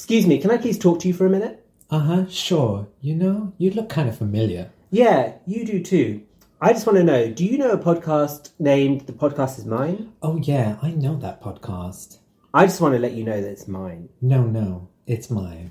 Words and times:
Excuse 0.00 0.26
me, 0.26 0.38
can 0.38 0.50
I 0.50 0.56
please 0.56 0.78
talk 0.78 0.98
to 1.00 1.08
you 1.08 1.12
for 1.12 1.26
a 1.26 1.30
minute? 1.30 1.62
Uh 1.90 1.98
huh, 1.98 2.26
sure. 2.26 2.88
You 3.02 3.14
know, 3.14 3.52
you 3.58 3.70
look 3.70 3.90
kind 3.90 4.08
of 4.08 4.16
familiar. 4.16 4.70
Yeah, 4.90 5.34
you 5.44 5.66
do 5.66 5.82
too. 5.82 6.22
I 6.58 6.72
just 6.72 6.86
want 6.86 6.96
to 6.96 7.04
know 7.04 7.30
do 7.30 7.44
you 7.44 7.58
know 7.58 7.72
a 7.72 7.76
podcast 7.76 8.52
named 8.58 9.02
The 9.02 9.12
Podcast 9.12 9.58
Is 9.58 9.66
Mine? 9.66 10.14
Oh, 10.22 10.38
yeah, 10.38 10.78
I 10.80 10.92
know 10.92 11.16
that 11.18 11.42
podcast. 11.42 12.16
I 12.54 12.64
just 12.64 12.80
want 12.80 12.94
to 12.94 12.98
let 12.98 13.12
you 13.12 13.24
know 13.24 13.42
that 13.42 13.50
it's 13.50 13.68
mine. 13.68 14.08
No, 14.22 14.42
no, 14.42 14.88
it's 15.06 15.28
mine. 15.28 15.70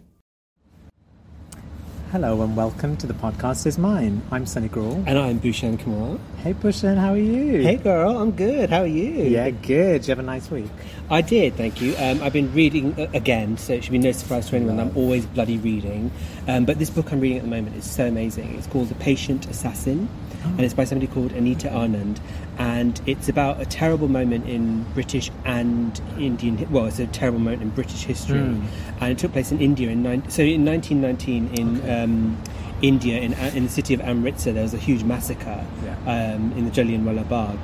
Hello 2.12 2.42
and 2.42 2.58
welcome 2.58 2.98
to 2.98 3.06
The 3.06 3.14
Podcast 3.14 3.68
Is 3.68 3.78
Mine. 3.78 4.24
I'm 4.32 4.48
Sunny 4.48 4.68
Gruel. 4.68 5.04
And 5.06 5.16
I'm 5.16 5.38
Bhushan 5.38 5.78
Kamal. 5.78 6.20
Hey, 6.38 6.54
Bhushan, 6.54 6.98
how 6.98 7.14
are 7.14 7.18
you? 7.18 7.62
Hey 7.62 7.76
girl, 7.76 8.18
I'm 8.18 8.32
good. 8.32 8.72
How 8.72 8.82
are 8.82 8.88
you? 8.88 9.26
Yeah, 9.26 9.52
good. 9.52 10.02
Did 10.02 10.08
you 10.08 10.12
have 10.14 10.20
a 10.20 10.24
nice 10.24 10.50
week? 10.50 10.72
I 11.12 11.22
did, 11.22 11.54
thank 11.54 11.80
you. 11.80 11.96
Um, 12.00 12.24
I've 12.24 12.34
been 12.34 12.52
reading 12.52 13.00
uh, 13.00 13.12
again, 13.14 13.60
so 13.60 13.74
it 13.74 13.84
should 13.84 13.92
be 13.92 14.00
no 14.00 14.12
surprise 14.12 14.50
to 14.50 14.56
anyone. 14.56 14.80
I'm 14.80 14.98
always 14.98 15.28
bloody 15.28 15.60
reading. 15.60 16.10
Um, 16.48 16.66
but 16.66 16.80
this 16.80 16.90
book 16.90 17.12
I'm 17.12 17.20
reading 17.20 17.38
at 17.38 17.44
the 17.44 17.50
moment 17.50 17.76
is 17.76 17.86
so 17.86 18.08
amazing. 18.08 18.56
It's 18.56 18.66
called 18.66 18.90
The 18.90 18.96
Patient 18.96 19.46
Assassin, 19.48 20.10
and 20.44 20.62
it's 20.62 20.74
by 20.74 20.86
somebody 20.86 21.12
called 21.12 21.32
Anita 21.34 21.68
Anand. 21.68 22.18
And 22.60 23.00
it's 23.06 23.30
about 23.30 23.62
a 23.62 23.66
terrible 23.66 24.10
moment 24.10 24.46
in 24.48 24.84
British 24.94 25.32
and 25.46 26.00
Indian. 26.20 26.70
Well, 26.70 26.86
it's 26.86 27.00
a 27.00 27.08
terrible 27.08 27.40
moment 27.40 27.62
in 27.62 27.70
British 27.70 28.04
history, 28.04 28.40
and 28.40 29.12
it 29.12 29.18
took 29.18 29.32
place 29.32 29.52
in 29.52 29.60
India 29.62 29.90
in 29.90 30.04
so 30.30 30.44
in 30.44 30.66
1919 30.66 31.56
in. 31.56 31.90
Um, 31.90 32.38
India, 32.82 33.20
in, 33.20 33.34
in 33.34 33.64
the 33.66 33.70
city 33.70 33.94
of 33.94 34.00
Amritsar, 34.00 34.54
there 34.54 34.64
was 34.64 34.74
a 34.74 34.78
huge 34.78 35.04
massacre 35.04 35.66
Yeah. 35.84 35.96
um, 36.36 36.54
in 36.54 36.64
the 36.64 36.72
Jallianwala 36.72 37.28
Bagh. 37.28 37.60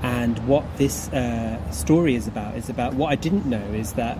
And 0.00 0.38
what 0.46 0.64
this 0.76 1.08
uh, 1.08 1.58
story 1.72 2.14
is 2.14 2.28
about 2.28 2.54
is 2.56 2.68
about 2.70 2.94
what 2.94 3.10
I 3.10 3.16
didn't 3.16 3.46
know 3.46 3.64
is 3.74 3.94
that 3.94 4.16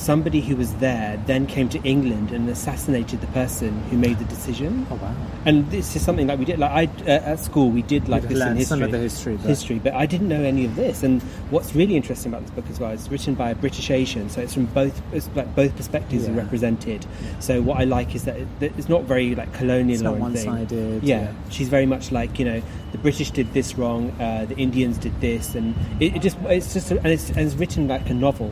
somebody 0.00 0.40
who 0.40 0.56
was 0.56 0.74
there 0.76 1.22
then 1.26 1.46
came 1.46 1.68
to 1.68 1.78
England 1.82 2.30
and 2.32 2.48
assassinated 2.48 3.20
the 3.20 3.26
person 3.28 3.70
who 3.90 3.96
made 3.98 4.18
the 4.18 4.24
decision. 4.24 4.86
Oh, 4.90 4.94
wow. 4.96 5.14
And 5.44 5.70
this 5.70 5.94
is 5.94 6.02
something 6.02 6.26
like 6.26 6.38
we 6.38 6.46
did, 6.46 6.58
like 6.58 6.70
I 6.70 7.02
uh, 7.04 7.32
at 7.32 7.38
school 7.38 7.70
we 7.70 7.82
did 7.82 8.08
like 8.08 8.22
You've 8.22 8.30
this 8.32 8.40
in 8.40 8.56
history, 8.56 8.64
some 8.64 8.82
of 8.82 8.92
the 8.92 8.98
history, 8.98 9.36
but- 9.36 9.46
history, 9.48 9.78
but 9.78 9.92
I 9.94 10.06
didn't 10.06 10.28
know 10.28 10.42
any 10.42 10.64
of 10.64 10.74
this. 10.74 11.02
And 11.02 11.20
what's 11.50 11.74
really 11.74 11.96
interesting 11.96 12.32
about 12.32 12.42
this 12.46 12.50
book 12.50 12.64
as 12.70 12.80
well, 12.80 12.90
it's 12.90 13.08
written 13.08 13.34
by 13.34 13.50
a 13.50 13.54
British 13.54 13.90
Asian, 13.90 14.30
so 14.30 14.40
it's 14.40 14.54
from 14.54 14.66
both, 14.66 15.00
it's 15.12 15.28
like 15.34 15.54
both 15.54 15.76
perspectives 15.76 16.26
are 16.26 16.32
Yeah. 16.32 16.38
represented. 16.44 17.06
So 17.40 17.60
what 17.60 17.78
I 17.78 17.84
like 17.84 18.14
is 18.14 18.24
that 18.24 18.36
it, 18.38 18.48
that 18.60 18.72
it's 18.78 18.88
not 18.88 19.02
very 19.04 19.34
like 19.34 19.52
colonial 19.52 19.94
It's 19.94 20.02
not 20.02 20.14
or 20.14 20.18
one-sided, 20.18 21.02
Yeah, 21.02 21.20
yeah. 21.22 21.32
she's 21.50 21.68
very 21.68 21.86
much 21.86 22.10
like 22.10 22.38
you 22.38 22.44
know 22.46 22.62
the 22.92 22.98
British 22.98 23.30
did 23.30 23.52
this 23.52 23.76
wrong, 23.76 24.10
uh, 24.20 24.46
the 24.46 24.56
Indians 24.56 24.96
did 24.98 25.20
this, 25.20 25.54
and 25.54 25.74
it, 26.00 26.16
it 26.16 26.22
just 26.22 26.38
it's 26.48 26.72
just 26.72 26.90
and 26.90 27.06
it's, 27.06 27.28
and 27.28 27.40
it's 27.40 27.54
written 27.54 27.86
like 27.86 28.08
a 28.08 28.14
novel. 28.14 28.50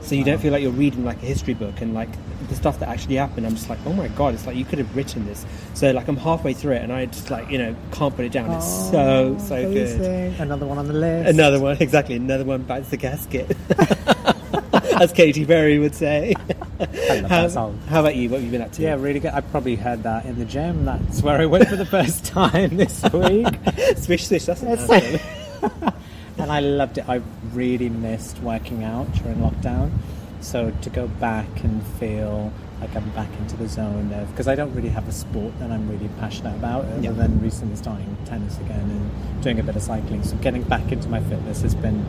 So 0.00 0.14
you 0.14 0.24
don't 0.24 0.38
feel 0.38 0.52
like 0.52 0.62
you're 0.62 0.70
reading 0.72 1.04
like 1.04 1.22
a 1.22 1.26
history 1.26 1.54
book 1.54 1.80
and 1.80 1.92
like 1.92 2.08
the 2.48 2.54
stuff 2.54 2.78
that 2.80 2.88
actually 2.88 3.16
happened. 3.16 3.46
I'm 3.46 3.54
just 3.56 3.68
like, 3.68 3.78
oh 3.84 3.92
my 3.92 4.08
god, 4.08 4.32
it's 4.34 4.46
like 4.46 4.56
you 4.56 4.64
could 4.64 4.78
have 4.78 4.96
written 4.96 5.26
this. 5.26 5.44
So 5.74 5.90
like 5.90 6.08
I'm 6.08 6.16
halfway 6.16 6.54
through 6.54 6.74
it 6.74 6.82
and 6.82 6.92
I 6.92 7.06
just 7.06 7.30
like 7.30 7.50
you 7.50 7.58
know 7.58 7.76
can't 7.92 8.14
put 8.16 8.24
it 8.24 8.32
down. 8.32 8.50
It's 8.52 8.66
so 8.90 9.36
Oh, 9.36 9.38
so 9.38 9.56
good. 9.72 10.00
amazing. 10.00 10.34
Another 10.40 10.66
one 10.66 10.78
on 10.78 10.86
the 10.86 10.94
list. 10.94 11.28
Another 11.30 11.60
one, 11.60 11.76
exactly. 11.80 12.16
Another 12.16 12.44
one 12.44 12.62
bites 12.62 12.88
the 12.88 12.96
gasket, 12.96 13.54
as 15.00 15.12
Katy 15.12 15.44
Perry 15.44 15.78
would 15.78 15.94
say. 15.94 16.34
how, 17.28 17.48
how 17.88 18.00
about 18.00 18.14
you? 18.16 18.30
What 18.30 18.36
have 18.36 18.44
you 18.44 18.50
been 18.52 18.62
up 18.62 18.72
to? 18.72 18.82
Yeah, 18.82 18.94
really 18.94 19.20
good. 19.20 19.32
I 19.34 19.40
probably 19.40 19.76
heard 19.76 20.04
that 20.04 20.24
in 20.26 20.38
the 20.38 20.44
gym. 20.44 20.84
That's 20.84 21.22
where 21.22 21.38
I 21.40 21.46
went 21.46 21.68
for 21.68 21.76
the 21.76 21.84
first 21.86 22.24
time 22.24 22.76
this 22.76 23.02
week. 23.12 23.46
swish 23.96 24.26
swish. 24.28 24.44
That's 24.44 24.62
anthem. 24.62 25.20
and 26.38 26.52
I 26.52 26.60
loved 26.60 26.98
it. 26.98 27.08
I 27.08 27.20
really 27.58 27.88
missed 27.88 28.38
working 28.40 28.84
out 28.84 29.10
during 29.14 29.38
lockdown. 29.38 29.90
So 30.40 30.72
to 30.82 30.90
go 30.90 31.08
back 31.08 31.48
and 31.64 31.84
feel 31.98 32.52
like 32.80 32.94
I'm 32.94 33.08
back 33.10 33.28
into 33.40 33.56
the 33.56 33.66
zone 33.68 34.12
of 34.12 34.30
because 34.30 34.46
I 34.46 34.54
don't 34.54 34.72
really 34.72 34.90
have 34.90 35.08
a 35.08 35.12
sport 35.12 35.52
that 35.58 35.72
I'm 35.72 35.90
really 35.90 36.08
passionate 36.20 36.54
about 36.54 36.84
other 36.84 37.00
Yeah. 37.02 37.10
than 37.10 37.40
recently 37.40 37.74
starting 37.74 38.16
tennis 38.24 38.56
again 38.58 38.88
and 38.96 39.42
doing 39.42 39.58
a 39.58 39.64
bit 39.64 39.74
of 39.74 39.82
cycling. 39.82 40.22
So 40.22 40.36
getting 40.36 40.62
back 40.62 40.92
into 40.92 41.08
my 41.08 41.20
fitness 41.20 41.62
has 41.62 41.74
been 41.74 42.04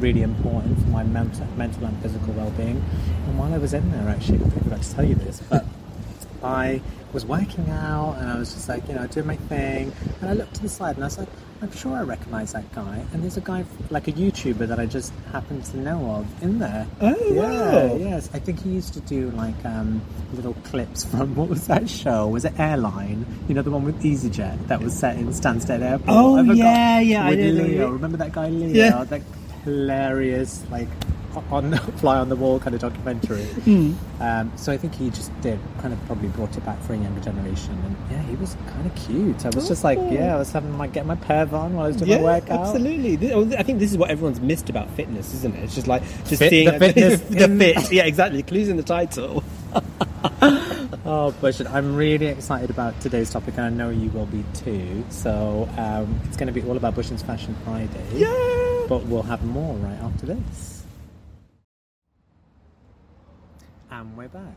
really 0.00 0.22
important 0.22 0.80
for 0.80 0.88
my 0.88 1.04
mental, 1.04 1.46
mental 1.58 1.84
and 1.84 1.96
physical 1.98 2.32
well-being. 2.32 2.82
And 3.26 3.38
while 3.38 3.52
I 3.52 3.58
was 3.58 3.74
in 3.74 3.90
there, 3.92 4.08
actually, 4.08 4.38
I 4.42 4.48
forgot 4.48 4.80
to 4.82 4.94
tell 4.94 5.04
you 5.04 5.14
this, 5.16 5.42
but 5.50 5.66
I 6.42 6.80
was 7.12 7.26
working 7.26 7.68
out 7.68 8.16
and 8.18 8.30
I 8.30 8.38
was 8.38 8.54
just 8.54 8.68
like, 8.68 8.88
you 8.88 8.94
know, 8.94 9.06
doing 9.06 9.26
my 9.26 9.36
thing. 9.36 9.92
And 10.22 10.30
I 10.30 10.32
looked 10.32 10.54
to 10.54 10.62
the 10.62 10.68
side 10.70 10.94
and 10.96 11.04
I 11.04 11.08
was 11.08 11.18
like, 11.18 11.28
I'm 11.64 11.72
sure 11.72 11.96
I 11.96 12.02
recognize 12.02 12.52
that 12.52 12.70
guy. 12.74 13.02
And 13.14 13.22
there's 13.22 13.38
a 13.38 13.40
guy, 13.40 13.64
like 13.88 14.06
a 14.06 14.12
YouTuber 14.12 14.68
that 14.68 14.78
I 14.78 14.84
just 14.84 15.14
happen 15.32 15.62
to 15.62 15.78
know 15.78 16.10
of 16.10 16.42
in 16.42 16.58
there. 16.58 16.86
Oh, 17.00 17.16
yeah, 17.32 17.86
wow. 17.86 17.96
yes. 17.96 18.28
I 18.34 18.38
think 18.38 18.62
he 18.62 18.68
used 18.68 18.92
to 18.92 19.00
do 19.00 19.30
like 19.30 19.64
um, 19.64 20.02
little 20.34 20.52
clips 20.64 21.06
from 21.06 21.34
what 21.36 21.48
was 21.48 21.66
that 21.68 21.88
show? 21.88 22.28
Was 22.28 22.44
it 22.44 22.60
Airline? 22.60 23.24
You 23.48 23.54
know, 23.54 23.62
the 23.62 23.70
one 23.70 23.84
with 23.84 24.02
EasyJet 24.02 24.68
that 24.68 24.82
was 24.82 24.92
set 24.92 25.16
in 25.16 25.28
Stansted 25.28 25.80
Airport. 25.80 26.10
Oh, 26.10 26.36
I 26.36 26.42
yeah, 26.52 27.00
yeah, 27.00 27.24
I 27.24 27.30
With 27.30 27.38
know, 27.38 27.62
Leo. 27.62 27.90
Remember 27.92 28.18
that 28.18 28.32
guy 28.32 28.50
Leo? 28.50 28.68
Yeah. 28.68 29.04
That 29.04 29.22
hilarious, 29.64 30.62
like, 30.70 30.88
on 31.50 31.70
the 31.70 31.78
fly 31.98 32.16
on 32.18 32.28
the 32.28 32.36
wall 32.36 32.58
kind 32.60 32.74
of 32.74 32.80
documentary. 32.80 33.44
Hmm. 33.44 33.92
Um, 34.20 34.52
so 34.56 34.72
I 34.72 34.76
think 34.76 34.94
he 34.94 35.10
just 35.10 35.30
did 35.40 35.58
kind 35.80 35.92
of 35.92 36.04
probably 36.06 36.28
brought 36.28 36.56
it 36.56 36.64
back 36.64 36.80
for 36.82 36.94
a 36.94 36.96
younger 36.96 37.20
generation, 37.20 37.72
and 37.84 37.96
yeah, 38.10 38.22
he 38.22 38.36
was 38.36 38.56
kind 38.68 38.86
of 38.86 38.94
cute. 38.94 39.44
I 39.44 39.50
was 39.50 39.68
just 39.68 39.84
like, 39.84 39.98
yeah, 40.10 40.34
I 40.34 40.38
was 40.38 40.50
having 40.52 40.72
my 40.72 40.86
get 40.86 41.06
my 41.06 41.16
perv 41.16 41.52
on 41.52 41.74
while 41.74 41.84
I 41.86 41.88
was 41.88 41.96
doing 41.96 42.10
Yeah, 42.10 42.18
my 42.18 42.38
workout. 42.40 42.60
absolutely. 42.66 43.32
Oh, 43.32 43.50
I 43.58 43.62
think 43.62 43.78
this 43.78 43.90
is 43.90 43.98
what 43.98 44.10
everyone's 44.10 44.40
missed 44.40 44.68
about 44.70 44.88
fitness, 44.90 45.34
isn't 45.34 45.54
it? 45.56 45.64
It's 45.64 45.74
just 45.74 45.86
like 45.86 46.02
just 46.26 46.38
Fit- 46.40 46.50
seeing 46.50 46.66
the 46.70 46.78
fitness 46.78 47.20
the 47.22 47.48
fit. 47.48 47.92
Yeah, 47.92 48.04
exactly. 48.04 48.42
Clues 48.42 48.68
in 48.68 48.76
the 48.76 48.82
title. 48.82 49.42
Oh, 51.06 51.32
Bushard, 51.42 51.66
I'm 51.66 51.94
really 51.94 52.26
excited 52.26 52.70
about 52.70 52.98
today's 53.02 53.28
topic, 53.30 53.54
and 53.58 53.66
I 53.66 53.68
know 53.68 53.90
you 53.90 54.08
will 54.10 54.24
be 54.26 54.42
too. 54.54 55.04
So 55.10 55.68
um, 55.76 56.18
it's 56.24 56.36
going 56.36 56.46
to 56.46 56.52
be 56.52 56.66
all 56.66 56.78
about 56.78 56.94
Bush's 56.94 57.22
Fashion 57.22 57.54
Friday. 57.64 58.06
Yeah. 58.14 58.86
But 58.88 59.04
we'll 59.04 59.22
have 59.22 59.44
more 59.44 59.74
right 59.76 59.98
after 60.00 60.24
this. 60.26 60.73
And 63.94 64.16
we're 64.16 64.26
back. 64.26 64.56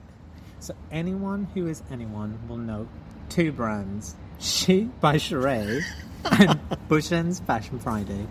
So 0.57 0.73
anyone 0.91 1.47
who 1.53 1.67
is 1.67 1.83
anyone 1.91 2.39
will 2.47 2.57
know 2.57 2.87
two 3.29 3.51
brands: 3.51 4.15
She 4.39 4.85
by 4.99 5.17
Sheree 5.17 5.83
and 6.25 6.59
Bhushan's 6.89 7.39
Fashion 7.41 7.77
Friday. 7.77 8.25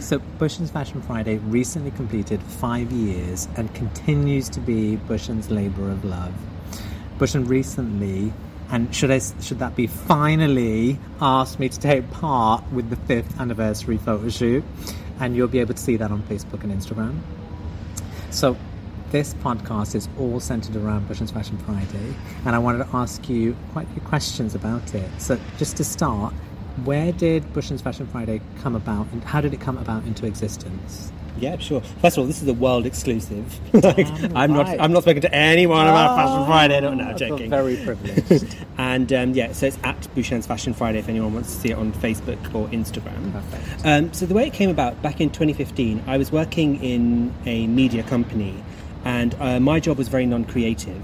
So 0.00 0.18
Bhushan's 0.18 0.70
Fashion 0.70 1.00
Friday 1.00 1.38
recently 1.38 1.90
completed 1.92 2.42
five 2.42 2.92
years 2.92 3.48
and 3.56 3.74
continues 3.74 4.50
to 4.50 4.60
be 4.60 4.96
Bhushan's 4.96 5.50
labour 5.50 5.90
of 5.90 6.04
love. 6.04 6.34
Bhushan 7.18 7.48
recently, 7.48 8.30
and 8.70 8.94
should 8.94 9.10
I 9.10 9.20
should 9.40 9.60
that 9.60 9.74
be 9.74 9.86
finally, 9.86 10.98
asked 11.22 11.60
me 11.60 11.70
to 11.70 11.80
take 11.80 12.10
part 12.10 12.62
with 12.72 12.90
the 12.90 12.96
fifth 12.96 13.40
anniversary 13.40 13.96
photo 13.96 14.28
shoot, 14.28 14.64
and 15.18 15.34
you'll 15.34 15.48
be 15.48 15.60
able 15.60 15.72
to 15.72 15.80
see 15.80 15.96
that 15.96 16.10
on 16.10 16.22
Facebook 16.24 16.62
and 16.62 16.78
Instagram. 16.78 17.20
So, 18.28 18.58
this 19.12 19.34
podcast 19.34 19.94
is 19.94 20.08
all 20.18 20.40
centered 20.40 20.74
around 20.74 21.06
Bhushan's 21.06 21.30
Fashion 21.30 21.58
Friday, 21.58 22.14
and 22.46 22.56
I 22.56 22.58
wanted 22.58 22.78
to 22.78 22.96
ask 22.96 23.28
you 23.28 23.54
quite 23.72 23.86
a 23.86 23.92
few 23.92 24.00
questions 24.00 24.54
about 24.54 24.94
it. 24.94 25.08
So, 25.18 25.38
just 25.58 25.76
to 25.76 25.84
start, 25.84 26.32
where 26.84 27.12
did 27.12 27.44
Bhushan's 27.52 27.82
Fashion 27.82 28.06
Friday 28.06 28.40
come 28.62 28.74
about, 28.74 29.06
and 29.12 29.22
how 29.22 29.42
did 29.42 29.52
it 29.52 29.60
come 29.60 29.76
about 29.76 30.04
into 30.04 30.24
existence? 30.24 31.12
Yeah, 31.38 31.58
sure. 31.58 31.82
First 32.00 32.16
of 32.16 32.22
all, 32.22 32.26
this 32.26 32.40
is 32.40 32.48
a 32.48 32.54
world 32.54 32.86
exclusive. 32.86 33.60
like, 33.84 34.06
I'm 34.34 34.52
not. 34.52 34.68
I'm 34.80 34.92
not 34.92 35.02
speaking 35.02 35.22
to 35.22 35.34
anyone 35.34 35.86
about 35.86 36.16
Fashion 36.16 36.46
Friday. 36.46 36.76
I 36.76 36.80
don't 36.80 36.96
know. 36.96 37.08
I 37.08 37.18
feel 37.18 37.28
Joking. 37.36 37.50
Very 37.50 37.76
privileged. 37.76 38.56
And 38.78 39.12
um, 39.12 39.32
yeah, 39.34 39.52
so 39.52 39.66
it's 39.66 39.78
at 39.84 40.00
Bhushan's 40.14 40.46
Fashion 40.46 40.74
Friday 40.74 40.98
if 40.98 41.08
anyone 41.08 41.34
wants 41.34 41.54
to 41.54 41.60
see 41.60 41.70
it 41.70 41.78
on 41.78 41.92
Facebook 41.92 42.42
or 42.54 42.66
Instagram. 42.68 43.32
Perfect. 43.32 43.86
Um, 43.86 44.12
so 44.12 44.26
the 44.26 44.34
way 44.34 44.46
it 44.46 44.54
came 44.54 44.70
about 44.70 45.00
back 45.02 45.20
in 45.20 45.30
2015, 45.30 46.02
I 46.06 46.16
was 46.16 46.32
working 46.32 46.82
in 46.82 47.32
a 47.46 47.66
media 47.68 48.02
company, 48.02 48.54
and 49.04 49.34
uh, 49.40 49.60
my 49.60 49.80
job 49.80 49.98
was 49.98 50.08
very 50.08 50.26
non-creative. 50.26 51.02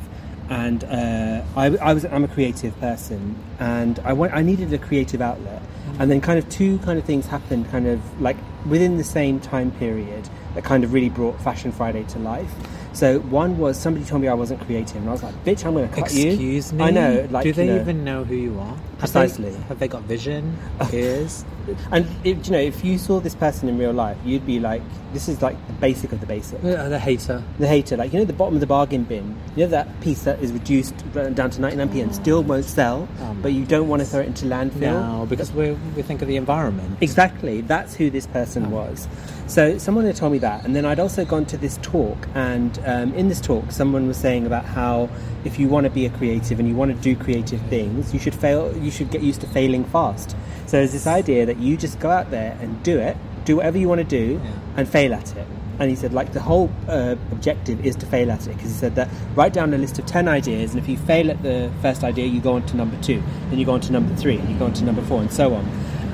And 0.51 0.83
uh, 0.85 1.43
I, 1.57 1.67
I 1.77 1.93
was 1.93 2.07
I'm 2.07 2.25
a 2.25 2.29
creative 2.29 2.79
person, 2.81 3.37
and 3.59 3.99
I 4.01 4.13
I 4.13 4.43
needed 4.43 4.73
a 4.73 4.79
creative 4.79 5.21
outlet. 5.21 5.63
And 5.99 6.11
then 6.11 6.21
kind 6.21 6.39
of 6.39 6.49
two 6.49 6.79
kind 6.79 6.99
of 6.99 7.05
things 7.05 7.27
happened, 7.27 7.69
kind 7.71 7.87
of 7.87 8.21
like 8.21 8.37
within 8.67 8.97
the 8.99 9.05
same 9.05 9.41
time 9.41 9.71
period 9.73 10.29
that 10.55 10.65
kind 10.65 10.85
of 10.85 10.93
really 10.93 11.09
brought 11.09 11.41
Fashion 11.41 11.71
Friday 11.73 12.05
to 12.05 12.19
life. 12.19 12.51
So 12.93 13.21
one 13.21 13.59
was 13.59 13.79
somebody 13.79 14.05
told 14.07 14.23
me 14.23 14.29
I 14.29 14.35
wasn't 14.35 14.61
creative, 14.63 14.97
and 14.97 15.09
I 15.09 15.13
was 15.13 15.23
like, 15.23 15.35
"Bitch, 15.45 15.67
I'm 15.67 15.75
going 15.75 15.89
to 15.89 15.95
cut 15.95 16.13
you." 16.15 16.31
Excuse 16.31 16.73
me. 16.73 16.85
I 16.85 16.91
know. 16.91 17.29
Like, 17.31 17.45
Do 17.45 17.53
they 17.53 17.67
you 17.67 17.75
know, 17.75 17.81
even 17.81 18.05
know 18.05 18.25
who 18.25 18.35
you 18.35 18.59
are? 18.59 18.77
Have 18.99 19.13
they- 19.13 19.21
Precisely. 19.21 19.53
Have 19.69 19.79
they, 19.79 19.89
got 19.89 20.03
vision, 20.03 20.57
ears? 20.93 21.45
and 21.93 22.07
if, 22.25 22.47
you 22.47 22.53
know, 22.53 22.59
if 22.59 22.85
you 22.85 22.97
saw 22.99 23.21
this 23.21 23.35
person 23.35 23.69
in 23.69 23.79
real 23.79 23.93
life, 23.93 24.17
you'd 24.25 24.47
be 24.47 24.59
like, 24.59 24.83
this 25.13 25.29
is 25.29 25.41
like 25.43 25.55
the 25.67 25.73
basic 25.75 26.13
of 26.13 26.21
the 26.21 26.27
basic. 26.27 26.59
Uh, 26.65 26.89
the 26.89 26.99
hater. 26.99 27.43
The 27.59 27.67
hater, 27.69 27.97
like 27.97 28.13
you 28.13 28.19
know, 28.19 28.25
the 28.25 28.33
bottom 28.33 28.55
of 28.55 28.61
the 28.61 28.67
bargain 28.67 29.05
bin. 29.05 29.37
You 29.57 29.65
know 29.65 29.71
that 29.71 30.01
piece 30.01 30.23
that 30.25 30.41
is 30.43 30.53
reduced 30.53 30.95
down 31.15 31.51
to 31.51 31.61
99p 31.61 32.03
and 32.03 32.15
still 32.15 32.43
won't 32.43 32.65
sell, 32.65 33.09
Um, 33.23 33.41
but 33.41 33.53
you 33.53 33.65
don't 33.65 33.89
want 33.89 34.01
to 34.01 34.07
throw 34.07 34.21
it 34.21 34.27
into 34.27 34.47
landfill. 34.47 34.81
No, 35.19 35.27
because 35.27 35.53
we 35.53 35.73
we 35.97 36.03
think 36.03 36.21
of 36.23 36.29
the 36.29 36.37
environment. 36.37 36.99
Exactly, 37.01 37.61
that's 37.63 37.95
who 37.95 38.11
this 38.11 38.27
person 38.27 38.71
was. 38.71 39.07
So 39.47 39.79
someone 39.79 40.05
had 40.05 40.17
told 40.17 40.33
me 40.33 40.39
that, 40.39 40.65
and 40.67 40.77
then 40.77 40.85
I'd 40.85 41.01
also 41.01 41.25
gone 41.25 41.47
to 41.47 41.57
this 41.57 41.79
talk, 41.81 42.19
and 42.35 42.79
um, 42.85 43.15
in 43.15 43.29
this 43.29 43.41
talk, 43.41 43.73
someone 43.73 44.07
was 44.09 44.19
saying 44.19 44.45
about 44.47 44.67
how 44.67 45.09
if 45.45 45.59
you 45.59 45.69
want 45.69 45.85
to 45.85 45.91
be 45.91 46.05
a 46.05 46.11
creative 46.11 46.59
and 46.61 46.69
you 46.69 46.75
want 46.75 46.95
to 46.95 47.01
do 47.03 47.17
creative 47.17 47.61
things, 47.63 48.13
you 48.13 48.21
should 48.21 48.35
fail. 48.35 48.77
You 48.77 48.88
should 48.91 49.11
get 49.11 49.23
used 49.23 49.41
to 49.43 49.47
failing 49.47 49.85
fast. 49.85 50.31
So 50.67 50.77
there's 50.79 50.93
this 50.93 51.07
idea 51.07 51.47
that 51.47 51.59
you 51.59 51.77
just 51.77 51.99
go 52.01 52.11
out 52.11 52.31
there 52.31 52.57
and 52.61 52.83
do 52.83 52.99
it, 52.99 53.17
do 53.45 53.57
whatever 53.57 53.79
you 53.79 53.89
want 53.89 54.01
to 54.01 54.05
do, 54.05 54.41
Yeah. 54.43 54.51
and 54.77 54.89
fail 54.89 55.15
at 55.15 55.35
it. 55.37 55.47
And 55.81 55.89
he 55.89 55.95
said, 55.97 56.13
like 56.13 56.33
the 56.33 56.41
whole 56.41 56.71
uh, 56.89 57.15
objective 57.31 57.87
is 57.87 57.95
to 57.97 58.07
fail 58.07 58.31
at 58.33 58.47
it 58.49 58.57
because 58.57 58.71
he 58.73 58.77
said 58.77 58.97
that 58.97 59.09
write 59.37 59.53
down 59.53 59.73
a 59.73 59.79
list 59.79 59.99
of 59.99 60.07
ten 60.07 60.27
ideas, 60.27 60.73
and 60.75 60.83
if 60.83 60.89
you 60.89 60.97
fail 60.99 61.31
at 61.31 61.41
the 61.43 61.71
first 61.83 62.03
idea, 62.03 62.27
you 62.27 62.41
go 62.41 62.55
on 62.55 62.67
to 62.67 62.77
number 62.77 63.01
two, 63.01 63.23
then 63.51 63.59
you 63.61 63.65
go 63.65 63.73
on 63.73 63.81
to 63.83 63.93
number 63.93 64.15
three, 64.17 64.37
and 64.39 64.49
you 64.51 64.59
go 64.59 64.65
on 64.65 64.73
to 64.75 64.85
number 64.85 65.03
four, 65.03 65.21
and 65.21 65.33
so 65.33 65.55
on. 65.55 65.65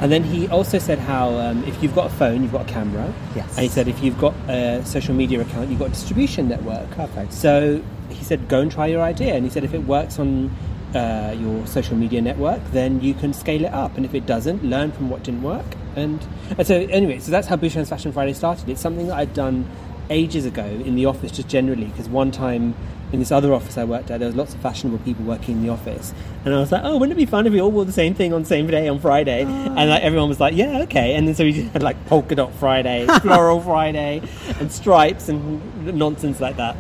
And 0.01 0.13
then 0.13 0.23
he 0.23 0.49
also 0.49 0.79
said 0.79 0.99
how 0.99 1.31
um, 1.39 1.65
if 1.65 1.83
you've 1.83 1.95
got 1.95 2.07
a 2.07 2.15
phone, 2.15 2.43
you've 2.43 2.53
got 2.53 2.69
a 2.69 2.73
camera. 2.73 3.11
Yes. 3.35 3.49
And 3.57 3.61
he 3.61 3.69
said 3.69 3.89
if 3.89 4.03
you've 4.03 4.19
got 4.19 4.35
a 4.49 4.85
social 4.85 5.15
media 5.15 5.41
account, 5.41 5.71
you've 5.71 5.79
got 5.79 5.87
a 5.87 5.93
distribution 5.93 6.49
network. 6.49 6.91
Perfect. 6.91 7.33
So 7.33 7.83
he 8.11 8.23
said 8.23 8.47
go 8.49 8.61
and 8.61 8.71
try 8.71 8.87
your 8.89 9.01
idea, 9.01 9.35
and 9.35 9.45
he 9.45 9.51
said 9.51 9.65
if 9.65 9.73
it 9.73 9.85
works 9.85 10.19
on 10.19 10.51
uh, 10.95 11.35
your 11.39 11.67
social 11.67 11.97
media 11.97 12.21
network, 12.23 12.63
then 12.73 13.01
you 13.01 13.15
can 13.15 13.33
scale 13.33 13.65
it 13.65 13.73
up, 13.73 13.97
and 13.97 14.05
if 14.05 14.15
it 14.15 14.27
doesn't, 14.27 14.65
learn 14.65 14.93
from 14.93 15.11
what 15.11 15.23
didn't 15.23 15.43
work. 15.43 15.67
And, 15.97 16.25
and 16.57 16.67
so 16.67 16.77
anyway, 16.77 17.19
so 17.19 17.31
that's 17.31 17.47
how 17.47 17.57
Bhushan's 17.57 17.89
Fashion 17.89 18.13
Friday 18.13 18.33
started. 18.33 18.69
It's 18.69 18.81
something 18.81 19.09
that 19.09 19.17
I'd 19.17 19.35
done 19.35 19.69
ages 20.11 20.45
ago 20.45 20.65
in 20.65 20.95
the 20.95 21.07
office, 21.07 21.33
just 21.33 21.49
generally, 21.49 21.87
because 21.87 22.09
one 22.09 22.31
time. 22.31 22.75
In 23.13 23.21
this 23.21 23.31
other 23.31 23.55
office 23.55 23.79
I 23.79 23.85
worked 23.85 24.11
at, 24.11 24.19
there 24.19 24.27
was 24.27 24.35
lots 24.35 24.55
of 24.55 24.61
fashionable 24.61 24.99
people 25.05 25.25
working 25.25 25.59
in 25.59 25.63
the 25.63 25.69
office, 25.69 26.13
and 26.45 26.53
I 26.53 26.59
was 26.59 26.73
like, 26.73 26.81
"Oh, 26.83 26.97
wouldn't 26.99 27.13
it 27.13 27.21
be 27.23 27.27
fun 27.27 27.47
if 27.47 27.53
we 27.53 27.61
all 27.61 27.71
wore 27.71 27.85
the 27.85 27.93
same 27.93 28.13
thing 28.13 28.33
on 28.33 28.43
the 28.43 28.49
same 28.49 28.67
day 28.67 28.89
on 28.89 28.99
Friday?" 28.99 29.43
And 29.43 29.89
like 29.89 30.03
everyone 30.03 30.29
was 30.29 30.41
like, 30.41 30.57
"Yeah, 30.57 30.83
okay." 30.83 31.15
And 31.15 31.29
then 31.29 31.37
so 31.37 31.45
we 31.45 31.53
just 31.53 31.73
had 31.73 31.83
like 31.85 31.97
polka 32.07 32.35
dot 32.35 32.53
Friday, 32.55 33.07
floral 33.23 33.61
Friday, 33.61 34.21
and 34.59 34.73
stripes 34.73 35.29
and 35.29 35.95
nonsense 35.97 36.41
like 36.41 36.57
that. 36.57 36.77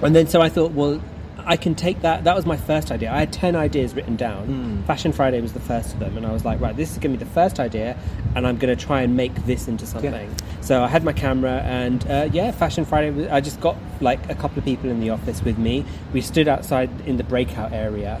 And 0.00 0.14
then 0.14 0.28
so 0.28 0.40
I 0.40 0.48
thought, 0.48 0.72
well, 0.72 1.02
I 1.48 1.56
can 1.56 1.74
take 1.74 2.02
that. 2.02 2.24
That 2.24 2.36
was 2.36 2.44
my 2.44 2.58
first 2.58 2.92
idea. 2.92 3.10
I 3.10 3.20
had 3.20 3.32
10 3.32 3.56
ideas 3.56 3.94
written 3.94 4.16
down. 4.16 4.46
Fashion 4.86 5.12
Friday 5.12 5.40
was 5.40 5.54
the 5.54 5.60
first 5.60 5.94
of 5.94 5.98
them. 5.98 6.14
And 6.18 6.26
I 6.26 6.32
was 6.32 6.44
like, 6.44 6.60
right, 6.60 6.76
this 6.76 6.92
is 6.92 6.98
going 6.98 7.12
to 7.12 7.18
be 7.18 7.24
the 7.24 7.30
first 7.30 7.58
idea, 7.58 7.96
and 8.36 8.46
I'm 8.46 8.58
going 8.58 8.76
to 8.76 8.86
try 8.86 9.00
and 9.00 9.16
make 9.16 9.34
this 9.46 9.66
into 9.66 9.86
something. 9.86 10.30
So 10.60 10.84
I 10.84 10.88
had 10.88 11.04
my 11.04 11.14
camera, 11.14 11.62
and 11.64 12.06
uh, 12.10 12.28
yeah, 12.30 12.50
Fashion 12.50 12.84
Friday, 12.84 13.30
I 13.30 13.40
just 13.40 13.60
got 13.60 13.76
like 14.02 14.28
a 14.28 14.34
couple 14.34 14.58
of 14.58 14.64
people 14.66 14.90
in 14.90 15.00
the 15.00 15.08
office 15.08 15.42
with 15.42 15.56
me. 15.56 15.86
We 16.12 16.20
stood 16.20 16.48
outside 16.48 16.90
in 17.06 17.16
the 17.16 17.24
breakout 17.24 17.72
area, 17.72 18.20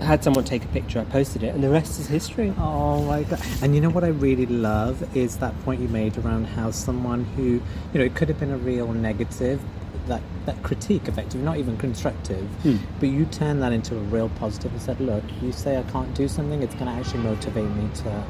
had 0.00 0.22
someone 0.22 0.44
take 0.44 0.64
a 0.64 0.68
picture, 0.68 1.00
I 1.00 1.04
posted 1.04 1.42
it, 1.42 1.54
and 1.54 1.64
the 1.64 1.70
rest 1.70 1.98
is 1.98 2.06
history. 2.06 2.54
Oh 2.58 3.02
my 3.02 3.24
god! 3.24 3.40
And 3.62 3.74
you 3.74 3.80
know 3.80 3.90
what 3.90 4.04
I 4.04 4.08
really 4.08 4.46
love 4.46 5.16
is 5.16 5.38
that 5.38 5.58
point 5.64 5.80
you 5.80 5.88
made 5.88 6.16
around 6.18 6.44
how 6.44 6.70
someone 6.70 7.24
who 7.24 7.42
you 7.42 7.62
know 7.94 8.04
it 8.04 8.14
could 8.14 8.28
have 8.28 8.38
been 8.38 8.52
a 8.52 8.58
real 8.58 8.92
negative, 8.92 9.60
that 10.08 10.22
that 10.46 10.62
critique, 10.62 11.08
effectively, 11.08 11.42
not 11.44 11.56
even 11.58 11.76
constructive, 11.76 12.46
but 13.00 13.08
you 13.08 13.24
turned 13.26 13.62
that 13.62 13.72
into 13.72 13.96
a 13.96 14.00
real 14.00 14.28
positive 14.30 14.72
and 14.72 14.80
said, 14.82 15.00
"Look, 15.00 15.24
you 15.42 15.52
say 15.52 15.78
I 15.78 15.82
can't 15.84 16.14
do 16.14 16.28
something, 16.28 16.62
it's 16.62 16.74
going 16.74 16.86
to 16.86 16.92
actually 16.92 17.22
motivate 17.22 17.70
me 17.70 17.88
to 18.02 18.24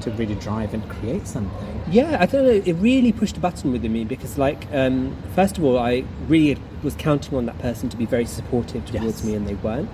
to 0.00 0.10
really 0.12 0.34
drive 0.34 0.74
and 0.74 0.86
create 0.88 1.26
something." 1.26 1.80
Yeah, 1.90 2.16
I 2.20 2.26
don't 2.26 2.44
know. 2.44 2.62
It 2.64 2.74
really 2.74 3.12
pushed 3.12 3.36
a 3.36 3.40
button 3.40 3.72
within 3.72 3.92
me 3.92 4.04
because, 4.04 4.38
like, 4.38 4.66
um, 4.72 5.14
first 5.34 5.58
of 5.58 5.64
all, 5.64 5.78
I 5.78 6.04
really 6.28 6.60
was 6.82 6.94
counting 6.94 7.36
on 7.38 7.46
that 7.46 7.58
person 7.58 7.88
to 7.90 7.96
be 7.96 8.06
very 8.06 8.26
supportive 8.26 8.84
towards 8.86 9.18
Yes. 9.20 9.24
me, 9.24 9.34
and 9.34 9.46
they 9.46 9.54
weren't. 9.54 9.88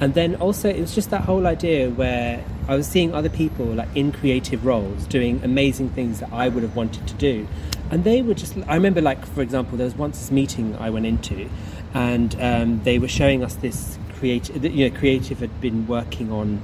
And 0.00 0.14
then 0.14 0.34
also, 0.36 0.70
it 0.70 0.80
was 0.80 0.94
just 0.94 1.10
that 1.10 1.24
whole 1.24 1.46
idea 1.46 1.90
where 1.90 2.42
I 2.68 2.74
was 2.74 2.86
seeing 2.86 3.12
other 3.14 3.28
people, 3.28 3.66
like, 3.66 3.88
in 3.94 4.12
creative 4.12 4.64
roles, 4.64 5.06
doing 5.06 5.42
amazing 5.44 5.90
things 5.90 6.20
that 6.20 6.30
I 6.32 6.48
would 6.48 6.62
have 6.62 6.74
wanted 6.74 7.06
to 7.06 7.14
do. 7.14 7.46
And 7.90 8.04
they 8.04 8.22
were 8.22 8.34
just, 8.34 8.56
I 8.68 8.74
remember, 8.74 9.00
like, 9.00 9.24
for 9.26 9.42
example, 9.42 9.76
there 9.76 9.84
was 9.84 9.96
once 9.96 10.18
this 10.18 10.30
meeting 10.30 10.76
I 10.76 10.90
went 10.90 11.06
into, 11.06 11.48
and 11.92 12.36
um, 12.40 12.82
they 12.84 12.98
were 12.98 13.08
showing 13.08 13.42
us 13.42 13.54
this 13.56 13.98
creative, 14.18 14.64
you 14.64 14.88
know, 14.88 14.96
creative 14.96 15.40
had 15.40 15.60
been 15.60 15.86
working 15.86 16.30
on 16.30 16.62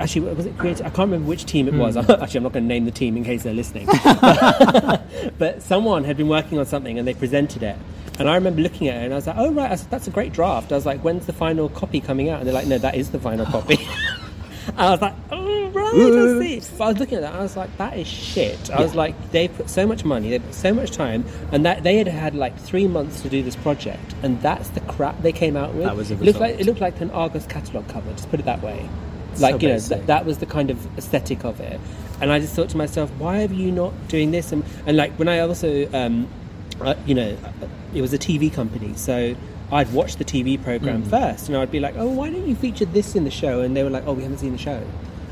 Actually, 0.00 0.34
was 0.34 0.46
it 0.46 0.58
creative? 0.58 0.84
I 0.84 0.88
can't 0.90 1.10
remember 1.10 1.28
which 1.28 1.44
team 1.44 1.68
it 1.68 1.74
was. 1.74 1.96
Actually, 1.96 2.38
I'm 2.38 2.42
not 2.42 2.52
going 2.52 2.64
to 2.64 2.68
name 2.68 2.86
the 2.86 2.90
team 2.90 3.16
in 3.16 3.22
case 3.22 3.44
they're 3.44 3.54
listening. 3.54 3.86
but 5.38 5.62
someone 5.62 6.02
had 6.02 6.16
been 6.16 6.28
working 6.28 6.58
on 6.58 6.66
something 6.66 6.98
and 6.98 7.06
they 7.06 7.14
presented 7.14 7.62
it. 7.62 7.76
And 8.18 8.28
I 8.28 8.34
remember 8.34 8.62
looking 8.62 8.88
at 8.88 9.02
it 9.02 9.04
and 9.04 9.12
I 9.12 9.16
was 9.16 9.26
like, 9.26 9.36
oh, 9.38 9.52
right, 9.52 9.70
I 9.70 9.76
said, 9.76 9.90
that's 9.90 10.08
a 10.08 10.10
great 10.10 10.32
draft. 10.32 10.72
I 10.72 10.74
was 10.74 10.86
like, 10.86 11.02
when's 11.02 11.26
the 11.26 11.32
final 11.32 11.68
copy 11.68 12.00
coming 12.00 12.30
out? 12.30 12.40
And 12.40 12.48
they're 12.48 12.54
like, 12.54 12.66
no, 12.66 12.78
that 12.78 12.96
is 12.96 13.10
the 13.10 13.20
final 13.20 13.46
copy. 13.46 13.78
And 14.68 14.80
I 14.80 14.90
was 14.90 15.00
like, 15.00 15.14
oh, 15.30 15.45
right, 15.92 16.12
I 16.12 16.40
see. 16.40 16.76
But 16.78 16.84
I 16.84 16.88
was 16.88 16.98
looking 16.98 17.16
at 17.16 17.20
that 17.22 17.30
and 17.32 17.38
I 17.38 17.42
was 17.42 17.56
like, 17.56 17.76
that 17.78 17.98
is 17.98 18.06
shit. 18.06 18.70
I 18.70 18.80
was 18.82 18.94
like, 18.94 19.14
they 19.32 19.48
put 19.48 19.68
so 19.70 19.86
much 19.86 20.04
money, 20.04 20.30
they 20.30 20.38
put 20.38 20.54
so 20.54 20.72
much 20.74 20.90
time, 20.90 21.24
and 21.52 21.64
that 21.66 21.82
they 21.82 21.96
had 21.98 22.08
had 22.08 22.34
like 22.34 22.58
three 22.58 22.86
months 22.86 23.20
to 23.22 23.28
do 23.28 23.42
this 23.42 23.56
project, 23.56 24.14
and 24.22 24.40
that's 24.42 24.68
the 24.70 24.80
crap 24.82 25.20
they 25.22 25.32
came 25.32 25.56
out 25.56 25.74
with. 25.74 25.84
That 25.84 25.96
was 25.96 26.08
the 26.08 26.14
it 26.16 26.20
looked 26.22 26.40
like. 26.40 26.58
It 26.60 26.66
looked 26.66 26.80
like 26.80 27.00
an 27.00 27.10
Argos 27.10 27.46
catalogue 27.46 27.88
cover, 27.88 28.10
just 28.12 28.30
put 28.30 28.40
it 28.40 28.44
that 28.46 28.62
way. 28.62 28.88
So 29.34 29.42
Like, 29.42 29.60
you 29.60 29.68
know, 29.68 29.78
th- 29.78 30.06
that 30.06 30.24
was 30.24 30.38
the 30.38 30.46
kind 30.46 30.70
of 30.70 30.98
aesthetic 30.98 31.44
of 31.44 31.60
it. 31.60 31.78
And 32.22 32.32
I 32.32 32.38
just 32.38 32.54
thought 32.54 32.70
to 32.70 32.78
myself, 32.78 33.10
why 33.18 33.42
are 33.44 33.52
you 33.52 33.70
not 33.70 33.92
doing 34.08 34.30
this? 34.30 34.50
And, 34.50 34.64
and 34.86 34.96
like, 34.96 35.12
when 35.18 35.28
I 35.28 35.40
also, 35.40 35.86
um, 35.92 36.26
uh, 36.80 36.94
you 37.04 37.14
know, 37.14 37.36
it 37.94 38.00
was 38.00 38.14
a 38.14 38.18
TV 38.18 38.50
company, 38.50 38.94
so 38.96 39.34
I'd 39.70 39.92
watch 39.92 40.16
the 40.16 40.24
TV 40.24 40.56
program 40.62 41.02
Mm. 41.02 41.10
first, 41.10 41.48
and 41.48 41.56
I'd 41.58 41.70
be 41.70 41.80
like, 41.80 41.94
oh, 41.98 42.08
why 42.08 42.30
don't 42.30 42.46
you 42.48 42.54
feature 42.54 42.86
this 42.86 43.14
in 43.14 43.24
the 43.24 43.30
show? 43.30 43.60
And 43.60 43.76
they 43.76 43.82
were 43.82 43.90
like, 43.90 44.04
oh, 44.06 44.14
we 44.14 44.22
haven't 44.22 44.38
seen 44.38 44.52
the 44.52 44.58
show. 44.58 44.80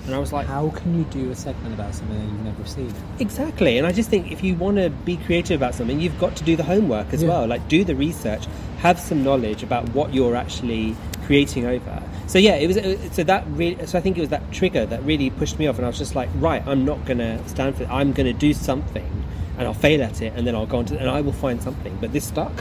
And 0.06 0.14
I 0.14 0.18
was 0.18 0.32
like, 0.32 0.46
How 0.46 0.68
can 0.70 0.98
you 0.98 1.04
do 1.04 1.30
a 1.30 1.34
segment 1.34 1.74
about 1.74 1.94
something 1.94 2.18
that 2.18 2.24
you've 2.24 2.44
never 2.44 2.64
seen? 2.66 2.92
Exactly, 3.20 3.78
and 3.78 3.86
I 3.86 3.92
just 3.92 4.10
think 4.10 4.30
if 4.30 4.44
you 4.44 4.54
want 4.54 4.76
to 4.76 4.90
be 4.90 5.16
creative 5.16 5.58
about 5.60 5.74
something, 5.74 5.98
you've 6.00 6.18
got 6.20 6.36
to 6.36 6.44
do 6.44 6.56
the 6.56 6.62
homework 6.64 7.12
as 7.12 7.22
Yeah. 7.22 7.28
well. 7.30 7.46
Like, 7.46 7.66
do 7.68 7.84
the 7.84 7.94
research, 7.94 8.46
have 8.78 9.00
some 9.00 9.24
knowledge 9.24 9.62
about 9.62 9.88
what 9.94 10.12
you're 10.12 10.36
actually 10.36 10.94
creating 11.24 11.64
over. 11.64 12.02
So 12.26 12.38
yeah, 12.38 12.56
it 12.56 12.66
was. 12.66 12.76
uh, 12.76 12.96
So 13.12 13.24
that 13.24 13.44
really. 13.50 13.78
So 13.86 13.96
I 13.98 14.02
think 14.02 14.18
it 14.18 14.20
was 14.20 14.28
that 14.30 14.50
trigger 14.52 14.84
that 14.86 15.02
really 15.04 15.30
pushed 15.30 15.58
me 15.58 15.66
off, 15.66 15.76
and 15.76 15.86
I 15.86 15.88
was 15.88 15.98
just 15.98 16.14
like, 16.14 16.28
right, 16.36 16.62
I'm 16.66 16.84
not 16.84 17.04
going 17.06 17.18
to 17.18 17.38
stand 17.48 17.76
for 17.76 17.84
it. 17.84 17.88
I'm 17.90 18.12
going 18.12 18.26
to 18.26 18.32
do 18.38 18.52
something, 18.52 19.10
and 19.56 19.66
I'll 19.66 19.72
fail 19.74 20.02
at 20.02 20.20
it, 20.20 20.34
and 20.36 20.46
then 20.46 20.54
I'll 20.54 20.66
go 20.66 20.78
on 20.78 20.84
to, 20.86 20.98
and 20.98 21.08
I 21.08 21.22
will 21.22 21.32
find 21.32 21.62
something. 21.62 21.96
But 22.00 22.12
this 22.12 22.24
stuck. 22.26 22.52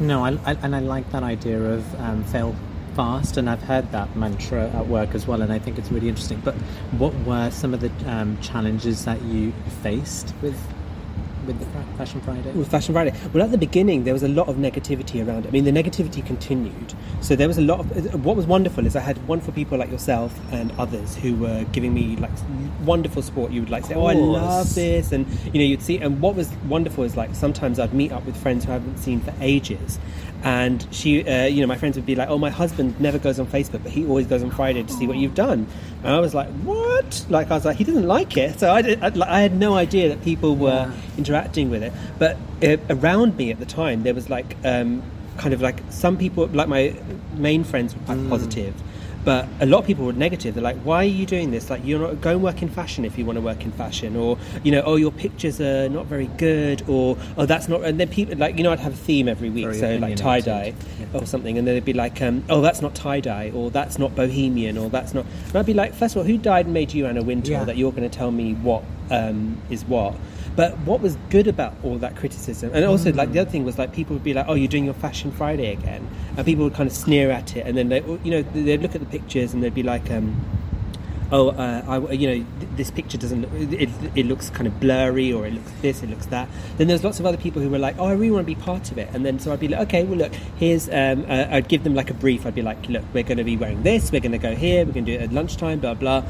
No, 0.00 0.24
I, 0.24 0.30
I, 0.46 0.52
and 0.62 0.74
I 0.74 0.80
like 0.80 1.10
that 1.12 1.22
idea 1.22 1.60
of 1.62 2.00
um, 2.00 2.24
fail 2.24 2.54
fast, 3.00 3.38
and 3.38 3.48
I've 3.48 3.62
heard 3.62 3.90
that 3.92 4.14
mantra 4.14 4.68
at 4.74 4.86
work 4.86 5.14
as 5.14 5.26
well, 5.26 5.40
and 5.40 5.50
I 5.50 5.58
think 5.58 5.78
it's 5.78 5.90
really 5.90 6.10
interesting. 6.10 6.38
But 6.44 6.54
what 7.02 7.14
were 7.24 7.50
some 7.50 7.72
of 7.72 7.80
the 7.80 7.90
um, 8.04 8.38
challenges 8.42 9.06
that 9.06 9.22
you 9.22 9.54
faced 9.82 10.34
with 10.42 10.58
with 11.46 11.58
the 11.58 11.64
Fashion 11.96 12.20
Friday? 12.20 12.52
with 12.52 12.70
Fashion 12.70 12.92
Friday. 12.92 13.14
Well, 13.32 13.42
at 13.42 13.52
the 13.52 13.56
beginning, 13.56 14.04
there 14.04 14.12
was 14.12 14.22
a 14.22 14.28
lot 14.28 14.48
of 14.48 14.56
negativity 14.56 15.26
around 15.26 15.46
it. 15.46 15.48
I 15.48 15.50
mean, 15.52 15.64
the 15.64 15.70
negativity 15.70 16.24
continued. 16.24 16.92
So 17.22 17.34
there 17.34 17.48
was 17.48 17.56
a 17.56 17.62
lot 17.62 17.80
of. 17.80 18.22
What 18.22 18.36
was 18.36 18.44
wonderful 18.44 18.84
is 18.84 18.94
I 18.94 19.00
had 19.00 19.16
wonderful 19.26 19.54
people 19.54 19.78
like 19.78 19.90
yourself 19.90 20.38
and 20.52 20.70
others 20.78 21.16
who 21.16 21.36
were 21.36 21.64
giving 21.72 21.94
me 21.94 22.16
like 22.16 22.32
wonderful 22.84 23.22
support. 23.22 23.50
You 23.50 23.62
would 23.62 23.70
like 23.70 23.86
say, 23.86 23.94
"Oh, 23.94 24.04
I 24.04 24.12
love 24.12 24.74
this," 24.74 25.10
and 25.12 25.26
you 25.54 25.58
know, 25.60 25.64
you'd 25.70 25.80
see. 25.80 25.96
And 25.96 26.20
what 26.20 26.34
was 26.34 26.50
wonderful 26.68 27.04
is 27.04 27.16
like 27.16 27.34
sometimes 27.34 27.78
I'd 27.78 27.94
meet 27.94 28.12
up 28.12 28.26
with 28.26 28.36
friends 28.36 28.66
who 28.66 28.72
I 28.72 28.74
haven't 28.74 28.98
seen 28.98 29.20
for 29.20 29.32
ages. 29.40 29.98
And 30.42 30.86
she, 30.90 31.22
uh, 31.28 31.44
you 31.46 31.60
know, 31.60 31.66
my 31.66 31.76
friends 31.76 31.96
would 31.96 32.06
be 32.06 32.14
like, 32.14 32.28
"Oh, 32.30 32.38
my 32.38 32.50
husband 32.50 32.98
never 32.98 33.18
goes 33.18 33.38
on 33.38 33.46
Facebook, 33.46 33.82
but 33.82 33.92
he 33.92 34.06
always 34.06 34.26
goes 34.26 34.42
on 34.42 34.50
Friday 34.50 34.82
to 34.82 34.92
see 34.92 35.06
what 35.06 35.18
you've 35.18 35.34
done." 35.34 35.66
And 36.02 36.14
I 36.14 36.20
was 36.20 36.34
like, 36.34 36.48
"What?" 36.64 37.26
Like 37.28 37.50
I 37.50 37.54
was 37.54 37.64
like, 37.66 37.76
"He 37.76 37.84
doesn't 37.84 38.06
like 38.06 38.36
it." 38.38 38.58
So 38.58 38.72
I, 38.72 38.80
did, 38.82 39.02
I, 39.02 39.08
like, 39.08 39.28
I 39.28 39.40
had 39.42 39.54
no 39.58 39.74
idea 39.74 40.08
that 40.08 40.22
people 40.24 40.56
were 40.56 40.70
Yeah. 40.88 40.92
interacting 41.18 41.68
with 41.68 41.82
it. 41.82 41.92
But 42.18 42.36
uh, 42.64 42.78
around 42.88 43.36
me 43.36 43.50
at 43.50 43.58
the 43.58 43.66
time, 43.66 44.02
there 44.02 44.14
was 44.14 44.30
like 44.30 44.56
um, 44.64 45.02
kind 45.36 45.52
of 45.52 45.60
like 45.60 45.82
some 45.90 46.16
people, 46.16 46.46
like 46.46 46.68
my 46.68 46.94
main 47.36 47.62
friends 47.64 47.94
were 47.94 48.00
quite 48.06 48.28
positive, 48.30 48.74
but 49.24 49.46
a 49.60 49.66
lot 49.66 49.78
of 49.80 49.86
people 49.86 50.04
were 50.06 50.12
negative. 50.12 50.54
They're 50.54 50.64
like, 50.64 50.78
"Why 50.78 50.98
are 50.98 51.04
you 51.04 51.26
doing 51.26 51.50
this? 51.50 51.70
Like, 51.70 51.84
you're 51.84 52.00
not 52.00 52.20
go 52.20 52.30
and 52.30 52.42
work 52.42 52.62
in 52.62 52.68
fashion 52.68 53.04
if 53.04 53.18
you 53.18 53.24
want 53.24 53.36
to 53.36 53.40
work 53.42 53.64
in 53.64 53.72
fashion, 53.72 54.16
or 54.16 54.38
you 54.62 54.72
know, 54.72 54.82
oh, 54.84 54.96
your 54.96 55.12
pictures 55.12 55.60
are 55.60 55.88
not 55.88 56.06
very 56.06 56.26
good, 56.38 56.82
or 56.88 57.16
oh, 57.36 57.46
that's 57.46 57.68
not." 57.68 57.84
And 57.84 58.00
then 58.00 58.08
people 58.08 58.36
like 58.36 58.56
you 58.56 58.62
know, 58.62 58.72
I'd 58.72 58.80
have 58.80 58.94
a 58.94 58.96
theme 58.96 59.28
every 59.28 59.50
week, 59.50 59.64
Very 59.66 59.78
so 59.78 59.96
like 59.96 60.16
tie 60.16 60.40
dye 60.40 60.74
opinionated. 60.78 61.22
or 61.22 61.26
something, 61.26 61.58
and 61.58 61.66
then 61.66 61.74
they'd 61.74 61.84
be 61.84 61.92
like, 61.92 62.20
um, 62.22 62.44
"Oh, 62.48 62.60
that's 62.60 62.80
not 62.80 62.94
tie 62.94 63.20
dye, 63.20 63.50
or 63.54 63.70
that's 63.70 63.98
not 63.98 64.14
bohemian, 64.14 64.78
or 64.78 64.88
that's 64.88 65.12
not." 65.14 65.26
And 65.48 65.56
I'd 65.56 65.66
be 65.66 65.74
like, 65.74 65.94
first 65.94 66.16
of 66.16 66.18
all, 66.22 66.24
who 66.24 66.38
died 66.38 66.66
and 66.66 66.74
made 66.74 66.92
you 66.94 67.06
Anna 67.06 67.22
Wintour 67.22 67.52
Yeah. 67.52 67.64
that 67.64 67.76
you're 67.76 67.92
going 67.92 68.08
to 68.08 68.16
tell 68.16 68.30
me 68.30 68.54
what 68.54 68.82
um, 69.10 69.60
is 69.70 69.84
what? 69.84 70.14
But 70.56 70.78
what 70.80 71.00
was 71.00 71.16
good 71.30 71.46
about 71.46 71.74
all 71.82 71.96
that 71.98 72.16
criticism, 72.16 72.70
and 72.74 72.84
also 72.84 73.12
like 73.12 73.32
the 73.32 73.38
other 73.40 73.50
thing 73.50 73.64
was 73.64 73.78
like 73.78 73.92
people 73.92 74.14
would 74.14 74.24
be 74.24 74.34
like, 74.34 74.46
"Oh, 74.48 74.54
you're 74.54 74.68
doing 74.68 74.84
your 74.84 74.94
Fashion 74.94 75.30
Friday 75.30 75.72
again," 75.72 76.08
and 76.36 76.44
people 76.44 76.64
would 76.64 76.74
kind 76.74 76.88
of 76.88 76.94
sneer 76.94 77.30
at 77.30 77.56
it, 77.56 77.66
and 77.66 77.76
then 77.76 77.88
they, 77.88 78.02
you 78.24 78.30
know, 78.30 78.42
they'd 78.42 78.82
look 78.82 78.94
at 78.94 79.00
the 79.00 79.06
pictures 79.06 79.54
and 79.54 79.62
they'd 79.62 79.74
be 79.74 79.82
like. 79.82 80.10
Um, 80.10 80.36
Oh, 81.32 81.50
uh, 81.50 81.84
I, 81.86 82.12
you 82.12 82.26
know, 82.26 82.46
th- 82.58 82.72
this 82.74 82.90
picture 82.90 83.16
doesn't 83.16 83.42
look, 83.42 83.52
it, 83.72 83.88
it 84.16 84.26
looks 84.26 84.50
kind 84.50 84.66
of 84.66 84.80
blurry 84.80 85.32
or 85.32 85.46
it 85.46 85.54
looks 85.54 85.70
this, 85.80 86.02
it 86.02 86.10
looks 86.10 86.26
that. 86.26 86.48
Then 86.76 86.88
there's 86.88 87.04
lots 87.04 87.20
of 87.20 87.26
other 87.26 87.36
people 87.36 87.62
who 87.62 87.70
were 87.70 87.78
like, 87.78 87.96
oh, 88.00 88.06
I 88.06 88.12
really 88.12 88.32
want 88.32 88.48
to 88.48 88.52
be 88.52 88.60
part 88.60 88.90
of 88.90 88.98
it. 88.98 89.08
And 89.14 89.24
then 89.24 89.38
so 89.38 89.52
I'd 89.52 89.60
be 89.60 89.68
like, 89.68 89.80
okay, 89.82 90.02
well 90.02 90.18
look, 90.18 90.34
here's, 90.56 90.88
um, 90.88 91.24
uh, 91.28 91.46
I'd 91.50 91.68
give 91.68 91.84
them 91.84 91.94
like 91.94 92.10
a 92.10 92.14
brief. 92.14 92.46
I'd 92.46 92.56
be 92.56 92.62
like, 92.62 92.88
look, 92.88 93.04
we're 93.14 93.22
going 93.22 93.38
to 93.38 93.44
be 93.44 93.56
wearing 93.56 93.84
this, 93.84 94.10
we're 94.10 94.20
going 94.20 94.32
to 94.32 94.38
go 94.38 94.56
here, 94.56 94.84
we're 94.84 94.92
going 94.92 95.04
to 95.04 95.16
do 95.16 95.18
it 95.20 95.22
at 95.22 95.32
lunchtime, 95.32 95.78
blah 95.78 95.94
blah. 95.94 96.24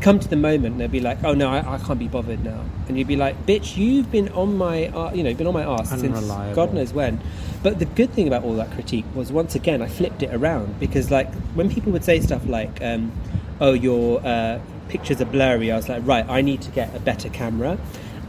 Come 0.00 0.18
to 0.18 0.28
the 0.28 0.36
moment, 0.36 0.72
and 0.72 0.80
they'd 0.80 0.90
be 0.90 1.00
like, 1.00 1.22
oh 1.24 1.34
no, 1.34 1.48
I, 1.48 1.74
I 1.74 1.78
can't 1.78 1.98
be 1.98 2.08
bothered 2.08 2.44
now. 2.44 2.64
And 2.88 2.98
you'd 2.98 3.08
be 3.08 3.16
like, 3.16 3.46
bitch, 3.46 3.76
you've 3.76 4.10
been 4.10 4.28
on 4.30 4.56
my, 4.56 4.88
uh, 4.88 5.12
you 5.14 5.22
know, 5.22 5.32
been 5.34 5.46
on 5.46 5.54
my 5.54 5.62
ass 5.62 5.90
since 6.00 6.18
God 6.54 6.74
knows 6.74 6.92
when. 6.92 7.20
But 7.62 7.78
the 7.78 7.86
good 7.86 8.10
thing 8.12 8.26
about 8.26 8.44
all 8.44 8.54
that 8.56 8.70
critique 8.72 9.06
was 9.14 9.32
once 9.32 9.54
again 9.54 9.80
I 9.80 9.88
flipped 9.88 10.22
it 10.22 10.34
around 10.34 10.78
because 10.78 11.10
like 11.10 11.32
when 11.54 11.70
people 11.70 11.92
would 11.92 12.04
say 12.04 12.20
stuff 12.20 12.44
like, 12.46 12.82
um, 12.82 13.12
"Oh, 13.60 13.72
your 13.72 14.20
uh, 14.24 14.60
pictures 14.88 15.20
are 15.20 15.26
blurry," 15.26 15.72
I 15.72 15.76
was 15.76 15.88
like, 15.88 16.06
"Right, 16.06 16.28
I 16.28 16.42
need 16.42 16.60
to 16.62 16.70
get 16.70 16.94
a 16.94 17.00
better 17.00 17.30
camera." 17.30 17.78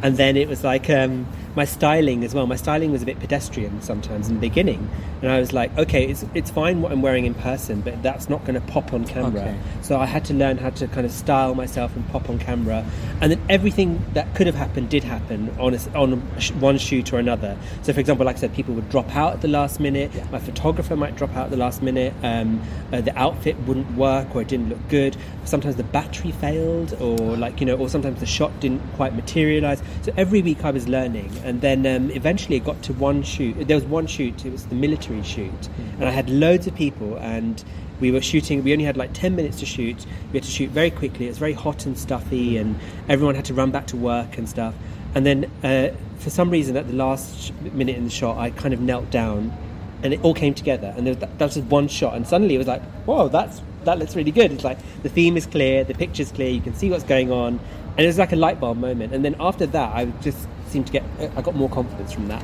And 0.01 0.17
then 0.17 0.37
it 0.37 0.47
was 0.47 0.63
like 0.63 0.89
um, 0.89 1.27
my 1.55 1.65
styling 1.65 2.23
as 2.23 2.33
well. 2.33 2.47
My 2.47 2.55
styling 2.55 2.91
was 2.91 3.01
a 3.01 3.05
bit 3.05 3.19
pedestrian 3.19 3.81
sometimes 3.81 4.27
in 4.27 4.35
the 4.35 4.41
beginning, 4.41 4.89
and 5.21 5.31
I 5.31 5.39
was 5.39 5.53
like, 5.53 5.75
"Okay, 5.77 6.05
it's 6.05 6.25
it's 6.33 6.51
fine 6.51 6.81
what 6.81 6.91
I'm 6.91 7.01
wearing 7.01 7.25
in 7.25 7.33
person, 7.33 7.81
but 7.81 8.01
that's 8.03 8.29
not 8.29 8.45
going 8.45 8.59
to 8.59 8.67
pop 8.67 8.93
on 8.93 9.05
camera." 9.05 9.41
Okay. 9.41 9.57
So 9.81 9.99
I 9.99 10.05
had 10.05 10.25
to 10.25 10.33
learn 10.33 10.57
how 10.57 10.69
to 10.71 10.87
kind 10.87 11.05
of 11.05 11.11
style 11.11 11.55
myself 11.55 11.95
and 11.95 12.07
pop 12.09 12.29
on 12.29 12.39
camera, 12.39 12.85
and 13.21 13.31
then 13.31 13.41
everything 13.49 14.03
that 14.13 14.33
could 14.35 14.47
have 14.47 14.55
happened 14.55 14.89
did 14.89 15.03
happen 15.03 15.55
on 15.59 15.73
a, 15.73 15.79
on 15.97 16.19
one 16.59 16.77
shoot 16.77 17.13
or 17.13 17.19
another. 17.19 17.57
So, 17.83 17.93
for 17.93 17.99
example, 17.99 18.25
like 18.25 18.37
I 18.37 18.39
said, 18.39 18.53
people 18.53 18.73
would 18.75 18.89
drop 18.89 19.15
out 19.15 19.33
at 19.33 19.41
the 19.41 19.47
last 19.47 19.79
minute. 19.79 20.11
My 20.31 20.39
photographer 20.39 20.95
might 20.95 21.15
drop 21.15 21.35
out 21.35 21.45
at 21.45 21.51
the 21.51 21.57
last 21.57 21.81
minute. 21.81 22.13
Um, 22.23 22.61
uh, 22.91 23.01
the 23.01 23.17
outfit 23.17 23.57
wouldn't 23.61 23.95
work 23.95 24.35
or 24.35 24.41
it 24.41 24.47
didn't 24.47 24.69
look 24.69 24.87
good. 24.89 25.17
Sometimes 25.45 25.75
the 25.75 25.83
battery 25.83 26.31
failed, 26.31 26.93
or 27.01 27.37
like 27.37 27.59
you 27.59 27.65
know, 27.65 27.75
or 27.75 27.89
sometimes 27.89 28.19
the 28.19 28.25
shot 28.25 28.59
didn't 28.59 28.81
quite 28.95 29.15
materialize. 29.15 29.81
So 30.01 30.13
every 30.17 30.41
week 30.41 30.63
I 30.63 30.71
was 30.71 30.87
learning, 30.87 31.31
and 31.45 31.61
then 31.61 31.85
um, 31.85 32.11
eventually 32.11 32.57
it 32.57 32.65
got 32.65 32.81
to 32.83 32.93
one 32.93 33.23
shoot. 33.23 33.67
There 33.67 33.77
was 33.77 33.85
one 33.85 34.07
shoot. 34.07 34.45
It 34.45 34.51
was 34.51 34.65
the 34.65 34.75
military 34.75 35.23
shoot, 35.23 35.69
and 35.99 36.05
I 36.05 36.11
had 36.11 36.29
loads 36.29 36.67
of 36.67 36.75
people 36.75 37.15
and 37.17 37.63
we 37.99 38.11
were 38.11 38.21
shooting 38.21 38.63
we 38.63 38.73
only 38.73 38.85
had 38.85 38.97
like 38.97 39.13
10 39.13 39.35
minutes 39.35 39.59
to 39.59 39.65
shoot. 39.65 40.05
We 40.31 40.39
had 40.39 40.43
to 40.43 40.51
shoot 40.51 40.69
very 40.69 40.91
quickly 40.91 41.25
it 41.25 41.29
was 41.29 41.37
very 41.37 41.53
hot 41.53 41.85
and 41.85 41.97
stuffy 41.97 42.57
and 42.57 42.77
everyone 43.07 43.35
had 43.35 43.45
to 43.45 43.53
run 43.53 43.71
back 43.71 43.87
to 43.87 43.97
work 43.97 44.37
and 44.37 44.47
stuff. 44.49 44.73
And 45.13 45.25
then 45.25 45.49
uh, 45.63 45.95
for 46.19 46.29
some 46.29 46.49
reason 46.49 46.75
at 46.75 46.87
the 46.87 46.93
last 46.93 47.53
minute 47.61 47.95
in 47.95 48.03
the 48.03 48.09
shot 48.09 48.37
i 48.37 48.49
kind 48.49 48.73
of 48.73 48.81
knelt 48.81 49.09
down 49.11 49.55
and 50.03 50.13
it 50.13 50.23
all 50.23 50.33
came 50.33 50.53
together. 50.53 50.93
And 50.95 51.05
there 51.07 51.13
was 51.13 51.19
that, 51.21 51.37
that 51.39 51.45
was 51.45 51.55
just 51.55 51.67
one 51.67 51.87
shot 51.87 52.15
and 52.15 52.27
suddenly 52.27 52.55
it 52.55 52.59
was 52.59 52.67
like 52.67 52.83
whoa 53.05 53.27
that's 53.29 53.61
that 53.85 53.99
looks 53.99 54.15
really 54.15 54.31
good. 54.31 54.51
It's 54.51 54.63
like 54.63 54.79
the 55.03 55.09
theme 55.09 55.37
is 55.37 55.45
clear 55.45 55.83
the 55.83 55.93
picture's 55.93 56.31
clear 56.31 56.49
you 56.49 56.61
can 56.61 56.73
see 56.73 56.89
what's 56.89 57.03
going 57.03 57.31
on. 57.31 57.59
And 57.97 58.03
it 58.03 58.07
was 58.07 58.17
like 58.17 58.33
a 58.33 58.35
light 58.35 58.59
bulb 58.59 58.77
moment. 58.77 59.13
And 59.13 59.23
then 59.23 59.35
after 59.39 59.65
that 59.67 59.95
i 59.95 60.05
just 60.21 60.47
seemed 60.75 60.87
to 60.87 60.91
get 60.91 61.03
i 61.37 61.41
got 61.41 61.55
more 61.55 61.69
confidence 61.69 62.11
from 62.11 62.27
that 62.27 62.43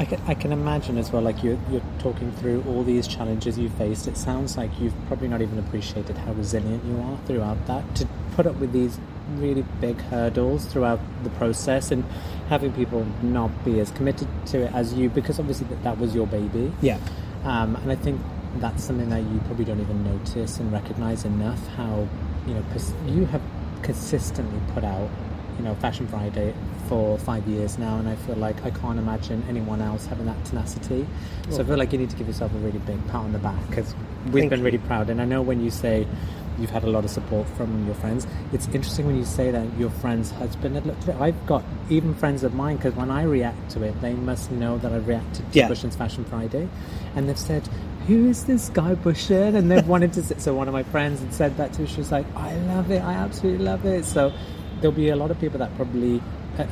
I 0.00 0.04
can, 0.04 0.20
I 0.26 0.34
can 0.34 0.50
imagine 0.50 0.96
as 0.98 1.12
well, 1.12 1.22
like 1.22 1.44
you're, 1.44 1.58
you're 1.70 1.82
talking 1.98 2.32
through 2.32 2.64
all 2.66 2.82
these 2.82 3.06
challenges 3.06 3.58
you 3.58 3.68
faced. 3.68 4.08
It 4.08 4.16
sounds 4.16 4.56
like 4.56 4.70
you've 4.80 4.94
probably 5.08 5.28
not 5.28 5.42
even 5.42 5.58
appreciated 5.58 6.16
how 6.16 6.32
resilient 6.32 6.82
you 6.86 6.96
are 7.02 7.18
throughout 7.26 7.66
that 7.66 7.84
to 7.96 8.08
put 8.34 8.46
up 8.46 8.56
with 8.56 8.72
these 8.72 8.98
really 9.36 9.62
big 9.80 10.00
hurdles 10.00 10.64
throughout 10.64 11.00
the 11.22 11.28
process 11.30 11.90
and 11.90 12.02
having 12.48 12.72
people 12.72 13.06
not 13.22 13.50
be 13.64 13.78
as 13.78 13.90
committed 13.90 14.26
to 14.46 14.62
it 14.62 14.72
as 14.74 14.94
you 14.94 15.10
because 15.10 15.38
obviously 15.38 15.66
that, 15.68 15.82
that 15.84 15.98
was 15.98 16.14
your 16.14 16.26
baby. 16.26 16.72
yeah 16.80 16.98
Um, 17.44 17.76
and 17.76 17.92
I 17.92 17.96
think 17.96 18.20
that's 18.56 18.82
something 18.82 19.10
that 19.10 19.22
you 19.22 19.38
probably 19.46 19.66
don't 19.66 19.80
even 19.80 20.02
notice 20.02 20.58
and 20.58 20.72
recognize 20.72 21.24
enough 21.26 21.64
how 21.76 22.08
you 22.46 22.54
know 22.54 22.64
pers- 22.72 22.94
you 23.06 23.26
have 23.26 23.42
consistently 23.82 24.60
put 24.74 24.82
out 24.82 25.08
you 25.58 25.64
know 25.64 25.74
Fashion 25.74 26.06
Friday 26.08 26.54
for 26.90 27.16
five 27.18 27.46
years 27.46 27.78
now, 27.78 27.98
and 27.98 28.08
I 28.08 28.16
feel 28.16 28.34
like 28.34 28.62
I 28.64 28.70
can't 28.70 28.98
imagine 28.98 29.44
anyone 29.48 29.80
else 29.80 30.06
having 30.06 30.26
that 30.26 30.44
tenacity. 30.44 31.06
So 31.48 31.60
I 31.60 31.64
feel 31.64 31.78
like 31.78 31.92
you 31.92 31.98
need 31.98 32.10
to 32.10 32.16
give 32.16 32.26
yourself 32.26 32.52
a 32.52 32.58
really 32.58 32.80
big 32.80 33.00
pat 33.06 33.14
on 33.26 33.32
the 33.32 33.38
back 33.38 33.60
because 33.68 33.94
we've 34.32 34.50
been 34.50 34.58
you. 34.58 34.64
really 34.64 34.78
proud. 34.78 35.08
And 35.08 35.22
I 35.22 35.24
know 35.24 35.40
when 35.40 35.62
you 35.64 35.70
say 35.70 36.04
you've 36.58 36.70
had 36.70 36.82
a 36.82 36.88
lot 36.90 37.04
of 37.04 37.10
support 37.10 37.48
from 37.50 37.86
your 37.86 37.94
friends, 37.94 38.26
it's 38.52 38.66
interesting 38.66 39.06
when 39.06 39.16
you 39.16 39.24
say 39.24 39.52
that 39.52 39.66
your 39.78 39.90
friend's 39.90 40.32
husband 40.32 40.74
had 40.74 40.84
looked 40.84 41.04
at 41.08 41.14
it. 41.14 41.20
I've 41.20 41.46
got 41.46 41.62
even 41.90 42.12
friends 42.12 42.42
of 42.42 42.54
mine 42.54 42.76
because 42.76 42.94
when 42.96 43.08
I 43.10 43.22
react 43.22 43.70
to 43.70 43.84
it, 43.84 43.98
they 44.00 44.14
must 44.14 44.50
know 44.50 44.76
that 44.78 44.92
I've 44.92 45.06
reacted 45.06 45.50
to 45.52 45.58
Yeah. 45.58 45.68
Bhushan's 45.68 45.94
Fashion 45.94 46.24
Friday, 46.24 46.68
and 47.14 47.28
they've 47.28 47.38
said. 47.38 47.68
Who 48.08 48.28
is 48.28 48.44
this 48.46 48.70
guy 48.70 48.94
Bhushan? 48.96 49.54
And 49.54 49.70
they've 49.70 49.86
wanted 49.86 50.14
to. 50.14 50.40
So 50.40 50.52
one 50.54 50.66
of 50.66 50.72
my 50.74 50.82
friends 50.82 51.20
had 51.20 51.32
said 51.32 51.56
that 51.58 51.74
to. 51.74 51.82
her. 51.82 51.86
She 51.86 51.98
was 51.98 52.10
like, 52.10 52.26
"I 52.34 52.56
love 52.72 52.90
it. 52.90 53.00
I 53.04 53.12
absolutely 53.12 53.64
love 53.64 53.84
it." 53.84 54.04
So 54.04 54.32
there'll 54.80 54.96
be 54.96 55.10
a 55.10 55.16
lot 55.16 55.30
of 55.30 55.38
people 55.38 55.58
that 55.60 55.72
probably 55.76 56.20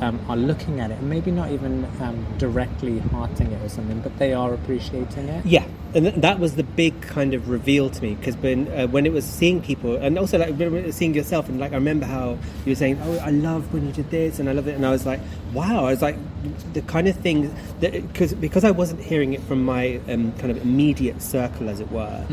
um, 0.01 0.19
are 0.27 0.37
looking 0.37 0.79
at 0.79 0.91
it 0.91 0.99
and 0.99 1.09
maybe 1.09 1.31
not 1.31 1.51
even 1.51 1.85
um, 2.01 2.25
directly 2.37 2.99
hearting 2.99 3.51
it 3.51 3.61
or 3.63 3.69
something, 3.69 3.99
but 4.01 4.17
they 4.17 4.33
are 4.33 4.53
appreciating 4.53 5.27
it. 5.27 5.45
Yeah, 5.45 5.65
and 5.93 6.05
th- 6.05 6.15
that 6.15 6.39
was 6.39 6.55
the 6.55 6.63
big 6.63 7.01
kind 7.01 7.33
of 7.33 7.49
reveal 7.49 7.89
to 7.89 8.01
me 8.01 8.15
because 8.15 8.37
when 8.37 8.67
uh, 8.71 8.87
when 8.87 9.05
it 9.05 9.13
was 9.13 9.25
seeing 9.25 9.61
people 9.61 9.95
and 9.95 10.17
also 10.17 10.37
like 10.37 10.55
when 10.55 10.75
it 10.75 10.85
was 10.85 10.95
seeing 10.95 11.13
yourself 11.13 11.49
and 11.49 11.59
like 11.59 11.71
I 11.71 11.75
remember 11.75 12.05
how 12.05 12.37
you 12.65 12.71
were 12.71 12.75
saying, 12.75 12.99
"Oh, 13.03 13.17
I 13.17 13.31
love 13.31 13.73
when 13.73 13.85
you 13.87 13.93
did 13.93 14.09
this," 14.09 14.39
and 14.39 14.49
I 14.49 14.53
love 14.53 14.67
it, 14.67 14.75
and 14.75 14.85
I 14.85 14.91
was 14.91 15.05
like, 15.05 15.19
"Wow!" 15.53 15.85
I 15.85 15.91
was 15.91 16.01
like, 16.01 16.17
the 16.73 16.81
kind 16.83 17.07
of 17.07 17.15
thing 17.15 17.53
that 17.79 17.93
because 17.93 18.33
because 18.33 18.63
I 18.63 18.71
wasn't 18.71 19.01
hearing 19.01 19.33
it 19.33 19.41
from 19.43 19.63
my 19.63 19.99
um, 20.07 20.31
kind 20.33 20.51
of 20.51 20.61
immediate 20.61 21.21
circle, 21.21 21.69
as 21.69 21.79
it 21.79 21.91
were. 21.91 22.25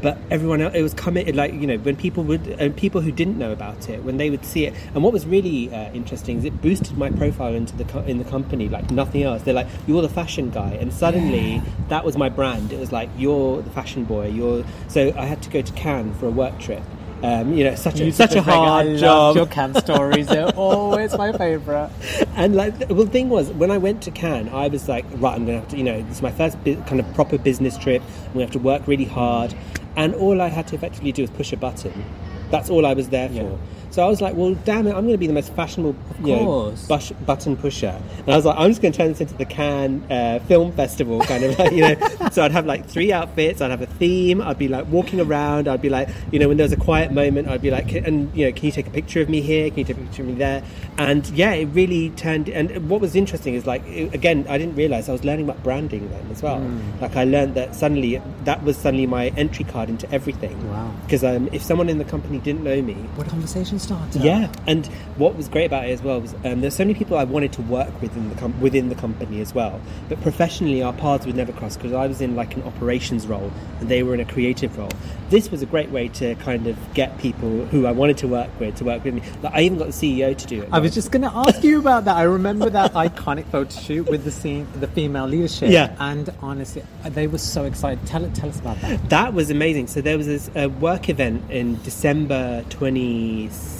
But 0.00 0.18
everyone 0.30 0.62
else, 0.62 0.74
it 0.74 0.82
was 0.82 0.94
committed 0.94 1.36
like 1.36 1.52
you 1.52 1.66
know 1.66 1.76
when 1.78 1.96
people 1.96 2.24
would 2.24 2.60
uh, 2.60 2.70
people 2.76 3.02
who 3.02 3.12
didn't 3.12 3.38
know 3.38 3.52
about 3.52 3.88
it 3.88 4.02
when 4.02 4.16
they 4.16 4.30
would 4.30 4.44
see 4.44 4.64
it. 4.64 4.74
And 4.94 5.04
what 5.04 5.12
was 5.12 5.26
really 5.26 5.72
uh, 5.72 5.92
interesting 5.92 6.38
is 6.38 6.44
it 6.44 6.62
boosted 6.62 6.96
my 6.96 7.10
profile 7.10 7.54
into 7.54 7.76
the 7.76 7.84
co- 7.84 8.00
in 8.00 8.18
the 8.18 8.24
company 8.24 8.68
like 8.68 8.90
nothing 8.90 9.22
else. 9.22 9.42
They're 9.42 9.54
like, 9.54 9.68
"You're 9.86 10.02
the 10.02 10.08
fashion 10.08 10.50
guy," 10.50 10.72
and 10.80 10.92
suddenly 10.92 11.60
that 11.88 12.04
was 12.04 12.16
my 12.16 12.30
brand. 12.30 12.72
It 12.72 12.80
was 12.80 12.90
like, 12.90 13.10
"You're 13.18 13.60
the 13.60 13.70
fashion 13.70 14.04
boy." 14.04 14.28
You're 14.28 14.64
so 14.88 15.12
I 15.16 15.26
had 15.26 15.42
to 15.42 15.50
go 15.50 15.60
to 15.60 15.72
Cannes 15.74 16.14
for 16.14 16.26
a 16.26 16.30
work 16.30 16.58
trip. 16.58 16.82
Um, 17.22 17.52
you 17.52 17.62
know, 17.62 17.74
such 17.76 18.00
a, 18.00 18.10
such 18.10 18.34
a 18.34 18.42
hard 18.42 18.86
I 18.86 18.96
job. 18.96 19.36
Your 19.36 19.46
camp 19.46 19.76
stories 19.78 20.28
are 20.30 20.50
always 20.56 21.16
my 21.16 21.32
favourite. 21.32 21.90
And 22.34 22.56
like, 22.56 22.74
well, 22.90 23.04
the 23.04 23.10
thing 23.10 23.28
was, 23.28 23.50
when 23.52 23.70
I 23.70 23.78
went 23.78 24.02
to 24.02 24.10
Cannes, 24.10 24.48
I 24.48 24.66
was 24.68 24.88
like, 24.88 25.04
right, 25.16 25.34
I'm 25.34 25.46
gonna 25.46 25.60
have 25.60 25.68
to, 25.68 25.76
you 25.76 25.84
know, 25.84 25.94
it's 26.10 26.20
my 26.20 26.32
first 26.32 26.62
bu- 26.64 26.82
kind 26.82 26.98
of 26.98 27.14
proper 27.14 27.38
business 27.38 27.78
trip. 27.78 28.02
I'm 28.26 28.32
gonna 28.32 28.44
have 28.46 28.50
to 28.52 28.58
work 28.58 28.88
really 28.88 29.04
hard, 29.04 29.54
and 29.96 30.14
all 30.16 30.40
I 30.42 30.48
had 30.48 30.66
to 30.68 30.74
effectively 30.74 31.12
do 31.12 31.22
was 31.22 31.30
push 31.30 31.52
a 31.52 31.56
button. 31.56 32.04
That's 32.50 32.68
all 32.70 32.84
I 32.84 32.92
was 32.94 33.08
there 33.10 33.30
Yeah. 33.30 33.42
for. 33.42 33.58
So 33.92 34.02
I 34.02 34.08
was 34.08 34.22
like, 34.22 34.34
well, 34.34 34.54
damn 34.64 34.86
it, 34.86 34.90
I'm 34.90 35.02
going 35.02 35.12
to 35.12 35.18
be 35.18 35.26
the 35.26 35.34
most 35.34 35.52
fashionable, 35.52 35.94
you 36.24 36.34
know, 36.34 36.44
course. 36.44 36.86
bush, 36.86 37.12
button 37.26 37.58
pusher. 37.58 38.00
And 38.20 38.28
I 38.30 38.36
was 38.36 38.46
like, 38.46 38.58
I'm 38.58 38.70
just 38.70 38.80
going 38.80 38.92
to 38.92 38.96
turn 38.96 39.08
this 39.08 39.20
into 39.20 39.34
the 39.34 39.44
Cannes 39.44 40.10
uh, 40.10 40.38
Film 40.48 40.72
Festival, 40.72 41.20
kind 41.20 41.44
of 41.44 41.58
like, 41.58 41.72
you 41.72 41.82
know. 41.82 42.28
so 42.32 42.42
I'd 42.42 42.52
have 42.52 42.64
like 42.64 42.86
three 42.86 43.12
outfits, 43.12 43.60
I'd 43.60 43.70
have 43.70 43.82
a 43.82 43.86
theme, 43.86 44.40
I'd 44.40 44.58
be 44.58 44.68
like 44.68 44.86
walking 44.88 45.20
around, 45.20 45.68
I'd 45.68 45.82
be 45.82 45.90
like, 45.90 46.08
you 46.30 46.38
know, 46.38 46.48
when 46.48 46.56
there 46.56 46.64
was 46.64 46.72
a 46.72 46.78
quiet 46.78 47.12
moment, 47.12 47.48
I'd 47.48 47.60
be 47.60 47.70
like, 47.70 47.88
"Can- 47.88 48.06
and 48.06 48.34
you 48.34 48.46
know, 48.46 48.52
can 48.52 48.64
you 48.64 48.72
take 48.72 48.86
a 48.86 48.90
picture 48.90 49.20
of 49.20 49.28
me 49.28 49.42
here? 49.42 49.68
Can 49.68 49.80
you 49.80 49.84
take 49.84 49.98
a 49.98 50.00
picture 50.00 50.22
of 50.22 50.28
me 50.28 50.34
there? 50.34 50.64
And 50.96 51.28
yeah, 51.30 51.52
it 51.52 51.66
really 51.66 52.10
turned. 52.10 52.48
And 52.48 52.88
what 52.88 53.02
was 53.02 53.14
interesting 53.14 53.52
is 53.54 53.66
like, 53.66 53.86
it, 53.86 54.14
again, 54.14 54.46
I 54.48 54.56
didn't 54.56 54.74
realize 54.76 55.10
I 55.10 55.12
was 55.12 55.22
learning 55.22 55.44
about 55.44 55.62
branding 55.62 56.08
then 56.10 56.30
as 56.30 56.42
well. 56.42 56.60
Like 57.02 57.14
I 57.14 57.24
learned 57.24 57.56
that 57.56 57.74
suddenly 57.74 58.22
that 58.44 58.62
was 58.64 58.78
suddenly 58.78 59.06
my 59.06 59.28
entry 59.36 59.66
card 59.66 59.90
into 59.90 60.10
everything. 60.10 60.56
Wow. 60.70 60.94
Because 61.04 61.22
um, 61.24 61.50
if 61.52 61.62
someone 61.62 61.90
in 61.90 61.98
the 61.98 62.04
company 62.04 62.38
didn't 62.38 62.64
know 62.64 62.80
me, 62.80 62.94
What 62.94 63.26
a 63.26 63.30
conversation 63.30 63.78
starter. 63.82 64.18
yeah, 64.18 64.50
and 64.66 64.86
what 65.16 65.36
was 65.36 65.48
great 65.48 65.66
about 65.66 65.86
it 65.86 65.92
as 65.92 66.02
well 66.02 66.20
was 66.20 66.34
um, 66.44 66.60
there's 66.60 66.74
so 66.74 66.84
many 66.84 66.94
people 66.94 67.16
I 67.16 67.24
wanted 67.24 67.52
to 67.54 67.62
work 67.62 68.00
with 68.00 68.16
in 68.16 68.28
the 68.28 68.34
com- 68.36 68.58
within 68.60 68.88
the 68.88 68.94
company 68.94 69.40
as 69.40 69.54
well, 69.54 69.80
but 70.08 70.20
professionally 70.22 70.82
our 70.82 70.92
paths 70.92 71.26
would 71.26 71.36
never 71.36 71.52
cross 71.52 71.76
because 71.76 71.92
I 71.92 72.06
was 72.06 72.20
in 72.20 72.36
like 72.36 72.56
an 72.56 72.62
operations 72.62 73.26
role 73.26 73.52
and 73.80 73.88
they 73.88 74.02
were 74.02 74.14
in 74.14 74.20
a 74.20 74.24
creative 74.24 74.76
role. 74.78 74.90
This 75.30 75.50
was 75.50 75.62
a 75.62 75.66
great 75.66 75.90
way 75.90 76.08
to 76.08 76.34
kind 76.36 76.66
of 76.66 76.76
get 76.94 77.16
people 77.18 77.64
who 77.66 77.86
I 77.86 77.92
wanted 77.92 78.18
to 78.18 78.28
work 78.28 78.50
with 78.60 78.76
to 78.76 78.84
work 78.84 79.02
with 79.04 79.14
me. 79.14 79.22
Like, 79.42 79.54
I 79.54 79.62
even 79.62 79.78
got 79.78 79.86
the 79.88 79.92
CEO 79.92 80.36
to 80.36 80.46
do 80.46 80.62
it. 80.62 80.68
I 80.72 80.78
was 80.78 80.94
just 80.94 81.10
going 81.10 81.22
to 81.22 81.32
ask 81.34 81.64
you 81.64 81.78
about 81.78 82.04
that. 82.04 82.16
I 82.16 82.24
remember 82.24 82.68
that 82.70 82.92
iconic 83.06 83.46
photo 83.46 83.70
shoot 83.70 84.08
with 84.08 84.24
the 84.24 84.30
scene, 84.30 84.66
the 84.80 84.88
female 84.88 85.26
leadership. 85.26 85.70
Yeah. 85.70 85.96
And 85.98 86.28
honestly, 86.40 86.82
they 87.04 87.26
were 87.26 87.38
so 87.38 87.64
excited. 87.64 88.06
Tell 88.06 88.24
it, 88.24 88.34
tell 88.34 88.48
us 88.50 88.60
about 88.60 88.80
that. 88.82 89.08
That 89.08 89.32
was 89.34 89.50
amazing. 89.50 89.86
So 89.86 90.00
there 90.00 90.18
was 90.18 90.26
this 90.26 90.50
uh, 90.54 90.68
work 90.68 91.08
event 91.08 91.50
in 91.50 91.80
December 91.82 92.64
2016, 92.68 93.71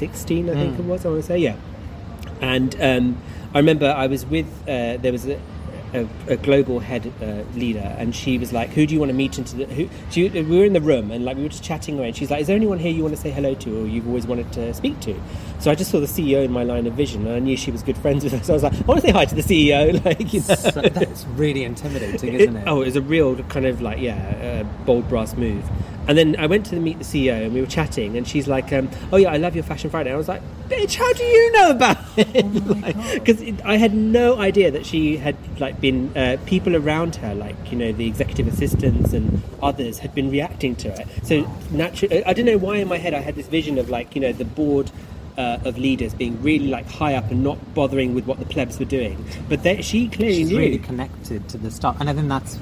I 0.49 0.55
think 0.55 0.79
it 0.79 0.85
was. 0.85 1.05
I 1.07 1.09
want 1.09 1.23
to 1.23 1.27
say, 1.27 1.39
yeah. 1.39 1.57
And 2.41 2.75
um, 2.81 3.23
I 3.55 3.59
remember 3.59 3.87
I 3.87 4.07
was 4.07 4.27
with 4.27 4.47
uh, 4.63 4.97
there 4.97 5.13
was 5.13 5.27
a, 5.29 5.41
a, 5.95 6.09
a 6.29 6.37
global 6.37 6.81
head 6.81 7.13
uh, 7.23 7.43
leader, 7.57 7.95
and 7.99 8.15
she 8.15 8.39
was 8.39 8.53
like, 8.53 8.71
"Who 8.71 8.87
do 8.87 8.95
you 8.95 9.01
want 9.01 9.11
to 9.11 9.15
meet 9.15 9.39
into 9.39 9.57
the?" 9.57 9.67
Who, 9.67 9.89
she, 10.11 10.29
we 10.29 10.59
were 10.59 10.65
in 10.65 10.73
the 10.73 10.81
room, 10.81 11.11
and 11.11 11.25
like 11.25 11.37
we 11.37 11.43
were 11.45 11.49
just 11.49 11.63
chatting 11.63 11.99
away. 11.99 12.09
And 12.09 12.17
she's 12.17 12.31
like, 12.31 12.41
"Is 12.41 12.47
there 12.47 12.57
anyone 12.57 12.79
here 12.79 12.91
you 12.91 13.03
want 13.03 13.15
to 13.15 13.21
say 13.21 13.31
hello 13.31 13.55
to, 13.55 13.83
or 13.83 13.87
you've 13.87 14.09
always 14.09 14.27
wanted 14.27 14.53
to 14.55 14.75
speak 14.75 14.99
to?" 15.01 15.21
So 15.63 15.71
I 15.71 15.77
just 15.77 15.93
saw 15.93 16.01
the 16.01 16.07
CEO 16.07 16.45
in 16.45 16.51
my 16.51 16.65
line 16.65 16.89
of 16.89 16.95
vision, 16.95 17.25
and 17.25 17.37
I 17.37 17.39
knew 17.39 17.57
she 17.57 17.71
was 17.71 17.85
good 17.85 17.97
friends 17.97 18.25
with 18.25 18.33
her. 18.33 18.43
So 18.43 18.53
I 18.53 18.57
was 18.57 18.65
like, 18.65 18.75
"I 18.75 18.83
want 18.83 19.01
to 19.01 19.07
say 19.07 19.13
hi 19.13 19.25
to 19.25 19.35
the 19.35 19.43
CEO." 19.43 19.93
Like, 20.05 20.33
you 20.33 20.41
know. 20.41 20.57
So 20.57 20.71
that's 20.83 21.25
really 21.37 21.63
intimidating, 21.63 22.35
isn't 22.35 22.57
it? 22.57 22.65
Oh, 22.67 22.83
it 22.83 22.87
was 22.87 22.97
a 22.97 23.01
real 23.01 23.37
kind 23.45 23.67
of 23.67 23.81
like 23.81 24.01
yeah, 24.01 24.65
uh, 24.65 24.85
bold 24.85 25.09
brass 25.09 25.37
move. 25.37 25.65
And 26.09 26.19
then 26.19 26.35
I 26.37 26.49
went 26.49 26.67
to 26.67 26.77
meet 26.81 26.99
the 26.99 27.05
CEO 27.05 27.45
and 27.45 27.55
we 27.55 27.61
were 27.61 27.69
chatting, 27.69 28.17
and 28.17 28.27
she's 28.27 28.49
like, 28.49 28.73
um, 28.73 28.91
"Oh 29.13 29.19
yeah, 29.19 29.31
I 29.31 29.37
love 29.37 29.55
your 29.55 29.63
Fashion 29.63 29.89
Friday." 29.89 30.13
I 30.13 30.17
was 30.17 30.27
like, 30.27 30.43
"Bitch, 30.69 30.97
how 30.97 31.13
do 31.13 31.23
you 31.23 31.53
know 31.53 31.71
about 31.71 31.99
it?" 32.17 33.15
Because 33.15 33.41
I 33.65 33.77
had 33.77 33.95
no 33.95 34.39
idea 34.41 34.73
that 34.73 34.85
she 34.85 35.17
had 35.17 35.37
like 35.61 35.81
been 35.81 36.11
uh, 36.17 36.39
people 36.45 36.75
around 36.75 37.15
her, 37.17 37.37
like 37.37 37.71
you 37.71 37.79
know 37.79 37.93
the 37.93 38.09
executive 38.09 38.49
assistants 38.49 39.13
and 39.13 39.41
others, 39.63 40.01
had 40.01 40.13
been 40.13 40.29
reacting 40.29 40.75
to 40.77 40.89
it. 40.89 41.07
So 41.23 41.49
naturally, 41.71 42.25
I 42.25 42.33
don't 42.33 42.47
know 42.47 42.59
why 42.59 42.79
in 42.79 42.89
my 42.89 42.99
head 42.99 43.15
I 43.15 43.21
had 43.21 43.37
this 43.37 43.47
vision 43.47 43.79
of 43.79 43.89
like 43.91 44.17
you 44.17 44.21
know 44.21 44.33
the 44.33 44.45
board. 44.45 44.91
Uh, 45.39 45.59
of 45.65 45.79
leaders 45.79 46.13
being 46.13 46.41
really 46.43 46.69
like 46.69 46.87
high 46.91 47.15
up 47.15 47.31
and 47.31 47.43
not 47.43 47.57
bothering 47.75 48.15
with 48.15 48.27
what 48.27 48.39
the 48.39 48.45
plebs 48.45 48.79
were 48.79 48.85
doing, 48.85 49.17
but 49.49 49.63
they, 49.63 49.81
she 49.81 50.07
clearly 50.09 50.37
She's 50.41 50.51
knew. 50.51 50.59
really 50.59 50.79
connected 50.79 51.49
to 51.49 51.57
the 51.57 51.71
stuff, 51.71 51.97
and 52.01 52.11
I 52.11 52.13
think 52.13 52.29
that's 52.29 52.59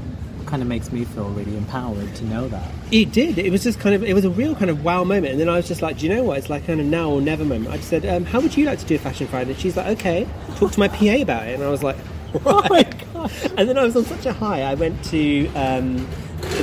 kind 0.47 0.62
of 0.62 0.69
makes 0.69 0.93
me 0.93 1.05
feel 1.05 1.29
really 1.31 1.57
empowered 1.57 2.15
to 2.15 2.25
know 2.27 2.47
that. 2.49 2.69
It 2.93 3.11
did. 3.12 3.39
It 3.39 3.50
was 3.50 3.65
just 3.65 3.81
kind 3.81 3.95
of, 3.95 4.03
it 4.05 4.15
was 4.15 4.25
a 4.25 4.31
real 4.31 4.55
kind 4.55 4.71
of 4.71 4.85
wow 4.85 5.03
moment. 5.05 5.33
And 5.33 5.41
then 5.41 5.49
I 5.49 5.57
was 5.57 5.67
just 5.69 5.81
like, 5.83 5.99
do 5.99 6.07
you 6.07 6.15
know 6.15 6.23
what? 6.25 6.39
It's 6.39 6.49
like 6.50 6.65
kind 6.67 6.81
of 6.81 6.87
now 6.87 7.11
or 7.11 7.21
never 7.21 7.45
moment. 7.45 7.71
I 7.73 7.77
just 7.77 7.89
said, 7.89 8.05
um, 8.07 8.25
how 8.25 8.41
would 8.41 8.57
you 8.57 8.67
like 8.67 8.79
to 8.81 8.85
do 8.85 8.95
a 8.97 8.99
Fashion 8.99 9.27
Friday? 9.29 9.50
And 9.53 9.61
she's 9.61 9.77
like, 9.77 9.87
okay. 9.99 10.27
Talk 10.57 10.73
to 10.73 10.79
my 10.81 10.89
PA 10.89 11.23
about 11.23 11.47
it. 11.49 11.55
And 11.55 11.62
I 11.62 11.69
was 11.71 11.83
like, 11.85 11.97
Oh 12.47 12.65
my 12.71 12.83
god. 13.12 13.31
And 13.57 13.69
then 13.69 13.79
I 13.79 13.85
was 13.85 13.97
on 13.97 14.05
such 14.05 14.27
a 14.27 14.33
high. 14.33 14.62
I 14.62 14.75
went 14.75 15.03
to 15.07 15.47
um, 15.55 16.09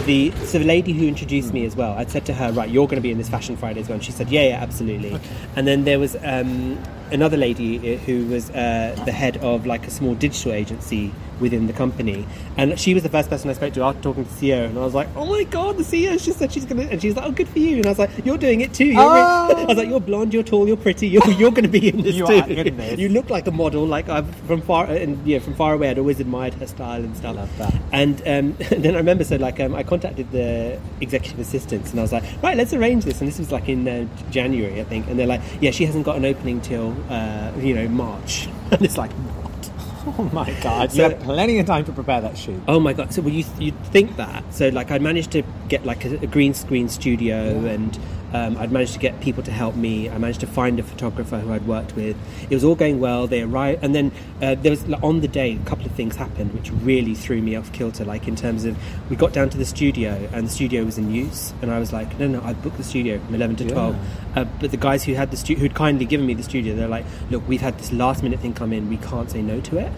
the, 0.05 0.31
so 0.45 0.59
the 0.59 0.65
lady 0.65 0.93
who 0.93 1.07
introduced 1.07 1.53
me 1.53 1.65
as 1.65 1.75
well. 1.75 1.93
I'd 1.93 2.09
said 2.09 2.25
to 2.27 2.33
her, 2.33 2.51
right, 2.51 2.69
you're 2.69 2.87
going 2.87 2.97
to 2.97 3.01
be 3.01 3.11
in 3.11 3.17
this 3.17 3.29
Fashion 3.29 3.57
Friday 3.57 3.81
as 3.81 3.87
well. 3.87 3.95
And 3.95 4.03
she 4.03 4.11
said, 4.11 4.29
yeah, 4.29 4.49
yeah, 4.49 4.61
absolutely. 4.61 5.19
And 5.55 5.67
then 5.67 5.83
there 5.83 5.99
was 5.99 6.15
um, 6.23 6.81
another 7.11 7.37
lady 7.37 7.95
uh, 7.95 7.97
who 7.99 8.25
was 8.27 8.49
uh, 8.51 8.99
the 9.05 9.11
head 9.11 9.37
of 9.37 9.65
like 9.65 9.87
a 9.87 9.91
small 9.91 10.15
digital 10.15 10.51
agency 10.53 11.11
within 11.39 11.67
the 11.67 11.73
company, 11.73 12.25
and 12.57 12.79
she 12.79 12.95
was 12.95 13.03
the 13.03 13.09
first 13.09 13.29
person 13.29 13.47
I 13.49 13.53
spoke 13.53 13.73
to 13.73 13.83
after 13.83 14.01
talking 14.01 14.25
to 14.25 14.33
the 14.33 14.47
CEO, 14.51 14.65
and 14.65 14.77
I 14.77 14.81
was 14.81 14.95
like, 14.95 15.07
"Oh 15.15 15.25
my 15.25 15.43
god, 15.43 15.77
the 15.77 15.83
CEO!" 15.83 16.19
She 16.19 16.31
said 16.31 16.51
she's 16.51 16.65
gonna, 16.65 16.83
and 16.83 16.99
she's 17.01 17.15
like, 17.15 17.25
"Oh, 17.25 17.31
good 17.31 17.47
for 17.47 17.59
you." 17.59 17.77
And 17.77 17.85
I 17.85 17.89
was 17.89 17.99
like, 17.99 18.09
"You're 18.25 18.39
doing 18.39 18.61
it 18.61 18.73
too." 18.73 18.85
You're 18.85 19.01
Oh. 19.01 19.55
I 19.57 19.65
was 19.65 19.77
like, 19.77 19.87
"You're 19.87 19.99
blonde, 19.99 20.33
you're 20.33 20.41
tall, 20.43 20.67
you're 20.67 20.75
pretty, 20.77 21.07
you're, 21.07 21.27
you're 21.31 21.51
going 21.51 21.63
to 21.63 21.69
be 21.69 21.89
in 21.89 22.01
this 22.01 22.15
You 22.15 22.25
too. 22.25 22.33
are 22.39 22.49
in 22.49 22.77
this. 22.77 22.97
You 23.07 23.09
look 23.09 23.29
like 23.29 23.45
a 23.47 23.51
model. 23.51 23.85
Like 23.85 24.09
I've 24.09 24.33
from 24.47 24.61
far, 24.61 24.85
and 24.85 25.25
yeah, 25.27 25.37
from 25.39 25.53
far 25.53 25.73
away, 25.73 25.89
I'd 25.91 25.99
always 25.99 26.19
admired 26.19 26.55
her 26.55 26.65
style 26.67 27.03
and 27.03 27.15
stuff. 27.15 27.35
Love 27.35 27.57
that. 27.59 27.75
And 27.91 28.19
um, 28.25 28.57
then 28.81 28.95
I 28.95 28.97
remember, 28.97 29.23
so 29.23 29.35
like, 29.35 29.59
um, 29.59 29.75
I 29.75 29.83
contacted 29.83 30.31
the 30.31 30.79
executive 31.01 31.39
assistants, 31.39 31.91
and 31.91 31.99
I 31.99 32.03
was 32.03 32.11
like, 32.11 32.23
"Right, 32.41 32.57
let's 32.57 32.73
arrange 32.73 33.05
this." 33.05 33.19
And 33.21 33.27
this 33.27 33.37
was 33.37 33.51
like 33.51 33.69
in 33.69 33.87
uh, 33.87 34.07
January, 34.31 34.81
I 34.81 34.85
think. 34.85 35.07
And 35.07 35.19
they're 35.19 35.27
like, 35.27 35.41
"Yeah, 35.61 35.69
she 35.69 35.85
hasn't 35.85 36.03
got 36.05 36.15
an 36.15 36.25
opening 36.25 36.61
till 36.61 36.95
uh, 37.09 37.51
you 37.59 37.73
know 37.75 37.87
March." 37.87 38.47
And 38.71 38.81
it's 38.81 38.97
like, 38.97 39.11
what? 39.11 39.71
Oh 40.19 40.29
my 40.33 40.51
god! 40.61 40.91
So- 40.91 40.97
you 41.03 41.09
had 41.09 41.19
plenty 41.21 41.59
of 41.59 41.65
time 41.65 41.83
to 41.85 41.91
prepare 41.91 42.21
that 42.21 42.37
shoot. 42.37 42.61
Oh 42.67 42.79
my 42.79 42.93
god! 42.93 43.13
So 43.13 43.21
well, 43.21 43.33
you 43.33 43.43
you 43.59 43.71
think 43.91 44.15
that? 44.17 44.43
So 44.53 44.69
like, 44.69 44.89
I 44.91 44.99
managed 44.99 45.31
to 45.31 45.43
get 45.67 45.85
like 45.85 46.05
a, 46.05 46.15
a 46.23 46.27
green 46.27 46.53
screen 46.53 46.87
studio, 46.89 47.65
and 47.65 47.97
um, 48.33 48.57
I'd 48.57 48.71
managed 48.71 48.93
to 48.93 48.99
get 48.99 49.19
people 49.21 49.43
to 49.43 49.51
help 49.51 49.75
me. 49.75 50.09
I 50.09 50.17
managed 50.17 50.39
to 50.41 50.47
find 50.47 50.79
a 50.79 50.83
photographer 50.83 51.39
who 51.39 51.51
I'd 51.53 51.65
worked 51.67 51.95
with. 51.95 52.17
It 52.49 52.53
was 52.53 52.63
all 52.63 52.75
going 52.75 52.99
well. 52.99 53.27
They 53.27 53.41
arrived, 53.41 53.83
and 53.83 53.93
then 53.95 54.11
uh, 54.41 54.55
there 54.55 54.71
was 54.71 54.85
like, 54.87 55.01
on 55.03 55.21
the 55.21 55.27
day 55.27 55.55
a 55.55 55.65
couple 55.69 55.85
of 55.85 55.91
things 55.93 56.15
happened 56.15 56.53
which 56.53 56.71
really 56.71 57.15
threw 57.15 57.41
me 57.41 57.55
off 57.55 57.71
kilter. 57.73 58.05
Like 58.05 58.27
in 58.27 58.35
terms 58.35 58.65
of, 58.65 58.77
we 59.09 59.15
got 59.15 59.33
down 59.33 59.49
to 59.51 59.57
the 59.57 59.65
studio, 59.65 60.29
and 60.33 60.47
the 60.47 60.51
studio 60.51 60.83
was 60.83 60.97
in 60.97 61.11
use, 61.11 61.53
and 61.61 61.71
I 61.71 61.79
was 61.79 61.93
like, 61.93 62.17
no, 62.19 62.27
no, 62.27 62.41
I 62.41 62.53
booked 62.53 62.77
the 62.77 62.83
studio 62.83 63.19
from 63.19 63.35
eleven 63.35 63.55
to 63.57 63.63
Yeah. 63.63 63.71
twelve. 63.71 63.95
Uh, 64.35 64.43
but 64.59 64.71
the 64.71 64.77
guys 64.77 65.03
who 65.03 65.13
had 65.13 65.31
the 65.31 65.37
stu- 65.37 65.55
who'd 65.55 65.73
kindly 65.73 66.05
given 66.05 66.25
me 66.25 66.33
the 66.33 66.43
studio, 66.43 66.75
they're 66.75 66.87
like, 66.87 67.05
look, 67.29 67.47
we've 67.47 67.61
had 67.61 67.77
this 67.79 67.91
last 67.91 68.23
minute 68.23 68.39
thing 68.39 68.53
come 68.53 68.73
in. 68.73 68.89
We 68.89 68.97
can't 68.97 69.31
say 69.31 69.41
no 69.41 69.59
to 69.61 69.77
it. 69.77 69.91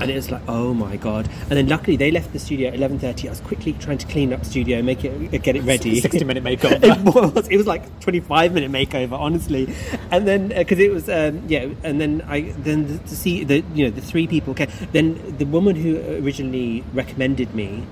And 0.00 0.10
it 0.10 0.16
was 0.16 0.30
like, 0.30 0.42
oh 0.48 0.74
my 0.74 0.96
god! 0.96 1.28
And 1.42 1.50
then 1.50 1.68
luckily 1.68 1.96
they 1.96 2.10
left 2.10 2.32
the 2.32 2.38
studio 2.38 2.68
at 2.68 2.74
eleven 2.74 2.98
thirty. 2.98 3.28
I 3.28 3.30
was 3.30 3.40
quickly 3.40 3.74
trying 3.74 3.98
to 3.98 4.06
clean 4.06 4.32
up 4.32 4.40
the 4.40 4.46
studio, 4.46 4.82
make 4.82 5.04
it, 5.04 5.42
get 5.42 5.56
it 5.56 5.62
ready. 5.62 6.00
Sixty-minute 6.00 6.42
makeover. 6.44 6.82
it 6.82 7.34
was. 7.34 7.48
It 7.48 7.56
was 7.56 7.66
like 7.66 8.00
twenty 8.00 8.20
five 8.20 8.52
minute 8.52 8.70
makeover, 8.70 9.18
honestly. 9.18 9.72
And 10.10 10.26
then 10.26 10.48
because 10.48 10.78
it 10.78 10.90
was, 10.92 11.08
um, 11.08 11.42
yeah. 11.46 11.68
And 11.82 12.00
then 12.00 12.22
I 12.26 12.52
then 12.58 12.98
to 12.98 13.16
see 13.16 13.44
the 13.44 13.62
you 13.74 13.84
know 13.84 13.90
the 13.90 14.00
three 14.00 14.26
people. 14.26 14.50
Okay, 14.52 14.66
then 14.92 15.36
the 15.38 15.46
woman 15.46 15.76
who 15.76 15.98
originally 16.24 16.84
recommended 16.92 17.54
me 17.54 17.86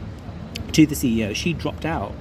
to 0.72 0.86
the 0.86 0.94
CEO, 0.94 1.34
she 1.34 1.52
dropped 1.52 1.84
out. 1.84 2.12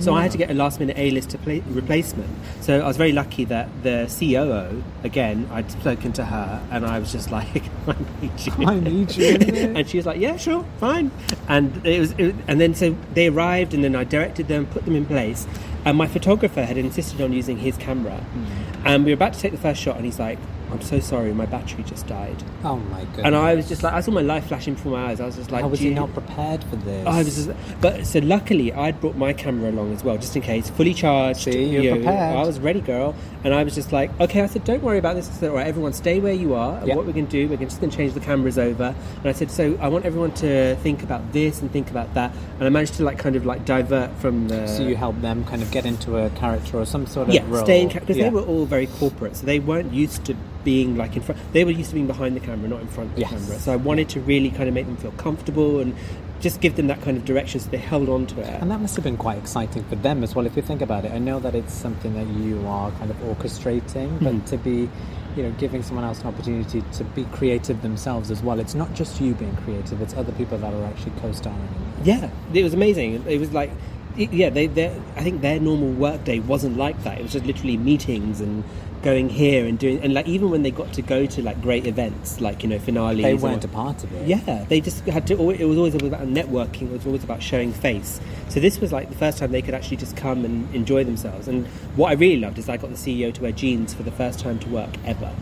So 0.00 0.14
I 0.14 0.22
had 0.22 0.30
to 0.32 0.38
get 0.38 0.50
a 0.50 0.54
last 0.54 0.80
minute 0.80 0.96
A 0.98 1.10
list 1.10 1.36
replacement. 1.44 2.30
So 2.60 2.80
I 2.80 2.86
was 2.86 2.96
very 2.96 3.12
lucky 3.12 3.44
that 3.46 3.68
the 3.82 4.12
COO, 4.18 4.82
again, 5.04 5.48
I'd 5.52 5.70
spoken 5.70 6.12
to 6.14 6.24
her 6.24 6.62
and 6.70 6.86
I 6.86 6.98
was 6.98 7.12
just 7.12 7.30
like, 7.38 7.62
I 7.86 7.96
need 8.20 8.46
you. 8.46 8.66
I 8.66 8.80
need 8.80 9.16
you 9.16 9.74
and 9.74 9.88
she 9.88 9.96
was 9.96 10.06
like, 10.06 10.20
yeah, 10.20 10.36
sure, 10.36 10.64
fine. 10.78 11.10
And 11.48 11.84
it 11.86 12.00
was, 12.00 12.12
it, 12.12 12.34
and 12.46 12.60
then 12.60 12.74
so 12.74 12.96
they 13.14 13.28
arrived 13.28 13.74
and 13.74 13.82
then 13.82 13.96
I 13.96 14.04
directed 14.04 14.48
them, 14.48 14.66
put 14.66 14.84
them 14.84 14.96
in 14.96 15.06
place. 15.06 15.46
And 15.84 15.96
my 15.96 16.06
photographer 16.06 16.64
had 16.64 16.76
insisted 16.76 17.20
on 17.20 17.32
using 17.32 17.58
his 17.58 17.76
camera. 17.76 18.16
Hmm. 18.16 18.86
And 18.86 19.04
we 19.04 19.10
were 19.12 19.14
about 19.14 19.34
to 19.34 19.40
take 19.40 19.52
the 19.52 19.58
first 19.58 19.80
shot 19.80 19.96
and 19.96 20.04
he's 20.04 20.18
like, 20.18 20.38
I'm 20.70 20.80
so 20.82 20.98
sorry, 21.00 21.32
my 21.32 21.46
battery 21.46 21.84
just 21.84 22.06
died. 22.06 22.42
Oh 22.64 22.76
my 22.76 23.04
god! 23.16 23.24
And 23.26 23.36
I 23.36 23.54
was 23.54 23.68
just 23.68 23.82
like, 23.82 23.92
I 23.92 24.00
saw 24.00 24.10
my 24.10 24.20
life 24.20 24.46
flashing 24.48 24.74
before 24.74 24.92
my 24.92 25.06
eyes. 25.10 25.20
I 25.20 25.26
was 25.26 25.36
just 25.36 25.50
like, 25.52 25.62
How 25.62 25.68
was 25.68 25.80
he 25.80 25.88
you- 25.88 25.94
not 25.94 26.12
prepared 26.12 26.62
for 26.64 26.76
this? 26.76 27.06
I 27.06 27.22
was 27.22 27.34
just, 27.46 27.50
but 27.80 28.06
so 28.06 28.18
luckily 28.18 28.72
I'd 28.72 29.00
brought 29.00 29.16
my 29.16 29.32
camera 29.32 29.70
along 29.70 29.92
as 29.92 30.02
well, 30.02 30.16
just 30.18 30.34
in 30.36 30.42
case, 30.42 30.68
fully 30.70 30.92
charged. 30.94 31.40
See, 31.42 31.64
you're 31.66 31.82
you 31.82 31.90
know, 31.90 31.96
prepared. 31.98 32.36
I 32.36 32.42
was 32.44 32.58
ready, 32.58 32.80
girl, 32.80 33.14
and 33.44 33.54
I 33.54 33.62
was 33.62 33.74
just 33.74 33.92
like, 33.92 34.10
okay. 34.20 34.42
I 34.42 34.46
said, 34.46 34.64
don't 34.64 34.82
worry 34.82 34.98
about 34.98 35.14
this. 35.14 35.28
I 35.28 35.32
said, 35.32 35.50
all 35.50 35.56
right, 35.56 35.66
everyone, 35.66 35.92
stay 35.92 36.18
where 36.20 36.32
you 36.32 36.54
are. 36.54 36.78
And 36.78 36.88
Yeah. 36.88 36.96
what 36.96 37.06
we're 37.06 37.12
going 37.12 37.26
to 37.26 37.32
do, 37.32 37.48
we're 37.48 37.56
just 37.58 37.80
going 37.80 37.90
to 37.90 37.96
change 37.96 38.12
the 38.14 38.20
cameras 38.20 38.58
over. 38.58 38.94
And 39.18 39.26
I 39.26 39.32
said, 39.32 39.50
so 39.50 39.78
I 39.80 39.88
want 39.88 40.04
everyone 40.04 40.32
to 40.32 40.74
think 40.76 41.02
about 41.02 41.32
this 41.32 41.60
and 41.62 41.70
think 41.70 41.90
about 41.90 42.12
that. 42.14 42.32
And 42.58 42.64
I 42.64 42.68
managed 42.70 42.94
to 42.94 43.04
like 43.04 43.18
kind 43.18 43.36
of 43.36 43.46
like 43.46 43.64
divert 43.64 44.10
from 44.18 44.48
the. 44.48 44.66
so 44.66 44.82
you 44.82 44.96
helped 44.96 45.22
them 45.22 45.44
kind 45.44 45.62
of 45.62 45.70
get 45.70 45.86
into 45.86 46.16
a 46.18 46.30
character 46.30 46.78
or 46.78 46.84
some 46.86 47.06
sort 47.06 47.28
of 47.28 47.34
yeah, 47.34 47.42
role. 47.48 47.64
stay 47.64 47.82
in 47.82 47.88
because 47.88 48.16
Yeah. 48.16 48.24
they 48.24 48.30
were 48.30 48.42
all 48.42 48.66
very 48.66 48.86
corporate, 48.88 49.36
so 49.36 49.46
they 49.46 49.58
weren't 49.60 49.92
used 49.92 50.24
to 50.26 50.34
being 50.66 50.96
like 50.96 51.14
in 51.16 51.22
front. 51.22 51.40
They 51.52 51.64
were 51.64 51.70
used 51.70 51.90
to 51.90 51.94
being 51.94 52.08
behind 52.08 52.34
the 52.36 52.40
camera, 52.40 52.68
not 52.68 52.80
in 52.80 52.88
front 52.88 53.10
of 53.10 53.14
the 53.14 53.20
Yes. 53.22 53.30
camera. 53.30 53.58
So 53.60 53.72
I 53.72 53.76
wanted 53.76 54.08
to 54.10 54.20
really 54.20 54.50
kind 54.50 54.68
of 54.68 54.74
make 54.74 54.86
them 54.86 54.96
feel 54.96 55.12
comfortable 55.12 55.78
and 55.78 55.94
just 56.40 56.60
give 56.60 56.74
them 56.76 56.88
that 56.88 57.00
kind 57.02 57.16
of 57.16 57.24
direction, 57.24 57.60
so 57.60 57.70
they 57.70 57.78
held 57.78 58.08
on 58.10 58.26
to 58.26 58.40
it. 58.40 58.60
And 58.60 58.70
that 58.72 58.80
must 58.82 58.96
have 58.96 59.04
been 59.04 59.16
quite 59.16 59.38
exciting 59.38 59.84
for 59.84 59.94
them 59.94 60.22
as 60.24 60.34
well, 60.34 60.44
if 60.44 60.56
you 60.56 60.62
think 60.62 60.82
about 60.82 61.04
it. 61.06 61.12
I 61.12 61.18
know 61.18 61.38
that 61.38 61.54
it's 61.54 61.72
something 61.72 62.12
that 62.14 62.26
you 62.44 62.66
are 62.66 62.90
kind 62.98 63.10
of 63.10 63.16
orchestrating, 63.30 64.10
but 64.20 64.34
Mhm. 64.34 64.44
to 64.46 64.56
be, 64.58 64.88
you 65.36 65.42
know, 65.44 65.52
giving 65.56 65.82
someone 65.84 66.04
else 66.04 66.20
an 66.22 66.26
opportunity 66.26 66.82
to 66.98 67.04
be 67.04 67.24
creative 67.38 67.80
themselves 67.82 68.30
as 68.30 68.42
well. 68.42 68.58
It's 68.58 68.74
not 68.74 68.92
just 68.94 69.20
you 69.20 69.34
being 69.34 69.56
creative; 69.64 70.02
it's 70.02 70.14
other 70.14 70.32
people 70.32 70.58
that 70.58 70.74
are 70.74 70.84
actually 70.84 71.12
co-starring. 71.22 71.68
Yeah, 72.04 72.28
it 72.52 72.62
was 72.64 72.74
amazing. 72.74 73.22
It 73.26 73.38
was 73.40 73.52
like, 73.52 73.70
yeah, 74.16 74.50
they, 74.50 74.66
they, 74.66 74.90
I 75.16 75.22
think 75.22 75.40
their 75.42 75.58
normal 75.60 75.90
workday 75.92 76.38
wasn't 76.40 76.76
like 76.76 77.02
that. 77.04 77.18
It 77.18 77.22
was 77.22 77.32
just 77.32 77.46
literally 77.46 77.76
meetings 77.78 78.40
and 78.40 78.62
going 79.06 79.28
here 79.28 79.66
and 79.66 79.78
doing, 79.78 80.00
and 80.00 80.14
like 80.14 80.26
even 80.26 80.50
when 80.50 80.62
they 80.62 80.70
got 80.72 80.92
to 80.92 81.00
go 81.00 81.26
to 81.26 81.40
like 81.40 81.62
great 81.62 81.86
events, 81.86 82.40
like 82.40 82.64
you 82.64 82.68
know 82.68 82.78
finales, 82.80 83.22
They 83.22 83.34
weren't 83.34 83.64
a 83.64 83.68
part 83.68 84.02
of 84.02 84.12
it. 84.12 84.26
Yeah, 84.26 84.64
they 84.68 84.80
just 84.80 85.06
had 85.06 85.28
to. 85.28 85.34
It 85.50 85.64
was 85.64 85.78
always 85.78 85.94
about 85.94 86.26
networking. 86.26 86.90
It 86.90 86.92
was 86.92 87.06
always 87.06 87.22
about 87.22 87.40
showing 87.40 87.72
face. 87.72 88.20
So 88.48 88.58
this 88.58 88.80
was 88.80 88.92
like 88.92 89.08
the 89.08 89.14
first 89.16 89.38
time 89.38 89.52
they 89.52 89.62
could 89.62 89.74
actually 89.74 89.98
just 89.98 90.16
come 90.16 90.44
and 90.44 90.74
enjoy 90.74 91.04
themselves. 91.04 91.46
And 91.46 91.68
what 91.94 92.10
I 92.10 92.14
really 92.14 92.40
loved 92.40 92.58
is 92.58 92.68
I 92.68 92.78
got 92.78 92.90
the 92.90 92.96
CEO 92.96 93.32
to 93.32 93.42
wear 93.42 93.52
jeans 93.52 93.94
for 93.94 94.02
the 94.02 94.10
first 94.10 94.40
time 94.40 94.58
to 94.58 94.68
work 94.68 94.90
ever. 95.04 95.32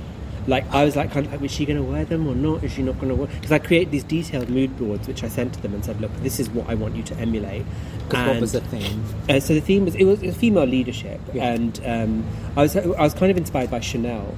Like 0.47 0.71
I 0.73 0.85
was 0.85 0.95
like, 0.97 1.11
kind 1.11 1.25
of 1.27 1.33
like, 1.33 1.43
is 1.43 1.51
she 1.51 1.65
going 1.65 1.77
to 1.79 1.83
wear 1.83 2.05
them 2.05 2.27
or 2.27 2.35
not? 2.35 2.63
Is 2.65 2.73
she 2.73 2.83
not 2.83 2.97
going 2.97 3.09
to 3.09 3.15
wear? 3.15 3.29
Because 3.29 3.53
I 3.53 3.59
create 3.59 3.91
these 3.91 4.05
detailed 4.05 4.49
mood 4.51 4.77
boards 4.77 5.09
which 5.09 5.25
I 5.25 5.29
sent 5.29 5.55
to 5.55 5.61
them 5.63 5.73
and 5.75 5.85
said, 5.85 6.01
look, 6.01 6.11
this 6.23 6.39
is 6.39 6.51
what 6.51 6.69
I 6.69 6.75
want 6.75 6.97
you 6.97 7.03
to 7.05 7.17
emulate. 7.17 7.65
Because 8.09 8.27
what 8.29 8.41
was 8.41 8.53
the 8.53 8.61
theme? 8.61 9.05
uh, 9.31 9.41
so 9.41 9.55
the 9.55 9.61
theme 9.61 9.85
was 9.87 9.95
it 9.95 10.05
was, 10.05 10.23
it 10.23 10.27
was 10.27 10.37
female 10.37 10.65
leadership, 10.67 11.21
Yeah. 11.33 11.53
and 11.53 11.81
um, 11.87 12.27
I 12.57 12.63
was 12.63 12.77
I 12.77 12.85
was 12.87 13.15
kind 13.15 13.31
of 13.31 13.39
inspired 13.39 13.71
by 13.71 13.81
Chanel 13.81 14.35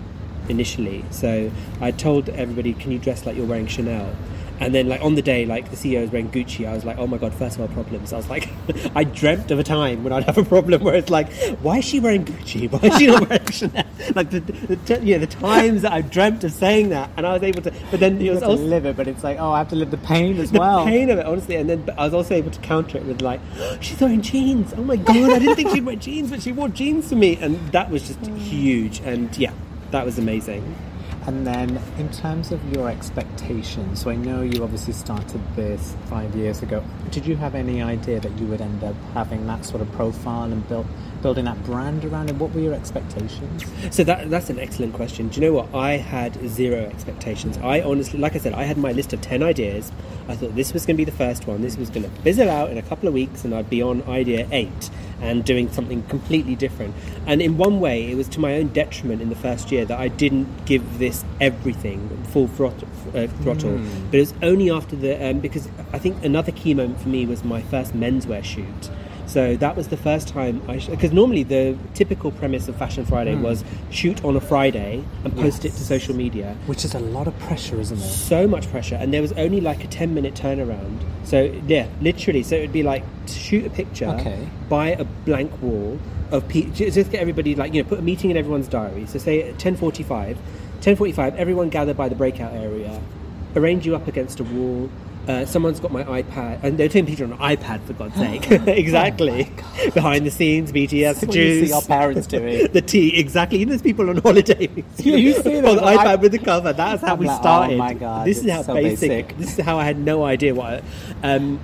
initially. 0.49 1.05
So 1.11 1.51
I 1.81 1.91
told 1.91 2.29
everybody, 2.29 2.73
"Can 2.75 2.93
you 2.93 2.99
dress 2.99 3.27
like 3.27 3.37
you're 3.37 3.47
wearing 3.47 3.67
Chanel?" 3.67 4.15
And 4.59 4.75
then, 4.75 4.89
like 4.89 5.03
on 5.03 5.15
the 5.15 5.23
day, 5.23 5.45
like 5.45 5.71
the 5.71 5.77
CEO 5.77 6.01
was 6.01 6.11
wearing 6.11 6.31
Gucci, 6.31 6.67
I 6.67 6.73
was 6.73 6.85
like, 6.85 6.97
"Oh 6.99 7.07
my 7.07 7.19
god, 7.19 7.35
first 7.35 7.59
world 7.59 7.73
problems." 7.73 8.13
I 8.13 8.17
was 8.17 8.31
like, 8.31 8.49
I 8.97 9.05
dreamt 9.05 9.51
of 9.51 9.59
a 9.59 9.63
time 9.63 10.03
when 10.03 10.13
I'd 10.13 10.25
have 10.25 10.39
a 10.39 10.45
problem 10.45 10.83
where 10.83 10.95
it's 10.95 11.11
like, 11.11 11.31
"Why 11.61 11.79
is 11.79 11.85
she 11.85 12.01
wearing 12.01 12.25
Gucci? 12.25 12.71
Why 12.71 12.89
is 12.89 12.97
she 12.99 13.07
not 13.07 13.29
wearing 13.29 13.47
Chanel?" 13.51 13.85
Like 14.15 14.31
the, 14.31 14.41
the, 14.41 14.77
the 14.77 15.05
yeah, 15.05 15.19
the 15.19 15.27
times 15.27 15.83
that 15.83 15.93
I 15.93 16.01
dreamt 16.01 16.43
of 16.45 16.53
saying 16.53 16.89
that, 16.89 17.11
and 17.19 17.27
I 17.27 17.35
was 17.35 17.43
able 17.43 17.61
to. 17.63 17.73
But 17.91 18.01
then 18.01 18.17
it 18.17 18.23
You 18.25 18.31
was 18.31 18.41
have 18.41 18.49
to 18.49 18.53
also 18.53 18.65
live 18.65 18.87
it, 18.87 18.97
but 18.97 19.07
it's 19.09 19.23
like, 19.23 19.39
oh, 19.39 19.53
I 19.53 19.59
have 19.59 19.69
to 19.71 19.77
live 19.77 19.91
the 19.91 19.99
pain 19.99 20.39
as 20.39 20.51
the 20.53 20.59
well. 20.59 20.85
pain 20.87 21.11
of 21.11 21.19
it, 21.19 21.27
honestly. 21.27 21.57
And 21.57 21.69
then 21.69 21.83
but 21.83 21.99
I 21.99 22.05
was 22.05 22.15
also 22.15 22.35
able 22.35 22.51
to 22.51 22.61
counter 22.61 22.97
it 22.99 23.05
with 23.05 23.21
like, 23.21 23.41
she's 23.81 24.01
wearing 24.01 24.23
jeans. 24.23 24.73
Oh 24.77 24.83
my 24.85 24.97
god, 24.97 25.33
I 25.33 25.39
didn't 25.39 25.57
think 25.57 25.71
she'd 25.71 25.85
wear 25.85 25.97
jeans, 25.97 26.31
but 26.31 26.41
she 26.41 26.53
wore 26.53 26.69
jeans 26.71 27.09
to 27.11 27.17
me, 27.17 27.37
and 27.43 27.59
that 27.73 27.91
was 27.91 28.07
just 28.07 28.25
huge. 28.27 29.01
And 29.01 29.37
yeah, 29.37 29.53
that 29.91 30.05
was 30.07 30.19
amazing. 30.19 30.75
And 31.27 31.45
then, 31.45 31.81
in 31.99 32.09
terms 32.11 32.53
of 32.53 32.73
your 32.73 32.89
expectations, 32.89 34.03
so 34.03 34.11
I 34.11 34.15
know 34.15 34.43
you 34.43 34.63
obviously 34.63 34.93
started 34.93 35.41
this 35.57 35.97
five 36.05 36.33
years 36.37 36.63
ago. 36.63 36.85
Did 37.11 37.27
you 37.27 37.35
have 37.35 37.57
any 37.57 37.83
idea 37.83 38.21
that 38.21 38.31
you 38.39 38.47
would 38.47 38.61
end 38.61 38.85
up 38.85 38.95
having 39.13 39.45
that 39.49 39.65
sort 39.65 39.83
of 39.83 39.91
profile 39.91 40.53
and 40.53 40.67
build, 40.69 40.87
building 41.23 41.47
that 41.47 41.61
brand 41.65 42.05
around 42.05 42.31
it? 42.31 42.37
What 42.37 42.53
were 42.55 42.61
your 42.61 42.75
expectations? 42.75 43.65
So 43.91 44.05
that 44.05 44.31
that's 44.31 44.51
an 44.51 44.61
excellent 44.61 44.95
question. 44.95 45.27
Do 45.29 45.41
you 45.41 45.49
know 45.49 45.53
what? 45.55 45.75
I 45.75 45.97
had 45.97 46.35
zero 46.49 46.85
expectations. 46.85 47.59
I 47.59 47.81
honestly, 47.81 48.21
like 48.21 48.37
I 48.37 48.39
said, 48.39 48.53
I 48.53 48.63
had 48.63 48.77
my 48.77 48.93
list 48.93 49.13
of 49.13 49.21
ten 49.21 49.43
ideas. 49.43 49.91
I 50.29 50.37
thought 50.37 50.55
this 50.55 50.73
was 50.73 50.87
going 50.87 50.97
to 50.97 51.05
be 51.05 51.11
the 51.11 51.17
first 51.17 51.49
one. 51.49 51.61
This 51.61 51.77
was 51.77 51.91
going 51.91 52.05
to 52.05 52.11
fizzle 52.23 52.49
out 52.49 52.71
in 52.71 52.79
a 52.79 52.83
couple 52.83 53.09
of 53.09 53.15
weeks, 53.15 53.45
and 53.45 53.53
I'd 53.53 53.69
be 53.69 53.83
on 53.83 54.05
idea 54.05 54.47
eight. 54.53 54.91
And 55.21 55.45
doing 55.45 55.71
something 55.71 56.03
completely 56.05 56.55
different. 56.55 56.95
And 57.27 57.41
in 57.41 57.57
one 57.57 57.81
way, 57.81 58.11
it 58.11 58.17
was 58.17 58.29
to 58.31 58.41
my 58.41 58.55
own 58.55 58.69
detriment 58.69 59.23
in 59.23 59.29
the 59.29 59.37
first 59.37 59.73
year 59.73 59.85
that 59.85 59.99
I 59.99 60.09
didn't 60.09 60.67
give 60.67 60.99
this 60.99 61.25
everything 61.41 62.23
full 62.25 62.49
throttle. 62.49 62.89
Uh, 63.15 63.27
throttle. 63.43 63.79
But 64.11 64.17
it 64.17 64.21
was 64.21 64.35
only 64.43 64.71
after 64.71 64.97
the 64.97 65.31
um, 65.31 65.41
because 65.41 65.69
I 65.93 65.99
think 65.99 66.25
another 66.25 66.53
key 66.53 66.75
moment 66.75 67.01
for 67.01 67.09
me 67.09 67.27
was 67.27 67.45
my 67.45 67.63
first 67.63 67.95
menswear 67.95 68.45
shoot. 68.45 68.91
So 69.27 69.57
that 69.57 69.77
was 69.77 69.89
the 69.89 69.97
first 69.97 70.29
time 70.29 70.63
I 70.69 70.79
because 70.79 71.13
normally 71.13 71.43
the 71.43 71.77
typical 71.95 72.31
premise 72.31 72.69
of 72.69 72.77
Fashion 72.77 73.05
Friday 73.05 73.35
hmm. 73.35 73.43
was 73.43 73.65
shoot 73.91 74.25
on 74.25 74.37
a 74.37 74.41
Friday 74.41 75.05
and 75.25 75.37
post 75.37 75.65
it 75.65 75.73
to 75.73 75.85
social 75.85 76.15
media. 76.15 76.57
Which 76.67 76.85
is 76.85 76.95
a 76.95 77.01
lot 77.01 77.27
of 77.27 77.39
pressure, 77.41 77.81
isn't 77.81 77.99
it? 77.99 78.03
so 78.03 78.47
much 78.47 78.69
pressure 78.71 78.97
and 78.97 79.13
there 79.13 79.23
was 79.23 79.33
only 79.33 79.61
like 79.61 79.85
a 79.85 79.89
10 79.89 80.15
minute 80.15 80.35
turnaround. 80.35 81.03
So 81.25 81.43
yeah 81.67 81.89
literally 82.01 82.43
so 82.43 82.57
it 82.57 82.61
would 82.61 82.73
be 82.73 82.83
like 82.83 83.05
to 83.27 83.33
shoot 83.33 83.67
a 83.67 83.71
picture 83.71 84.07
Okay. 84.07 84.49
buy 84.69 84.91
a 84.91 85.05
blank 85.05 85.51
wall 85.61 85.99
of 86.31 86.47
pe- 86.49 86.71
just 86.71 87.11
get 87.11 87.21
everybody 87.21 87.55
like 87.55 87.73
you 87.75 87.83
know 87.83 87.89
put 87.89 87.99
a 87.99 88.03
meeting 88.03 88.31
in 88.31 88.37
everyone's 88.37 88.69
diary. 88.69 89.07
So 89.07 89.19
say 89.19 89.51
at 89.51 89.57
10.45 89.57 90.37
10.45 90.81 91.37
everyone 91.37 91.69
gather 91.69 91.95
by 91.95 92.09
the 92.09 92.15
breakout 92.15 92.53
area 92.53 93.01
arrange 93.57 93.87
you 93.87 93.97
up 93.97 94.07
against 94.07 94.39
a 94.41 94.45
wall 94.45 94.91
uh, 95.29 95.45
someone's 95.45 95.81
got 95.81 95.91
my 95.91 96.05
iPad, 96.05 96.63
and 96.63 96.79
they're 96.79 96.89
taking 96.89 97.05
a 97.05 97.09
picture 97.09 97.25
on 97.25 97.33
an 97.33 97.39
iPad 97.39 97.83
for 97.85 97.93
God's 97.95 98.15
sake. 98.15 98.51
exactly, 98.67 99.51
behind 99.95 100.25
the 100.27 100.31
scenes, 100.31 100.73
BTS, 100.73 101.23
you 101.23 101.29
juice, 101.29 101.69
see 101.69 101.75
our 101.75 101.83
parents 101.83 102.27
doing. 102.27 102.69
the 102.73 102.83
tea, 102.83 103.19
exactly. 103.19 103.59
You 103.59 103.67
know, 103.67 103.71
there's 103.71 103.83
people 103.83 104.09
on 104.11 104.19
holiday. 104.19 104.69
Yeah, 104.99 105.17
you 105.17 105.35
see 105.35 105.57
on 105.59 105.63
the 105.63 105.75
but 105.75 105.85
I- 105.85 105.97
iPad 105.97 106.21
with 106.21 106.33
the 106.33 106.39
cover. 106.39 106.73
That's 106.73 107.03
how 107.03 107.13
I'm 107.15 107.19
we 107.19 107.27
like, 107.27 107.39
oh 107.39 107.43
started. 107.43 107.79
my 107.79 107.95
God, 107.95 108.27
this 108.27 108.39
is 108.39 108.51
how 108.51 108.63
so 108.63 108.75
basic, 108.75 109.09
basic. 109.09 109.39
This 109.39 109.59
is 109.59 109.65
how 109.65 109.79
I 109.79 109.85
had 109.85 109.99
no 109.99 110.25
idea 110.25 110.55
what. 110.55 110.83
I, 111.23 111.35
um, 111.35 111.61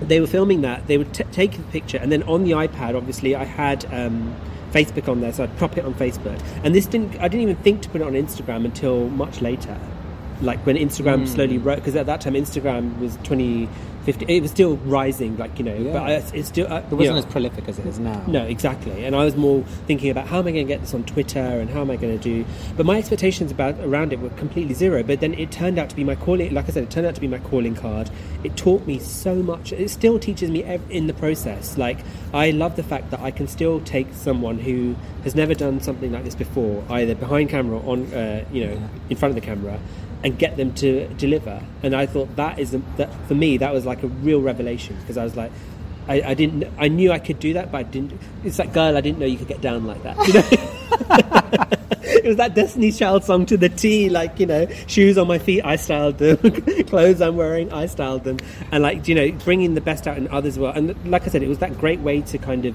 they 0.00 0.20
were 0.20 0.26
filming 0.26 0.62
that. 0.62 0.86
They 0.86 0.98
would 0.98 1.14
t- 1.14 1.24
take 1.32 1.52
the 1.56 1.62
picture, 1.64 1.98
and 1.98 2.10
then 2.10 2.22
on 2.24 2.44
the 2.44 2.52
iPad, 2.52 2.96
obviously, 2.96 3.34
I 3.34 3.44
had. 3.44 3.84
Um, 3.92 4.34
Facebook 4.72 5.08
on 5.08 5.20
there, 5.20 5.32
so 5.32 5.44
I'd 5.44 5.56
prop 5.56 5.78
it 5.78 5.84
on 5.84 5.94
Facebook, 5.94 6.36
and 6.64 6.74
this 6.74 6.86
didn't. 6.86 7.14
I 7.20 7.28
didn't 7.28 7.42
even 7.42 7.56
think 7.56 7.82
to 7.82 7.88
put 7.88 8.00
it 8.00 8.04
on 8.04 8.14
Instagram 8.14 8.64
until 8.64 9.08
much 9.08 9.40
later, 9.40 9.78
like 10.42 10.64
when 10.66 10.76
Instagram 10.76 11.20
Hmm. 11.20 11.26
slowly 11.26 11.58
rose. 11.58 11.76
Because 11.76 11.96
at 11.96 12.06
that 12.06 12.20
time, 12.20 12.34
Instagram 12.34 12.98
was 13.00 13.16
2015. 13.24 14.28
It 14.28 14.42
was 14.42 14.50
still 14.50 14.76
rising, 14.84 15.36
like 15.38 15.58
you 15.58 15.64
know, 15.64 15.92
but 15.92 16.02
I, 16.02 16.10
it's 16.34 16.48
still. 16.48 16.70
Uh, 16.70 16.78
It 16.80 16.90
wasn't 16.92 17.16
know, 17.16 17.16
as 17.16 17.24
prolific 17.26 17.68
as 17.68 17.78
it 17.78 17.86
is 17.86 17.98
now. 17.98 18.22
no, 18.26 18.42
exactly. 18.44 19.04
And 19.04 19.16
I 19.16 19.24
was 19.24 19.34
more 19.36 19.62
thinking 19.86 20.10
about 20.10 20.26
how 20.26 20.40
am 20.40 20.46
I 20.46 20.52
going 20.52 20.66
to 20.66 20.72
get 20.72 20.80
this 20.82 20.92
on 20.92 21.04
Twitter 21.04 21.38
and 21.40 21.70
how 21.70 21.80
am 21.80 21.90
I 21.90 21.96
going 21.96 22.18
to 22.18 22.22
do. 22.22 22.44
But 22.76 22.84
my 22.84 22.98
expectations 22.98 23.50
about 23.50 23.78
around 23.80 24.12
it 24.12 24.20
were 24.20 24.28
completely 24.30 24.74
zero. 24.74 25.02
But 25.02 25.20
then 25.20 25.32
it 25.34 25.50
turned 25.50 25.78
out 25.78 25.88
to 25.88 25.96
be 25.96 26.04
my 26.04 26.16
calling. 26.16 26.52
Like 26.52 26.68
I 26.68 26.72
said, 26.72 26.82
it 26.82 26.90
turned 26.90 27.06
out 27.06 27.14
to 27.14 27.20
be 27.20 27.28
my 27.28 27.38
calling 27.38 27.74
card. 27.74 28.10
It 28.42 28.56
taught 28.56 28.86
me 28.86 28.98
so 28.98 29.36
much. 29.36 29.72
It 29.72 29.88
still 29.88 30.18
teaches 30.18 30.50
me 30.50 30.62
ev- 30.64 30.82
in 30.90 31.06
the 31.06 31.14
process. 31.14 31.78
Like 31.78 31.98
I 32.34 32.50
love 32.50 32.76
the 32.76 32.82
fact 32.82 33.10
that 33.10 33.20
I 33.20 33.30
can 33.30 33.48
still 33.48 33.80
take 33.80 34.08
someone 34.12 34.58
who 34.58 34.96
has 35.22 35.34
never 35.34 35.54
done 35.54 35.80
something 35.80 36.12
like 36.12 36.24
this 36.24 36.34
before, 36.34 36.84
either 36.90 37.14
behind 37.14 37.48
camera 37.48 37.78
or 37.78 37.92
on, 37.92 38.12
uh, 38.12 38.44
you 38.52 38.66
know, 38.66 38.78
in 39.08 39.16
front 39.16 39.30
of 39.30 39.36
the 39.36 39.46
camera. 39.46 39.78
And 40.22 40.38
get 40.38 40.56
them 40.56 40.72
to 40.76 41.06
deliver, 41.18 41.62
and 41.82 41.94
I 41.94 42.06
thought 42.06 42.34
that 42.36 42.58
is 42.58 42.70
that 42.96 43.10
for 43.28 43.34
me 43.34 43.58
that 43.58 43.74
was 43.74 43.84
like 43.84 44.02
a 44.02 44.06
real 44.06 44.40
revelation 44.40 44.96
because 45.00 45.18
I 45.18 45.24
was 45.24 45.36
like, 45.36 45.52
I, 46.08 46.22
I 46.22 46.34
didn't. 46.34 46.64
I 46.78 46.88
knew 46.88 47.12
I 47.12 47.18
could 47.18 47.38
do 47.38 47.54
that, 47.54 47.72
but 47.72 47.78
I 47.78 47.82
didn't. 47.84 48.20
It's 48.42 48.58
that 48.58 48.72
girl. 48.72 48.96
I 48.96 49.00
didn't 49.00 49.18
know 49.18 49.26
you 49.26 49.38
could 49.38 49.48
get 49.48 49.60
down 49.60 49.86
like 49.86 50.02
that. 50.02 50.16
You 50.26 50.34
know? 50.34 51.68
it 52.02 52.24
was 52.24 52.36
that 52.36 52.54
Destiny's 52.54 52.98
Child 52.98 53.24
song 53.24 53.46
to 53.46 53.56
the 53.56 53.70
T. 53.70 54.10
Like 54.10 54.38
you 54.38 54.46
know, 54.46 54.66
shoes 54.86 55.16
on 55.16 55.26
my 55.26 55.38
feet, 55.38 55.62
I 55.64 55.76
styled 55.76 56.18
them. 56.18 56.36
Clothes 56.86 57.22
I'm 57.22 57.36
wearing, 57.36 57.72
I 57.72 57.86
styled 57.86 58.24
them. 58.24 58.38
And 58.70 58.82
like 58.82 59.08
you 59.08 59.14
know, 59.14 59.30
bringing 59.44 59.74
the 59.74 59.80
best 59.80 60.06
out 60.06 60.18
in 60.18 60.28
others. 60.28 60.58
Well, 60.58 60.72
and 60.72 60.94
like 61.10 61.22
I 61.22 61.28
said, 61.28 61.42
it 61.42 61.48
was 61.48 61.58
that 61.58 61.78
great 61.78 62.00
way 62.00 62.20
to 62.22 62.38
kind 62.38 62.66
of 62.66 62.74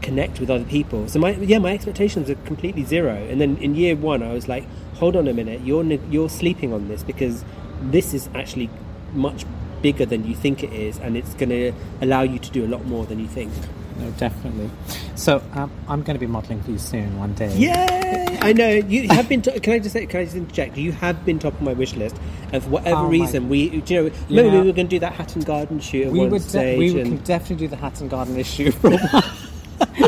connect 0.00 0.40
with 0.40 0.48
other 0.48 0.64
people. 0.64 1.06
So 1.08 1.18
my 1.18 1.32
yeah, 1.32 1.58
my 1.58 1.72
expectations 1.72 2.30
are 2.30 2.34
completely 2.36 2.84
zero. 2.84 3.14
And 3.14 3.40
then 3.40 3.58
in 3.58 3.74
year 3.74 3.94
one, 3.94 4.22
I 4.22 4.32
was 4.32 4.48
like, 4.48 4.64
hold 5.00 5.16
on 5.16 5.26
a 5.26 5.32
minute, 5.32 5.62
you're 5.62 5.82
you're 5.84 6.28
sleeping 6.28 6.72
on 6.72 6.86
this 6.88 7.02
because 7.02 7.44
this 7.82 8.14
is 8.14 8.28
actually 8.34 8.70
much 9.14 9.44
bigger 9.82 10.04
than 10.06 10.26
you 10.26 10.34
think 10.34 10.62
it 10.62 10.72
is, 10.72 10.98
and 10.98 11.16
it's 11.16 11.34
going 11.34 11.48
to 11.48 11.72
allow 12.02 12.20
you 12.22 12.38
to 12.38 12.50
do 12.50 12.64
a 12.64 12.68
lot 12.68 12.84
more 12.84 13.06
than 13.06 13.18
you 13.18 13.26
think. 13.26 13.50
No, 13.98 14.10
definitely. 14.12 14.70
So 15.14 15.42
um, 15.54 15.70
I'm 15.88 16.02
going 16.02 16.14
to 16.14 16.20
be 16.20 16.26
modelling 16.26 16.62
for 16.62 16.70
you 16.70 16.78
soon 16.78 17.18
one 17.18 17.34
day. 17.34 17.54
Yay! 17.56 18.38
I 18.40 18.52
know 18.52 18.68
you 18.68 19.08
have 19.08 19.28
been. 19.28 19.42
To- 19.42 19.58
can 19.60 19.72
I 19.74 19.78
just 19.78 19.92
say? 19.94 20.06
Can 20.06 20.20
I 20.20 20.24
just 20.24 20.36
interject? 20.36 20.76
You 20.76 20.92
have 20.92 21.24
been 21.24 21.38
top 21.38 21.54
of 21.54 21.62
my 21.62 21.72
wish 21.72 21.94
list, 21.94 22.16
and 22.52 22.62
for 22.62 22.70
whatever 22.70 23.00
Oh 23.00 23.08
reason, 23.08 23.48
we 23.48 23.80
do 23.80 23.94
you 23.94 24.02
know. 24.02 24.10
Remember, 24.28 24.52
know- 24.52 24.60
we 24.60 24.66
were 24.68 24.72
going 24.74 24.86
to 24.88 24.96
do 24.96 25.00
that 25.00 25.14
Hatton 25.14 25.42
Garden 25.42 25.80
shoot 25.80 26.12
We 26.12 26.20
one 26.20 26.30
would. 26.30 26.42
De- 26.42 26.48
stage. 26.48 26.78
we 26.78 27.00
and- 27.00 27.08
can 27.16 27.24
definitely 27.24 27.56
do 27.66 27.68
the 27.68 27.76
Hatton 27.76 28.08
Garden 28.08 28.38
issue 28.38 28.70
for 28.70 28.92
a 28.92 28.98
while. 28.98 29.22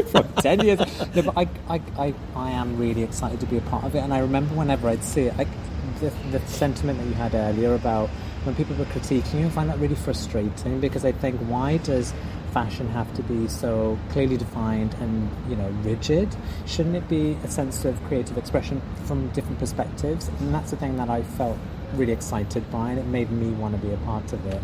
From 0.09 0.29
ten 0.43 0.61
years, 0.61 0.79
no, 1.15 1.23
but 1.23 1.37
I, 1.37 1.49
I, 1.69 1.81
I, 1.99 2.15
I 2.35 2.51
am 2.51 2.77
really 2.77 3.03
excited 3.03 3.41
to 3.41 3.47
be 3.47 3.59
a 3.59 3.61
part 3.63 3.85
of 3.85 3.95
it. 3.95 4.01
And 4.01 4.13
I 4.13 4.19
remember 4.19 4.55
whenever 4.55 4.89
I'd 4.89 5.05
see 5.05 5.23
it, 5.23 5.35
I, 5.39 5.47
the, 6.01 6.13
the 6.31 6.41
sentiment 6.47 6.99
that 6.99 7.07
you 7.07 7.15
had 7.15 7.35
earlier 7.35 7.75
about 7.75 8.09
when 8.45 8.55
people 8.57 8.75
were 8.77 8.85
critiquing 8.87 9.41
you, 9.41 9.47
I 9.47 9.51
find 9.51 9.71
that 9.71 9.79
really 9.79 9.95
frustrating 9.95 10.81
because 10.81 11.05
I 11.05 11.13
think 11.13 11.41
why 11.43 11.77
does 11.79 12.13
fashion 12.53 12.87
have 12.89 13.13
to 13.15 13.23
be 13.23 13.49
so 13.49 13.99
clearly 14.11 14.37
defined 14.37 14.95
and 14.95 15.31
you 15.49 15.57
know 15.57 15.69
rigid? 15.83 16.29
Shouldn't 16.67 16.97
it 16.97 17.09
be 17.09 17.37
a 17.45 17.49
sense 17.49 17.85
of 17.85 18.03
creative 18.05 18.37
expression 18.37 18.83
from 19.05 19.29
different 19.29 19.59
perspectives? 19.59 20.29
And 20.41 20.53
that's 20.53 20.73
the 20.73 20.77
thing 20.77 20.97
that 20.97 21.09
I 21.09 21.23
felt 21.23 21.57
really 21.95 22.13
excited 22.13 22.69
by, 22.71 22.91
and 22.91 22.99
it 22.99 23.07
made 23.07 23.31
me 23.31 23.51
want 23.53 23.81
to 23.81 23.87
be 23.87 23.93
a 23.93 23.97
part 23.99 24.33
of 24.33 24.45
it. 24.47 24.61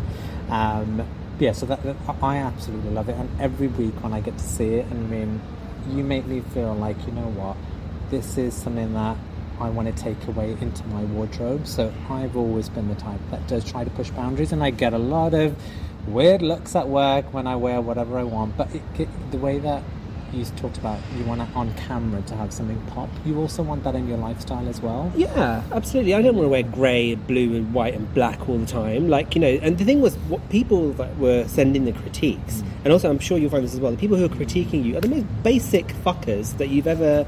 Um, 0.49 1.07
yeah, 1.39 1.53
so 1.53 1.65
that, 1.67 1.81
that 1.83 1.95
I 2.21 2.37
absolutely 2.37 2.91
love 2.91 3.07
it, 3.07 3.15
and 3.15 3.29
every 3.39 3.67
week 3.67 4.03
when 4.03 4.13
I 4.13 4.19
get 4.19 4.37
to 4.37 4.43
see 4.43 4.75
it, 4.75 4.85
and 4.87 5.05
I 5.05 5.09
mean, 5.09 5.41
you 5.89 6.03
make 6.03 6.25
me 6.25 6.41
feel 6.53 6.73
like 6.73 6.97
you 7.05 7.13
know 7.13 7.29
what, 7.29 7.57
this 8.09 8.37
is 8.37 8.53
something 8.53 8.93
that 8.93 9.17
I 9.59 9.69
want 9.69 9.93
to 9.93 10.03
take 10.03 10.27
away 10.27 10.51
into 10.61 10.85
my 10.87 11.03
wardrobe. 11.03 11.67
So 11.67 11.93
I've 12.09 12.37
always 12.37 12.69
been 12.69 12.87
the 12.87 12.95
type 12.95 13.19
that 13.31 13.47
does 13.47 13.69
try 13.69 13.83
to 13.83 13.89
push 13.89 14.09
boundaries, 14.11 14.51
and 14.51 14.63
I 14.63 14.69
get 14.69 14.93
a 14.93 14.97
lot 14.97 15.33
of 15.33 15.55
weird 16.07 16.41
looks 16.41 16.75
at 16.75 16.87
work 16.87 17.33
when 17.33 17.45
I 17.45 17.55
wear 17.55 17.81
whatever 17.81 18.17
I 18.17 18.23
want. 18.23 18.55
But 18.57 18.73
it, 18.73 18.81
it, 18.97 19.31
the 19.31 19.37
way 19.37 19.59
that 19.59 19.83
you 20.33 20.45
talked 20.45 20.77
about, 20.77 20.99
you 21.17 21.23
want 21.23 21.41
it 21.41 21.47
on 21.55 21.73
camera 21.75 22.21
to 22.23 22.35
have 22.35 22.53
something 22.53 22.81
pop. 22.87 23.09
You 23.25 23.39
also 23.39 23.63
want 23.63 23.83
that 23.83 23.95
in 23.95 24.07
your 24.07 24.17
lifestyle 24.17 24.67
as 24.67 24.81
well. 24.81 25.11
Yeah, 25.15 25.63
absolutely. 25.71 26.13
I 26.13 26.21
don't 26.21 26.35
want 26.35 26.45
to 26.45 26.49
wear 26.49 26.63
grey, 26.63 27.15
blue, 27.15 27.55
and 27.55 27.73
white 27.73 27.93
and 27.93 28.13
black 28.13 28.47
all 28.47 28.57
the 28.57 28.65
time. 28.65 29.09
Like 29.09 29.35
you 29.35 29.41
know, 29.41 29.59
and 29.61 29.77
the 29.77 29.85
thing 29.85 30.01
was, 30.01 30.15
what 30.29 30.47
people 30.49 30.93
that 30.93 31.17
were 31.17 31.47
sending 31.47 31.85
the 31.85 31.93
critiques, 31.93 32.63
and 32.83 32.93
also 32.93 33.09
I'm 33.09 33.19
sure 33.19 33.37
you'll 33.37 33.51
find 33.51 33.63
this 33.63 33.73
as 33.73 33.79
well. 33.79 33.91
The 33.91 33.97
people 33.97 34.17
who 34.17 34.25
are 34.25 34.29
critiquing 34.29 34.83
you 34.83 34.97
are 34.97 35.01
the 35.01 35.09
most 35.09 35.43
basic 35.43 35.87
fuckers 35.87 36.57
that 36.57 36.69
you've 36.69 36.87
ever 36.87 37.25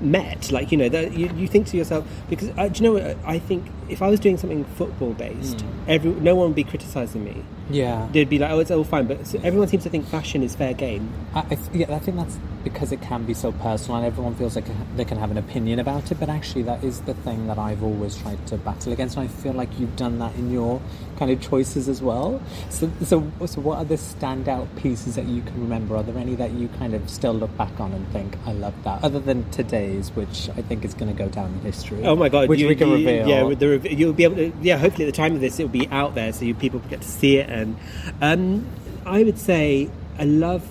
met. 0.00 0.50
Like 0.52 0.72
you 0.72 0.78
know, 0.78 0.88
that 0.88 1.12
you, 1.12 1.30
you 1.34 1.48
think 1.48 1.66
to 1.68 1.76
yourself 1.76 2.06
because 2.28 2.50
uh, 2.56 2.68
do 2.68 2.84
you 2.84 2.90
know 2.90 2.92
what? 2.94 3.16
I 3.24 3.38
think 3.38 3.66
if 3.88 4.02
I 4.02 4.08
was 4.08 4.20
doing 4.20 4.36
something 4.36 4.64
football 4.64 5.12
based, 5.14 5.60
hmm. 5.60 5.90
every 5.90 6.10
no 6.12 6.34
one 6.34 6.48
would 6.48 6.56
be 6.56 6.64
criticizing 6.64 7.24
me. 7.24 7.42
Yeah. 7.70 8.08
They'd 8.12 8.28
be 8.28 8.38
like, 8.38 8.50
"Oh, 8.50 8.58
it's 8.58 8.70
all 8.70 8.84
fine," 8.84 9.06
but 9.06 9.26
so 9.26 9.38
everyone 9.42 9.68
seems 9.68 9.84
to 9.84 9.90
think 9.90 10.06
fashion 10.06 10.42
is 10.42 10.54
fair 10.54 10.74
game. 10.74 11.10
I, 11.34 11.40
I, 11.40 11.54
th- 11.54 11.60
yeah, 11.72 11.94
I 11.94 11.98
think 11.98 12.16
that's 12.18 12.38
because 12.62 12.92
it 12.92 13.00
can 13.02 13.24
be 13.24 13.34
so 13.34 13.52
personal 13.52 13.98
and 13.98 14.06
everyone 14.06 14.34
feels 14.34 14.56
like 14.56 14.64
they 14.96 15.04
can 15.04 15.18
have 15.18 15.30
an 15.30 15.36
opinion 15.38 15.78
about 15.78 16.10
it. 16.10 16.18
But 16.18 16.28
actually, 16.30 16.62
that 16.62 16.82
is 16.82 17.00
the 17.02 17.14
thing 17.14 17.46
that 17.46 17.58
I've 17.58 17.82
always 17.82 18.16
tried 18.16 18.44
to 18.48 18.56
battle 18.56 18.92
against. 18.92 19.16
And 19.16 19.24
I 19.24 19.28
feel 19.28 19.52
like 19.52 19.78
you've 19.78 19.96
done 19.96 20.18
that 20.18 20.34
in 20.36 20.50
your 20.50 20.80
kind 21.18 21.30
of 21.30 21.40
choices 21.40 21.88
as 21.88 22.00
well. 22.02 22.42
So, 22.70 22.90
so, 23.04 23.30
so 23.46 23.60
what 23.60 23.78
are 23.78 23.84
the 23.84 23.96
standout 23.96 24.66
pieces 24.76 25.14
that 25.16 25.26
you 25.26 25.42
can 25.42 25.60
remember? 25.60 25.96
Are 25.96 26.02
there 26.02 26.16
any 26.16 26.34
that 26.36 26.52
you 26.52 26.68
kind 26.78 26.94
of 26.94 27.08
still 27.08 27.34
look 27.34 27.54
back 27.56 27.78
on 27.78 27.92
and 27.92 28.08
think, 28.12 28.36
I 28.46 28.52
love 28.52 28.74
that? 28.84 29.04
Other 29.04 29.20
than 29.20 29.48
today's, 29.50 30.10
which 30.12 30.48
I 30.56 30.62
think 30.62 30.84
is 30.84 30.94
going 30.94 31.14
to 31.14 31.16
go 31.16 31.28
down 31.28 31.52
in 31.52 31.60
history. 31.60 32.02
Oh 32.04 32.16
my 32.16 32.28
god! 32.28 32.48
Which 32.48 32.60
you- 32.60 32.68
we 32.68 32.74
can 32.76 32.88
you- 32.88 32.94
reveal. 32.94 33.28
Yeah, 33.28 33.42
you'll 33.74 34.12
be 34.12 34.24
able 34.24 34.36
to. 34.36 34.52
Yeah, 34.60 34.78
hopefully 34.78 35.06
at 35.06 35.12
the 35.12 35.16
time 35.16 35.34
of 35.34 35.40
this, 35.40 35.58
it'll 35.58 35.68
be 35.68 35.88
out 35.88 36.14
there, 36.14 36.32
so 36.32 36.44
you, 36.44 36.54
people 36.54 36.80
get 36.80 37.02
to 37.02 37.08
see 37.08 37.38
it. 37.38 37.48
And 37.48 37.76
um, 38.20 38.66
I 39.06 39.22
would 39.22 39.38
say 39.38 39.90
I 40.18 40.24
love 40.24 40.62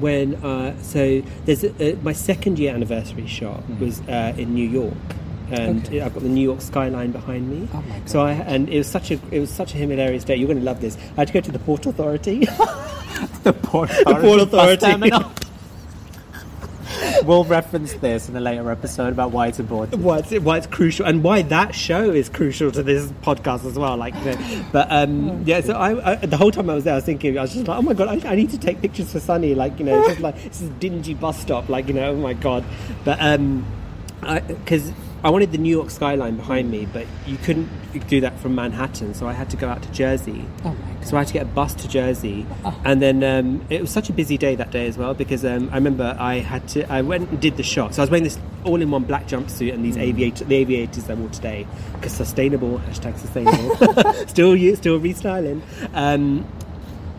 when. 0.00 0.36
Uh, 0.36 0.80
so 0.82 1.22
there's 1.44 1.64
a, 1.64 1.94
uh, 1.94 1.96
my 2.02 2.12
second 2.12 2.58
year 2.58 2.74
anniversary 2.74 3.26
shot 3.26 3.62
was 3.78 4.00
uh, 4.02 4.34
in 4.36 4.54
New 4.54 4.68
York. 4.68 4.94
And. 5.50 5.86
Okay. 5.86 6.00
I've 6.00 6.14
got 6.14 6.22
the 6.22 6.28
New 6.28 6.42
York 6.42 6.60
skyline 6.60 7.12
behind 7.12 7.50
me. 7.50 7.68
Oh 7.72 7.82
my 7.82 8.00
So 8.06 8.20
I 8.20 8.32
and 8.32 8.68
it 8.68 8.78
was 8.78 8.88
such 8.88 9.10
a 9.10 9.20
it 9.30 9.40
was 9.40 9.50
such 9.50 9.74
a 9.74 9.76
hilarious 9.76 10.24
day. 10.24 10.36
You're 10.36 10.48
going 10.48 10.58
to 10.58 10.64
love 10.64 10.80
this. 10.80 10.96
I 11.16 11.20
had 11.20 11.28
to 11.28 11.34
go 11.34 11.40
to 11.40 11.52
the 11.52 11.58
Port 11.58 11.86
Authority. 11.86 12.40
the 13.42 13.52
Port 13.52 13.90
Port 14.04 14.40
Authority. 14.40 14.42
Authority. 14.42 14.50
bus 14.50 14.78
terminal. 14.80 15.32
we'll 17.28 17.44
reference 17.44 17.94
this 17.94 18.28
in 18.28 18.36
a 18.36 18.40
later 18.40 18.70
episode 18.70 19.12
about 19.12 19.30
why 19.30 19.48
it's 19.48 19.58
important. 19.58 20.02
why 20.02 20.18
it's, 20.18 20.32
why 20.32 20.58
it's 20.58 20.66
crucial 20.66 21.06
and 21.06 21.22
why 21.22 21.42
that 21.42 21.74
show 21.74 22.10
is 22.10 22.28
crucial 22.28 22.70
to 22.72 22.82
this 22.82 23.10
podcast 23.22 23.64
as 23.64 23.78
well. 23.78 23.96
Like, 23.96 24.14
but 24.72 24.86
um, 24.90 25.42
yeah. 25.44 25.60
So 25.60 25.74
I, 25.74 26.12
I, 26.12 26.16
the 26.16 26.36
whole 26.36 26.50
time 26.50 26.70
I 26.70 26.74
was 26.74 26.84
there, 26.84 26.94
I 26.94 26.96
was 26.96 27.04
thinking, 27.04 27.38
I 27.38 27.42
was 27.42 27.54
just 27.54 27.66
like, 27.66 27.78
oh 27.78 27.82
my 27.82 27.94
god, 27.94 28.24
I, 28.24 28.32
I 28.32 28.34
need 28.34 28.50
to 28.50 28.58
take 28.58 28.80
pictures 28.80 29.12
for 29.12 29.20
Sunny. 29.20 29.54
Like, 29.54 29.78
you 29.78 29.84
know, 29.84 30.06
just 30.06 30.20
like 30.20 30.42
this 30.42 30.60
is 30.60 30.68
dingy 30.80 31.14
bus 31.14 31.40
stop. 31.40 31.68
Like, 31.68 31.88
you 31.88 31.94
know, 31.94 32.12
oh 32.12 32.16
my 32.16 32.34
god. 32.34 32.64
But 33.04 33.18
um, 33.20 33.66
because 34.20 34.92
I 35.24 35.30
wanted 35.30 35.52
the 35.52 35.58
New 35.58 35.70
York 35.70 35.88
skyline 35.88 36.36
behind 36.36 36.70
me, 36.70 36.86
but 36.92 37.06
you 37.26 37.38
couldn't 37.38 37.68
do 38.08 38.20
that 38.20 38.38
from 38.38 38.54
Manhattan, 38.54 39.14
so 39.14 39.26
I 39.26 39.32
had 39.32 39.48
to 39.50 39.56
go 39.56 39.68
out 39.70 39.82
to 39.82 39.90
Jersey. 39.90 40.44
Oh. 40.66 40.76
So 41.02 41.16
I 41.16 41.20
had 41.20 41.28
to 41.28 41.32
get 41.32 41.42
a 41.44 41.46
bus 41.46 41.72
to 41.76 41.88
Jersey, 41.88 42.46
Oh. 42.62 42.78
and 42.84 43.00
then 43.00 43.24
um, 43.24 43.64
it 43.70 43.80
was 43.80 43.90
such 43.90 44.10
a 44.10 44.12
busy 44.12 44.36
day 44.36 44.54
that 44.54 44.70
day 44.70 44.86
as 44.86 44.98
well 44.98 45.14
because 45.14 45.42
um, 45.44 45.70
I 45.72 45.76
remember 45.76 46.14
I 46.20 46.40
had 46.40 46.68
to. 46.68 46.90
I 46.92 47.00
went 47.00 47.30
and 47.30 47.40
did 47.40 47.56
the 47.56 47.62
shot. 47.62 47.94
So 47.94 48.02
I 48.02 48.04
was 48.04 48.10
wearing 48.10 48.24
this 48.24 48.38
all-in-one 48.64 49.04
black 49.04 49.26
jumpsuit 49.26 49.72
and 49.72 49.80
Mm. 49.80 49.82
these 49.84 49.96
aviator, 49.96 50.44
the 50.44 50.56
aviators 50.56 51.08
I 51.08 51.14
wore 51.14 51.30
today, 51.30 51.66
because 51.94 52.12
sustainable 52.12 52.78
hashtag 52.80 53.18
sustainable. 53.18 54.26
still, 54.28 54.54
you 54.54 54.76
still 54.76 55.00
restyling. 55.00 55.62
Um, 55.94 56.46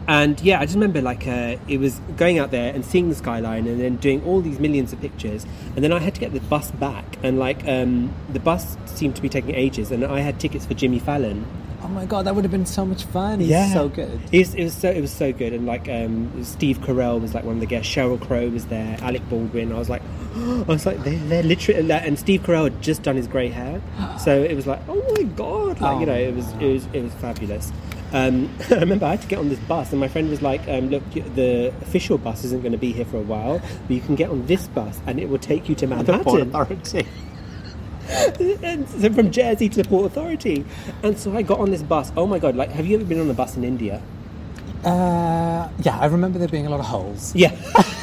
and 0.07 0.39
yeah, 0.41 0.59
I 0.59 0.65
just 0.65 0.75
remember 0.75 1.01
like 1.01 1.27
uh, 1.27 1.57
it 1.67 1.79
was 1.79 1.99
going 2.17 2.39
out 2.39 2.51
there 2.51 2.73
and 2.73 2.85
seeing 2.85 3.09
the 3.09 3.15
skyline 3.15 3.67
and 3.67 3.79
then 3.79 3.97
doing 3.97 4.23
all 4.23 4.41
these 4.41 4.59
millions 4.59 4.93
of 4.93 5.01
pictures. 5.01 5.45
And 5.75 5.83
then 5.83 5.91
I 5.91 5.99
had 5.99 6.13
to 6.15 6.19
get 6.19 6.33
the 6.33 6.39
bus 6.41 6.71
back, 6.71 7.17
and 7.23 7.39
like 7.39 7.67
um, 7.67 8.13
the 8.29 8.39
bus 8.39 8.77
seemed 8.85 9.15
to 9.15 9.21
be 9.21 9.29
taking 9.29 9.55
ages, 9.55 9.91
and 9.91 10.05
I 10.05 10.19
had 10.19 10.39
tickets 10.39 10.65
for 10.65 10.73
Jimmy 10.73 10.99
Fallon. 10.99 11.45
Oh 11.81 11.87
my 11.87 12.05
god, 12.05 12.25
that 12.25 12.33
would 12.33 12.43
have 12.43 12.51
been 12.51 12.65
so 12.65 12.83
much 12.83 13.03
fun. 13.05 13.39
He's 13.39 13.49
so 13.73 13.89
good. 13.89 14.19
It 14.31 14.39
was, 14.39 14.55
it 14.55 14.63
was 14.63 14.73
so 14.73 14.89
it 14.89 15.01
was 15.01 15.11
so 15.11 15.31
good, 15.31 15.53
and 15.53 15.65
like 15.65 15.87
um, 15.89 16.43
Steve 16.43 16.79
Carell 16.79 17.21
was 17.21 17.33
like 17.33 17.43
one 17.43 17.55
of 17.55 17.59
the 17.59 17.67
guests. 17.67 17.93
Sheryl 17.93 18.19
Crow 18.19 18.49
was 18.49 18.65
there. 18.65 18.97
Alec 19.01 19.27
Baldwin. 19.29 19.71
I 19.71 19.77
was 19.77 19.89
like, 19.89 20.01
I 20.35 20.63
was 20.63 20.85
like, 20.85 21.03
they're, 21.03 21.19
they're 21.19 21.43
literally. 21.43 21.91
And 21.91 22.17
Steve 22.17 22.41
Carell 22.41 22.65
had 22.65 22.81
just 22.81 23.03
done 23.03 23.15
his 23.15 23.27
grey 23.27 23.49
hair, 23.49 23.81
so 24.19 24.41
it 24.41 24.55
was 24.55 24.65
like, 24.65 24.81
oh 24.87 25.03
my 25.15 25.23
god, 25.23 25.79
like 25.81 25.99
you 25.99 26.05
know, 26.05 26.15
it 26.15 26.33
was 26.33 26.51
it 26.53 26.73
was 26.73 26.87
it 26.93 27.01
was 27.03 27.13
fabulous. 27.13 27.71
Um, 28.15 28.49
I 28.71 28.75
remember 28.75 29.05
I 29.05 29.11
had 29.11 29.21
to 29.23 29.27
get 29.27 29.39
on 29.39 29.49
this 29.49 29.59
bus, 29.59 29.91
and 29.91 29.99
my 29.99 30.07
friend 30.07 30.29
was 30.29 30.41
like, 30.41 30.61
um, 30.69 30.89
"Look, 30.89 31.03
the 31.11 31.73
official 31.81 32.17
bus 32.17 32.45
isn't 32.45 32.61
going 32.61 32.71
to 32.71 32.77
be 32.77 32.93
here 32.93 33.05
for 33.05 33.17
a 33.17 33.21
while, 33.21 33.59
but 33.59 33.89
you 33.91 33.99
can 33.99 34.15
get 34.15 34.29
on 34.29 34.45
this 34.45 34.67
bus, 34.69 35.01
and 35.05 35.19
it 35.19 35.27
will 35.27 35.37
take 35.37 35.67
you 35.67 35.75
to 35.75 35.85
The 35.85 35.95
Port 35.95 36.07
Manhattan." 36.07 36.49
Authority. 36.49 37.07
and 38.63 38.87
so 38.87 39.11
from 39.11 39.31
Jersey 39.31 39.67
to 39.67 39.83
the 39.83 39.89
Port 39.89 40.05
Authority, 40.05 40.65
and 41.03 41.19
so 41.19 41.35
I 41.35 41.41
got 41.41 41.59
on 41.59 41.71
this 41.71 41.83
bus. 41.83 42.13
Oh 42.15 42.25
my 42.25 42.39
god! 42.39 42.55
Like, 42.55 42.69
have 42.69 42.85
you 42.85 42.95
ever 42.95 43.05
been 43.05 43.19
on 43.19 43.29
a 43.29 43.33
bus 43.33 43.57
in 43.57 43.65
India? 43.65 44.01
Uh, 44.85 45.67
yeah, 45.81 45.99
I 45.99 46.05
remember 46.05 46.39
there 46.39 46.47
being 46.47 46.67
a 46.67 46.69
lot 46.69 46.79
of 46.79 46.85
holes. 46.85 47.35
Yeah. 47.35 47.51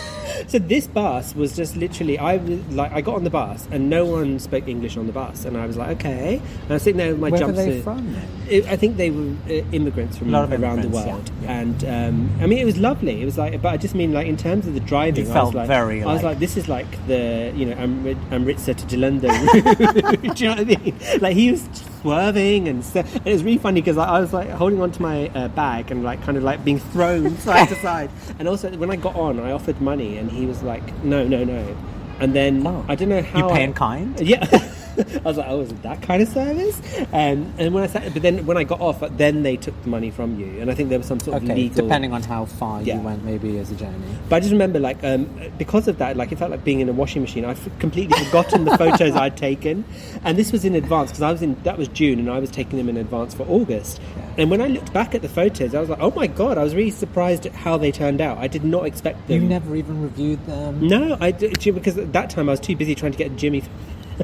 so 0.52 0.58
this 0.58 0.86
bus 0.86 1.34
was 1.34 1.56
just 1.56 1.76
literally 1.76 2.18
I 2.18 2.36
was 2.36 2.60
like 2.68 2.92
I 2.92 3.00
got 3.00 3.14
on 3.16 3.24
the 3.24 3.30
bus 3.30 3.66
and 3.70 3.88
no 3.88 4.04
one 4.04 4.38
spoke 4.38 4.68
English 4.68 4.96
on 4.98 5.06
the 5.06 5.12
bus 5.12 5.44
and 5.46 5.56
I 5.56 5.66
was 5.66 5.76
like 5.78 5.90
okay 5.98 6.34
and 6.62 6.70
I 6.70 6.74
was 6.74 6.82
sitting 6.82 6.98
there 6.98 7.12
with 7.12 7.20
my 7.20 7.30
Where 7.30 7.46
were 7.46 7.52
jumpsuit. 7.54 7.56
they 7.66 7.80
from? 7.80 8.14
It, 8.48 8.66
I 8.66 8.76
think 8.76 8.98
they 8.98 9.10
were 9.10 9.30
uh, 9.48 9.52
immigrants 9.72 10.18
from 10.18 10.28
A 10.28 10.32
lot 10.32 10.52
of 10.52 10.62
around 10.62 10.82
the 10.82 10.88
world, 10.90 11.30
yeah, 11.42 11.58
and 11.60 11.84
um, 11.84 12.16
I 12.42 12.46
mean 12.46 12.58
it 12.58 12.66
was 12.66 12.76
lovely. 12.76 13.22
It 13.22 13.24
was 13.24 13.38
like, 13.38 13.62
but 13.62 13.70
I 13.72 13.76
just 13.78 13.94
mean 13.94 14.12
like 14.12 14.26
in 14.26 14.36
terms 14.36 14.66
of 14.66 14.74
the 14.74 14.80
driving, 14.80 15.24
You 15.24 15.30
I 15.30 15.34
felt 15.34 15.54
was 15.54 15.54
like, 15.54 15.68
very, 15.68 16.02
I 16.02 16.06
was 16.06 16.16
like- 16.22 16.32
like, 16.32 16.38
this 16.40 16.56
is 16.58 16.68
like 16.68 16.90
the 17.06 17.50
you 17.56 17.64
know 17.66 17.76
Amrit- 17.76 18.30
Amritsar 18.30 18.74
to 18.74 18.86
Jalandhar. 18.86 19.32
Do 20.34 20.44
you 20.44 20.50
know 20.50 20.56
what 20.56 20.60
I 20.60 20.82
mean? 20.82 20.94
Like 21.20 21.34
he 21.34 21.50
was 21.52 21.66
swerving 22.02 22.68
and, 22.68 22.84
so, 22.84 23.00
and 23.00 23.26
it 23.26 23.32
was 23.32 23.44
really 23.44 23.58
funny 23.58 23.80
because 23.80 23.96
I, 23.96 24.04
I 24.16 24.20
was 24.20 24.32
like 24.32 24.50
holding 24.50 24.82
onto 24.82 25.00
my 25.00 25.28
uh, 25.28 25.48
bag 25.48 25.90
and 25.92 26.02
like 26.02 26.20
kind 26.24 26.36
of 26.36 26.42
like 26.42 26.64
being 26.64 26.80
thrown 26.80 27.36
side 27.46 27.68
to 27.68 27.76
side. 27.76 28.10
And 28.38 28.48
also 28.48 28.70
when 28.76 28.90
I 28.90 28.96
got 28.96 29.14
on, 29.14 29.38
I 29.40 29.52
offered 29.52 29.80
money 29.80 30.18
and 30.18 30.30
he 30.30 30.41
was 30.46 30.62
like, 30.62 30.82
no, 31.04 31.26
no, 31.26 31.44
no. 31.44 31.76
And 32.20 32.34
then 32.34 32.66
Oh. 32.66 32.84
I 32.88 32.94
don't 32.94 33.08
know 33.08 33.22
how 33.22 33.48
You 33.48 33.54
pay 33.54 33.60
I- 33.62 33.64
in 33.64 33.72
kind? 33.74 34.20
yeah. 34.20 34.46
I 35.16 35.20
was 35.24 35.36
like, 35.36 35.46
oh, 35.48 35.60
is 35.60 35.70
it 35.70 35.82
that 35.82 36.02
kind 36.02 36.22
of 36.22 36.28
service? 36.28 36.80
Um, 37.12 37.52
and 37.58 37.72
when 37.74 37.84
I 37.84 37.86
sat, 37.86 38.12
but 38.12 38.22
then 38.22 38.44
when 38.46 38.56
I 38.56 38.64
got 38.64 38.80
off, 38.80 39.00
then 39.16 39.42
they 39.42 39.56
took 39.56 39.80
the 39.82 39.88
money 39.88 40.10
from 40.10 40.38
you, 40.38 40.60
and 40.60 40.70
I 40.70 40.74
think 40.74 40.88
there 40.88 40.98
was 40.98 41.06
some 41.06 41.20
sort 41.20 41.36
of 41.36 41.44
legal. 41.44 41.84
depending 41.84 42.12
on 42.12 42.22
how 42.22 42.44
far 42.44 42.82
Yeah. 42.82 42.96
you 42.96 43.00
went, 43.02 43.24
maybe 43.24 43.58
as 43.58 43.70
a 43.70 43.74
journey. 43.74 43.94
But 44.28 44.36
I 44.36 44.40
just 44.40 44.52
remember, 44.52 44.78
like, 44.80 45.02
um, 45.04 45.28
because 45.58 45.88
of 45.88 45.98
that, 45.98 46.16
like, 46.16 46.32
it 46.32 46.38
felt 46.38 46.50
like 46.50 46.64
being 46.64 46.80
in 46.80 46.88
a 46.88 46.92
washing 46.92 47.22
machine. 47.22 47.44
I've 47.44 47.68
completely 47.78 48.16
forgotten 48.24 48.64
the 48.64 48.76
photos 48.78 49.14
I'd 49.16 49.36
taken, 49.36 49.84
and 50.24 50.36
this 50.36 50.52
was 50.52 50.64
in 50.64 50.74
advance 50.74 51.10
because 51.10 51.22
I 51.22 51.32
was 51.32 51.42
in. 51.42 51.56
That 51.64 51.78
was 51.78 51.88
June, 51.88 52.18
and 52.18 52.30
I 52.30 52.38
was 52.38 52.50
taking 52.50 52.78
them 52.78 52.88
in 52.88 52.96
advance 52.96 53.34
for 53.34 53.44
August. 53.48 54.00
Yeah. 54.16 54.22
And 54.38 54.50
when 54.50 54.60
I 54.62 54.66
looked 54.68 54.92
back 54.92 55.14
at 55.14 55.22
the 55.22 55.28
photos, 55.28 55.74
I 55.74 55.80
was 55.80 55.88
like, 55.88 56.00
oh 56.00 56.10
my 56.12 56.26
god! 56.26 56.58
I 56.58 56.64
was 56.64 56.74
really 56.74 56.90
surprised 56.90 57.46
at 57.46 57.52
how 57.54 57.76
they 57.76 57.92
turned 57.92 58.20
out. 58.20 58.38
I 58.38 58.46
did 58.48 58.64
not 58.64 58.86
expect 58.86 59.26
them. 59.28 59.42
You 59.42 59.48
never 59.48 59.76
even 59.76 60.02
reviewed 60.02 60.44
them. 60.46 60.86
No, 60.86 61.16
I 61.20 61.30
did 61.30 61.58
because 61.74 61.98
at 61.98 62.12
that 62.12 62.30
time 62.30 62.48
I 62.48 62.52
was 62.52 62.60
too 62.60 62.76
busy 62.76 62.94
trying 62.94 63.12
to 63.12 63.18
get 63.18 63.36
Jimmy. 63.36 63.62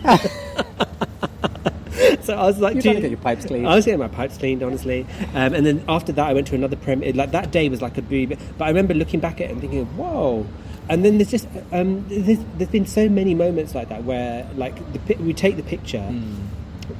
so 2.22 2.34
I 2.34 2.46
was 2.46 2.58
like, 2.58 2.74
You're 2.74 2.82
to 2.94 3.00
get 3.00 3.11
your 3.11 3.18
pipes 3.20 3.44
cleaned. 3.46 3.66
I 3.66 3.74
was 3.74 3.84
getting 3.84 4.00
my 4.00 4.08
pipes 4.08 4.38
cleaned, 4.38 4.62
honestly. 4.62 5.06
Um, 5.34 5.54
and 5.54 5.66
then 5.66 5.84
after 5.88 6.12
that, 6.12 6.26
I 6.26 6.34
went 6.34 6.46
to 6.48 6.54
another 6.54 6.76
prem. 6.76 7.02
it- 7.02 7.16
Like 7.16 7.30
that 7.32 7.50
day 7.50 7.68
was 7.68 7.82
like 7.82 7.98
a 7.98 8.02
boob. 8.02 8.38
But 8.56 8.64
I 8.64 8.68
remember 8.68 8.94
looking 8.94 9.20
back 9.20 9.40
at 9.40 9.48
it 9.48 9.52
and 9.52 9.61
thinking, 9.61 9.87
whoa. 9.96 10.46
And 10.88 11.04
then 11.04 11.18
there's 11.18 11.30
just 11.30 11.46
um, 11.72 12.04
there's, 12.08 12.38
there's 12.56 12.70
been 12.70 12.87
so 12.87 13.08
many 13.08 13.34
moments 13.34 13.74
like 13.74 13.88
that 13.90 14.04
where 14.04 14.48
like 14.56 14.74
the, 15.06 15.14
we 15.16 15.34
take 15.34 15.56
the 15.56 15.62
picture 15.62 15.98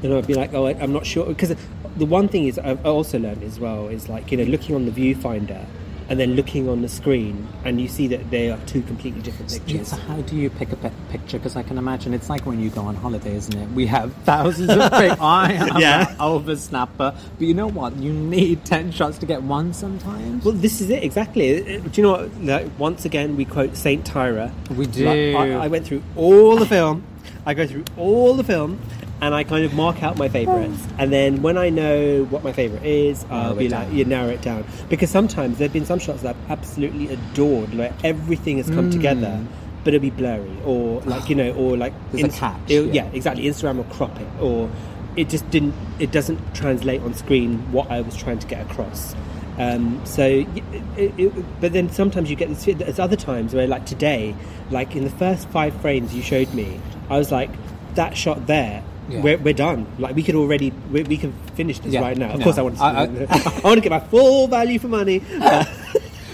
and 0.03 0.13
I'd 0.13 0.27
be 0.27 0.35
like, 0.35 0.53
oh, 0.53 0.67
I, 0.67 0.73
I'm 0.75 0.93
not 0.93 1.07
sure 1.07 1.25
because 1.27 1.55
the 1.97 2.05
one 2.05 2.29
thing 2.29 2.47
is 2.47 2.59
I've 2.59 2.85
also 2.85 3.19
learned 3.19 3.43
as 3.43 3.59
well 3.59 3.89
is 3.89 4.09
like 4.11 4.31
you 4.31 4.37
know 4.37 4.45
looking 4.45 4.75
on 4.75 4.85
the 4.85 4.91
viewfinder 4.91 5.65
and 6.11 6.19
then 6.19 6.35
looking 6.35 6.69
on 6.69 6.81
the 6.83 6.89
screen 6.89 7.47
and 7.65 7.81
you 7.81 7.87
see 7.89 8.07
that 8.09 8.31
they 8.31 8.51
are 8.51 8.59
two 8.67 8.81
completely 8.83 9.21
different 9.21 9.53
Yeah, 9.53 9.59
pictures. 9.59 9.89
so 9.89 9.97
how 9.97 10.17
do 10.23 10.37
you 10.37 10.49
pick 10.49 10.73
a 10.73 10.77
pe- 10.77 10.91
picture? 11.11 11.39
Because 11.39 11.55
I 11.57 11.63
can 11.63 11.77
imagine 11.77 12.15
it's 12.15 12.31
like 12.31 12.47
when 12.47 12.61
you 12.61 12.71
go 12.71 12.81
on 12.83 12.95
holiday, 12.95 13.35
isn't 13.37 13.55
it? 13.55 13.69
We 13.73 13.87
have 13.87 14.13
thousands 14.25 14.71
of 14.71 14.91
pictures. 14.93 15.19
I 15.21 15.53
am 15.53 15.81
Yeah. 15.81 16.11
an 16.11 16.17
over 16.21 16.57
snapper, 16.57 17.15
but 17.39 17.47
you 17.47 17.53
know 17.55 17.67
what? 17.69 17.97
You 17.97 18.13
need 18.13 18.65
ten 18.65 18.91
shots 18.91 19.19
to 19.19 19.27
get 19.27 19.43
one 19.43 19.73
sometimes. 19.75 20.45
Well, 20.45 20.55
this 20.55 20.81
is 20.81 20.89
it 20.91 21.03
exactly. 21.05 21.63
Do 21.63 21.91
you 21.93 22.03
know 22.03 22.13
what? 22.13 22.43
Like, 22.43 22.79
once 22.79 23.05
again, 23.05 23.37
we 23.37 23.45
quote 23.45 23.77
Saint 23.77 24.05
Tyra. 24.07 24.51
We 24.71 24.87
Like, 24.87 24.93
do. 24.95 25.37
I, 25.37 25.65
I 25.65 25.69
went 25.69 25.87
through 25.87 26.03
all 26.17 26.57
the 26.57 26.67
film. 26.67 27.05
I 27.45 27.55
go 27.55 27.67
through 27.67 27.85
all 27.97 28.35
the 28.35 28.45
film, 28.45 28.79
and 29.21 29.35
I 29.35 29.45
kind 29.45 29.65
of 29.65 29.75
mark 29.75 30.03
out 30.03 30.17
my 30.17 30.29
favourites. 30.29 30.81
And 30.99 31.13
then 31.13 31.43
when 31.43 31.59
I 31.59 31.71
know 31.71 32.25
what 32.25 32.45
my 32.45 32.53
favourite 32.53 32.85
is, 32.85 33.25
I'll 33.31 33.43
Narrow 33.51 33.55
be 33.57 33.69
like, 33.69 33.87
down. 33.89 33.97
you 33.97 34.05
narrow 34.05 34.29
it 34.31 34.43
down. 34.43 34.65
Because 34.89 35.11
sometimes 35.11 35.59
there've 35.59 35.73
been 35.73 35.87
some 35.87 35.99
shots 35.99 36.23
that 36.23 36.37
I've 36.37 36.51
absolutely 36.51 37.09
adored, 37.09 37.75
like 37.75 37.93
everything 38.05 38.59
has 38.59 38.67
come 38.69 38.89
Mm. 38.91 38.93
together. 38.93 39.45
But 39.85 39.95
it'll 39.95 40.03
be 40.03 40.11
blurry, 40.11 40.51
or 40.67 41.01
like 41.03 41.29
you 41.31 41.35
know, 41.37 41.53
or 41.53 41.77
like 41.77 41.95
There's 42.13 42.35
a 42.35 42.37
catch, 42.37 42.59
yeah. 42.67 42.81
yeah, 42.81 43.05
exactly. 43.13 43.45
Instagram 43.45 43.77
will 43.77 43.85
crop 43.85 44.21
it, 44.21 44.27
or 44.41 44.69
it 45.17 45.29
just 45.31 45.49
didn't. 45.51 45.73
It 45.99 46.11
doesn't 46.11 46.39
translate 46.55 47.01
on 47.01 47.15
screen 47.15 47.59
what 47.73 47.91
I 47.91 48.01
was 48.03 48.17
trying 48.17 48.39
to 48.41 48.47
get 48.47 48.61
across. 48.69 49.15
Um, 49.57 50.01
so, 50.05 50.25
it, 50.27 51.19
it, 51.19 51.61
but 51.61 51.73
then 51.73 51.91
sometimes 51.91 52.29
you 52.29 52.37
get 52.37 52.49
this. 52.49 52.65
There's 52.65 52.99
other 52.99 53.17
times 53.17 53.55
where, 53.55 53.67
like 53.67 53.87
today, 53.87 54.35
like 54.71 54.95
in 54.95 55.05
the 55.05 55.11
first 55.11 55.49
five 55.49 55.75
frames 55.81 56.15
you 56.15 56.23
showed 56.23 56.53
me, 56.53 56.81
I 57.09 57.17
was 57.17 57.31
like, 57.33 57.49
that 57.95 58.17
shot 58.17 58.47
there. 58.47 58.83
Yeah. 59.09 59.23
We're, 59.23 59.39
we're 59.39 59.55
done. 59.55 59.87
Like 59.99 60.15
we 60.15 60.23
could 60.23 60.35
already, 60.35 60.71
we, 60.91 61.03
we 61.05 61.17
can 61.17 61.33
finish 61.55 61.79
this 61.79 61.93
Yeah, 61.93 62.01
right 62.01 62.17
now. 62.17 62.31
Of 62.31 62.41
no. 62.41 62.45
course, 62.45 62.59
I 62.59 62.63
want 62.63 62.77
to. 62.77 62.83
I- 62.83 63.03
I- 63.03 63.05
I, 63.05 63.61
want 63.65 63.77
to 63.77 63.81
get 63.81 63.91
my 63.91 64.01
full 64.01 64.49
value 64.49 64.79
for 64.79 64.89
money. 64.89 65.23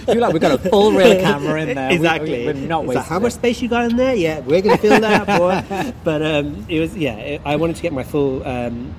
You're 0.07 0.17
like, 0.17 0.33
we've 0.33 0.41
got 0.41 0.51
a 0.63 0.69
full 0.69 0.91
real 0.91 1.19
camera 1.21 1.61
in 1.63 1.75
there. 1.75 1.91
Exactly. 1.91 2.45
We, 2.45 2.49
are 2.49 2.53
not 2.53 2.85
It's 2.85 2.93
like, 2.95 3.05
how 3.05 3.17
much 3.19 3.33
space 3.33 3.61
you 3.61 3.67
got 3.69 3.89
in 3.89 3.97
there? 3.97 4.13
Yeah, 4.13 4.39
we're 4.41 4.61
going 4.61 4.75
to 4.75 4.81
fill 4.81 4.99
that 4.99 5.27
up, 5.27 5.39
boy. 5.39 5.93
But 6.03 6.21
um, 6.21 6.65
it 6.69 6.79
was 6.79 6.95
yeah. 6.95 7.15
It, 7.15 7.41
I 7.43 7.55
wanted 7.55 7.75
to 7.77 7.81
get 7.81 7.91
my 7.93 8.03
full 8.03 8.45
um, 8.47 8.93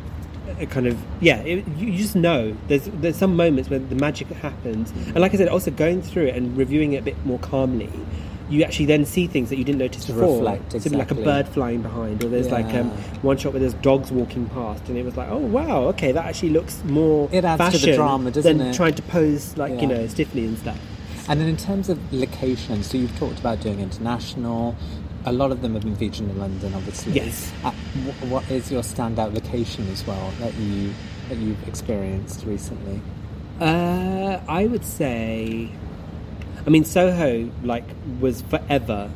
uh, 0.61 0.65
kind 0.67 0.87
of 0.89 0.99
yeah. 1.21 1.37
It, 1.43 1.67
you, 1.77 1.89
you 1.89 1.99
just 1.99 2.17
know 2.17 2.57
there's 2.67 2.87
there's 2.87 3.17
some 3.17 3.37
moments 3.37 3.71
where 3.71 3.79
the 3.79 3.95
magic 3.95 4.27
happens, 4.29 4.91
and 4.91 5.17
like 5.21 5.33
I 5.33 5.37
said, 5.37 5.49
also 5.49 5.71
going 5.71 6.03
through 6.03 6.27
it 6.27 6.35
and 6.37 6.57
reviewing 6.57 6.95
it 6.95 6.99
a 6.99 7.03
bit 7.03 7.25
more 7.25 7.39
calmly. 7.39 7.91
You 8.49 8.63
actually 8.63 8.87
then 8.87 9.05
see 9.05 9.27
things 9.27 9.49
that 9.51 9.57
you 9.59 9.65
didn't 9.65 9.79
notice 9.81 10.05
To 10.05 10.13
before. 10.13 10.37
reflect, 10.37 10.81
So 10.81 10.91
like 10.91 11.11
a 11.11 11.15
bird 11.17 11.49
flying 11.49 11.83
behind, 11.83 12.23
or 12.23 12.29
there's 12.29 12.51
like 12.51 12.67
um, 12.75 12.91
one 13.23 13.37
shot 13.37 13.53
where 13.53 13.61
there's 13.61 13.75
dogs 13.75 14.13
walking 14.13 14.49
past, 14.51 14.89
and 14.89 14.97
it 14.97 15.05
was 15.05 15.17
like, 15.17 15.29
oh 15.31 15.39
wow, 15.39 15.83
okay, 15.89 16.13
that 16.13 16.25
actually 16.25 16.51
looks 16.51 16.83
more. 16.85 17.29
It 17.33 17.45
adds 17.45 17.81
to 17.81 17.87
the 17.87 17.95
drama, 17.97 18.31
doesn't 18.31 18.59
than 18.59 18.69
it? 18.69 18.75
trying 18.77 18.95
to 18.95 19.03
pose 19.03 19.57
like 19.57 19.81
you 19.81 19.87
know 19.89 20.07
stiffly 20.07 20.45
and 20.47 20.57
stuff. 20.59 20.79
And 21.29 21.41
then 21.41 21.49
in 21.49 21.57
terms 21.57 21.89
of 21.89 21.99
locations, 22.13 22.87
so 22.89 22.97
you've 22.99 23.17
talked 23.19 23.41
about 23.41 23.61
doing 23.61 23.81
international. 23.81 24.77
A 25.29 25.33
lot 25.33 25.51
of 25.51 25.61
them 25.61 25.75
have 25.75 25.83
been 25.83 25.97
featured 25.97 26.29
in 26.31 26.39
London, 26.39 26.73
obviously. 26.73 27.11
Yes. 27.15 27.53
Uh, 27.65 27.73
wh- 27.73 28.31
what 28.31 28.49
is 28.49 28.71
your 28.71 28.83
standout 28.83 29.35
location 29.35 29.89
as 29.91 30.07
well 30.07 30.31
that 30.39 30.55
you 30.55 30.95
that 31.29 31.37
you've 31.39 31.67
experienced 31.67 32.45
recently? 32.47 33.01
Uh, 33.61 34.39
I 34.49 34.67
would 34.67 34.85
say, 34.85 35.71
I 36.67 36.71
mean, 36.71 36.85
Soho 36.85 37.51
like 37.63 37.85
was 38.21 38.43
forever 38.43 39.11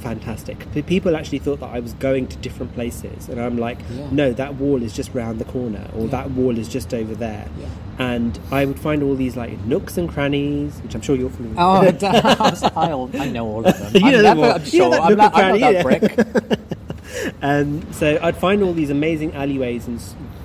fantastic. 0.00 0.64
People 0.86 1.14
actually 1.14 1.38
thought 1.40 1.60
that 1.60 1.68
I 1.74 1.78
was 1.80 1.92
going 1.94 2.26
to 2.28 2.36
different 2.38 2.74
places, 2.74 3.28
and 3.28 3.38
I'm 3.38 3.58
like, 3.58 3.78
Yeah. 3.94 4.06
no, 4.10 4.32
that 4.32 4.54
wall 4.54 4.82
is 4.82 4.94
just 4.94 5.14
round 5.14 5.38
the 5.38 5.44
corner, 5.44 5.86
or 5.94 6.04
Yeah. 6.04 6.10
that 6.12 6.30
wall 6.30 6.56
is 6.56 6.68
just 6.68 6.94
over 6.94 7.14
there. 7.14 7.46
Yeah. 7.60 7.66
And 7.98 8.38
I 8.50 8.64
would 8.64 8.80
find 8.80 9.02
all 9.02 9.14
these 9.14 9.36
like 9.36 9.62
nooks 9.66 9.98
and 9.98 10.08
crannies, 10.08 10.80
which 10.82 10.94
I'm 10.94 11.02
sure 11.02 11.16
you're 11.16 11.28
familiar. 11.28 11.56
Oh, 11.58 11.80
with. 11.82 12.02
I 12.04 13.28
know 13.28 13.46
all 13.46 13.66
of 13.66 13.78
them. 13.78 13.92
You 14.02 14.06
I'm 14.06 14.12
know 14.12 14.22
never. 14.22 14.40
I'm 14.52 14.62
You 14.64 14.78
know 14.78 14.90
sure. 14.92 15.00
I'm 15.00 15.00
not, 15.00 15.10
and 15.10 15.12
I'm 15.12 15.18
not 15.18 15.34
cranny, 15.34 15.58
that 15.60 15.82
brick. 15.84 16.58
Um, 17.42 17.82
so 17.92 18.18
I'd 18.22 18.36
find 18.36 18.62
all 18.62 18.72
these 18.72 18.88
amazing 18.90 19.34
alleyways 19.34 19.86
and 19.86 20.00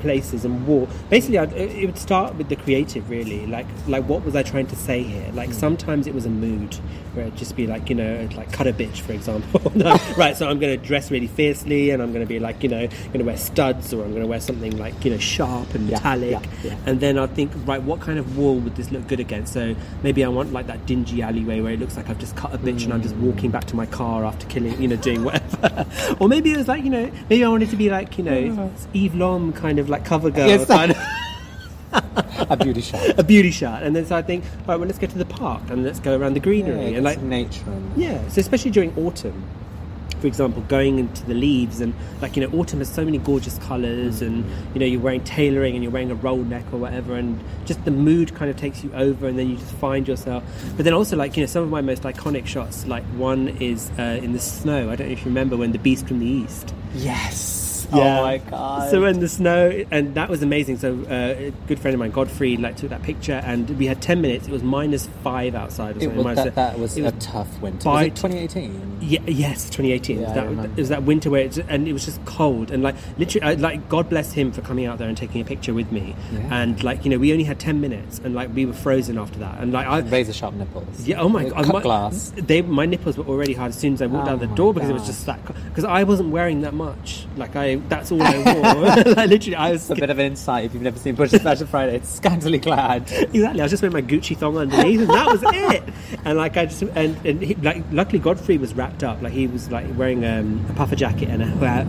places 0.06 0.46
and 0.46 0.68
walk. 0.68 0.88
Basically, 1.10 1.40
I'd, 1.40 1.52
it 1.54 1.86
would 1.88 1.98
start 1.98 2.36
with 2.36 2.48
the 2.50 2.56
creative, 2.56 3.10
really. 3.10 3.48
Like, 3.48 3.66
like 3.88 4.08
what 4.08 4.24
was 4.24 4.36
I 4.36 4.44
trying 4.44 4.68
to 4.68 4.76
say 4.76 5.02
here? 5.02 5.32
Like, 5.34 5.50
hmm. 5.50 5.56
sometimes 5.56 6.06
it 6.06 6.14
was 6.14 6.28
a 6.28 6.30
mood 6.30 6.76
where 7.16 7.26
it'd 7.26 7.38
just 7.38 7.56
be 7.56 7.66
like, 7.66 7.90
you 7.90 7.96
know, 7.96 8.30
like 8.36 8.52
cut 8.52 8.68
a 8.68 8.74
bitch, 8.74 9.00
for 9.00 9.14
example. 9.14 9.62
No, 9.76 9.98
right, 10.18 10.38
so 10.38 10.48
I'm 10.48 10.60
going 10.60 10.80
to 10.80 10.88
dress 10.88 11.12
really 11.12 11.28
fiercely, 11.28 11.90
and 11.90 12.02
I'm 12.02 12.14
going 12.14 12.24
to 12.24 12.30
be 12.30 12.40
like, 12.40 12.64
you 12.64 12.70
know, 12.70 12.88
going 12.88 13.20
to 13.20 13.26
wear 13.26 13.36
studs, 13.36 13.94
or 13.94 14.04
I'm 14.04 14.12
going 14.12 14.22
to 14.22 14.28
wear 14.28 14.40
something 14.40 14.78
like, 14.78 15.04
you 15.04 15.12
know, 15.12 15.18
sharp 15.18 15.74
and 15.76 15.90
Yeah, 15.90 15.98
metallic. 15.98 16.32
yeah, 16.32 16.72
yeah. 16.72 16.78
And 16.86 17.00
then 17.02 17.18
I 17.18 17.28
think, 17.28 17.52
right, 17.66 17.82
what 17.82 18.00
kind 18.00 18.20
of 18.20 18.38
wall 18.38 18.56
would 18.60 18.76
this 18.76 18.92
look 18.92 19.08
good 19.08 19.20
against? 19.20 19.54
So 19.54 19.76
maybe 20.04 20.24
I 20.24 20.28
want 20.28 20.54
like 20.54 20.68
that 20.68 20.86
dingy 20.86 21.22
alleyway 21.22 21.60
where 21.62 21.74
it 21.74 21.80
looks 21.80 21.98
like 21.98 22.10
I've 22.10 22.20
just 22.20 22.36
cut 22.36 22.54
a 22.54 22.58
bitch 22.58 22.84
and 22.84 22.94
I'm 22.94 23.02
just 23.02 23.16
hmm. 23.16 23.28
walking 23.28 23.52
back 23.52 23.66
to 23.66 23.76
my 23.76 23.86
car 23.86 24.26
after 24.26 24.46
killing, 24.48 24.82
you 24.82 24.88
know, 24.88 24.96
doing 24.98 25.24
whatever. 25.24 25.86
or 26.20 26.28
maybe 26.28 26.52
it 26.52 26.58
was 26.58 26.68
like, 26.68 26.84
you 26.84 26.90
know, 26.90 27.12
maybe 27.30 27.44
I 27.44 27.50
wanted 27.50 27.70
to 27.70 27.76
be 27.76 27.90
like, 27.90 28.18
you 28.18 28.24
know, 28.24 28.42
hmm. 28.50 28.88
Eve 28.94 29.16
Lom 29.16 29.54
kind 29.54 29.80
of 29.80 29.90
like 29.90 29.95
cover 30.04 30.30
girl. 30.32 30.48
Yes. 30.48 30.66
kind 30.66 30.92
of- 30.92 30.98
a 32.50 32.58
beauty 32.58 32.82
shot. 32.82 33.18
a 33.20 33.24
beauty 33.24 33.52
shot. 33.52 33.84
And 33.84 33.96
then 33.96 34.06
so 34.06 34.16
I 34.16 34.22
think, 34.22 34.44
right, 34.68 34.76
well, 34.76 34.86
let's 34.86 35.00
go 35.00 35.08
to 35.08 35.18
the 35.18 35.26
park 35.26 35.62
and 35.70 35.86
let's 35.86 36.00
go 36.00 36.18
around 36.18 36.34
the 36.34 36.40
greenery. 36.42 36.90
Yeah, 36.92 36.98
and 36.98 37.04
like, 37.04 37.22
nature. 37.22 37.64
And, 37.68 37.96
yeah, 37.96 38.28
so 38.28 38.42
especially 38.42 38.72
during 38.72 38.94
autumn, 38.98 39.44
for 40.20 40.28
example, 40.28 40.62
going 40.64 40.98
into 40.98 41.24
the 41.26 41.34
leaves 41.34 41.82
and 41.82 41.94
like 42.22 42.36
you 42.36 42.46
know, 42.48 42.58
autumn 42.60 42.80
has 42.80 42.90
so 42.90 43.06
many 43.06 43.18
gorgeous 43.20 43.58
colours, 43.60 44.22
and 44.22 44.44
you 44.74 44.80
know, 44.80 44.86
you're 44.86 45.00
wearing 45.00 45.24
tailoring 45.24 45.76
and 45.76 45.84
you're 45.84 45.92
wearing 45.92 46.10
a 46.10 46.16
roll 46.16 46.38
neck 46.38 46.64
or 46.72 46.80
whatever, 46.80 47.16
and 47.16 47.40
just 47.66 47.84
the 47.86 47.92
mood 47.92 48.34
kind 48.34 48.50
of 48.50 48.58
takes 48.58 48.84
you 48.84 48.92
over, 48.94 49.28
and 49.28 49.38
then 49.38 49.50
you 49.50 49.58
just 49.58 49.74
find 49.74 50.08
yourself. 50.08 50.44
But 50.76 50.86
then 50.86 50.94
also, 50.94 51.16
like 51.16 51.38
you 51.38 51.44
know, 51.44 51.48
some 51.48 51.64
of 51.64 51.70
my 51.70 51.82
most 51.82 52.04
iconic 52.04 52.48
shots, 52.48 52.88
like 52.88 53.04
one 53.18 53.50
is 53.60 53.92
uh, 54.00 54.20
in 54.22 54.34
the 54.34 54.40
snow. 54.40 54.90
I 54.90 54.96
don't 54.96 55.08
know 55.08 55.14
if 55.14 55.20
you 55.20 55.26
remember 55.26 55.58
when 55.58 55.74
the 55.74 55.80
Beast 55.80 56.08
from 56.08 56.20
the 56.20 56.26
East. 56.26 56.74
Yes. 56.96 57.65
Yeah. 57.94 58.20
Oh 58.20 58.24
my 58.24 58.38
god. 58.38 58.92
So 58.92 59.06
in 59.06 59.20
the 59.20 59.30
snow, 59.30 59.86
and 59.92 60.16
that 60.16 60.30
was 60.30 60.44
amazing. 60.44 60.78
So 60.78 60.94
uh, 61.10 61.48
a 61.48 61.54
good 61.68 61.80
friend 61.80 61.94
of 61.94 62.00
mine, 62.00 62.12
Godfrey, 62.12 62.58
like 62.58 62.78
took 62.78 62.90
that 62.90 63.04
picture, 63.04 63.42
and 63.46 63.70
we 63.78 63.86
had 63.86 64.02
ten 64.02 64.22
minutes. 64.22 64.48
It 64.48 64.52
was 64.52 64.64
minus 64.64 65.08
five 65.24 65.56
outside. 65.56 65.98
Or 65.98 66.04
it 66.04 66.14
was, 66.14 66.36
that, 66.36 66.56
that 66.56 66.80
was, 66.80 66.98
it 66.98 67.06
a 67.06 67.12
tough 67.14 67.60
winter. 67.62 67.86
by- 67.86 68.10
2018? 68.10 68.98
Yeah, 69.02 69.20
yes, 69.28 69.66
2018. 69.66 70.22
Yeah, 70.22 70.34
that, 70.34 70.66
it 70.66 70.78
was 70.78 70.90
that 70.90 71.04
winter 71.04 71.30
where 71.30 71.42
it's, 71.42 71.58
and 71.58 71.88
it 71.88 71.94
was 71.94 72.06
just 72.06 72.24
cold 72.26 72.72
and 72.72 72.84
like 72.84 72.96
literally, 73.18 73.46
I, 73.46 73.54
like 73.54 73.90
God 73.90 74.10
bless 74.10 74.32
him 74.34 74.52
for 74.52 74.62
coming 74.62 74.86
out 74.86 74.98
there 74.98 75.08
and 75.08 75.18
taking 75.18 75.42
a 75.42 75.46
picture 75.46 75.74
with 75.74 75.92
me. 75.92 76.16
Yeah. 76.32 76.62
And 76.62 76.84
like 76.84 77.06
you 77.06 77.12
know, 77.12 77.18
we 77.18 77.32
only 77.32 77.44
had 77.44 77.60
10 77.60 77.82
minutes 77.82 78.20
and 78.24 78.34
like 78.36 78.54
we 78.54 78.66
were 78.66 78.74
frozen 78.74 79.18
after 79.18 79.40
that. 79.40 79.60
And 79.60 79.72
like 79.72 79.88
I, 79.88 80.00
Razor 80.00 80.34
sharp 80.34 80.56
nipples. 80.56 81.08
yeah, 81.08 81.20
oh 81.20 81.30
my 81.30 81.50
god, 81.50 81.68
my, 81.68 81.82
glass. 81.82 82.34
They, 82.36 82.62
my 82.62 82.86
nipples 82.86 83.18
were 83.18 83.26
already 83.26 83.54
hard 83.54 83.70
as 83.70 83.78
soon 83.78 83.94
as 83.94 84.02
I 84.02 84.08
walked 84.08 84.28
Oh 84.28 84.34
out 84.34 84.40
the 84.40 84.48
door 84.48 84.74
because 84.74 84.90
it 84.90 84.94
was 84.94 85.06
just 85.06 85.26
that. 85.26 85.46
Because 85.46 85.86
I 85.86 86.04
wasn't 86.04 86.30
wearing 86.30 86.62
that 86.62 86.74
much. 86.74 87.26
Like 87.36 87.56
I, 87.56 87.75
that's 87.88 88.12
all 88.12 88.22
I 88.22 88.38
wore. 88.38 89.14
like 89.14 89.30
literally, 89.30 89.56
I 89.56 89.72
was 89.72 89.90
a 89.90 89.96
bit 89.96 90.10
of 90.10 90.20
an 90.20 90.26
insight 90.26 90.66
if 90.66 90.74
you've 90.74 90.84
never 90.84 91.00
seen 91.00 91.16
Bhushan's 91.16 91.44
Fashion 91.44 91.68
Friday. 91.68 91.96
It's 91.98 92.10
scantily 92.10 92.60
clad. 92.60 93.04
Exactly. 93.12 93.42
I 93.42 93.64
was 93.64 93.72
just 93.72 93.82
wearing 93.82 93.94
my 93.94 94.02
Gucci 94.02 94.38
thong 94.38 94.58
underneath, 94.58 95.02
and 95.02 95.10
that 95.10 95.28
was 95.28 95.44
it. 95.44 95.84
And 96.24 96.38
like 96.38 96.58
I 96.58 96.66
just 96.66 96.82
and, 96.82 97.26
and 97.26 97.42
he, 97.42 97.56
like 97.56 97.84
luckily 97.92 98.20
Godfrey 98.20 98.58
was 98.58 98.74
wrapped 98.74 99.04
up. 99.04 99.22
Like 99.22 99.34
he 99.34 99.48
was 99.48 99.72
like 99.72 99.88
wearing 99.98 100.26
um, 100.26 100.66
a 100.70 100.74
puffer 100.74 100.96
jacket 100.96 101.30
and 101.30 101.42
a 101.42 101.46
hat, 101.46 101.88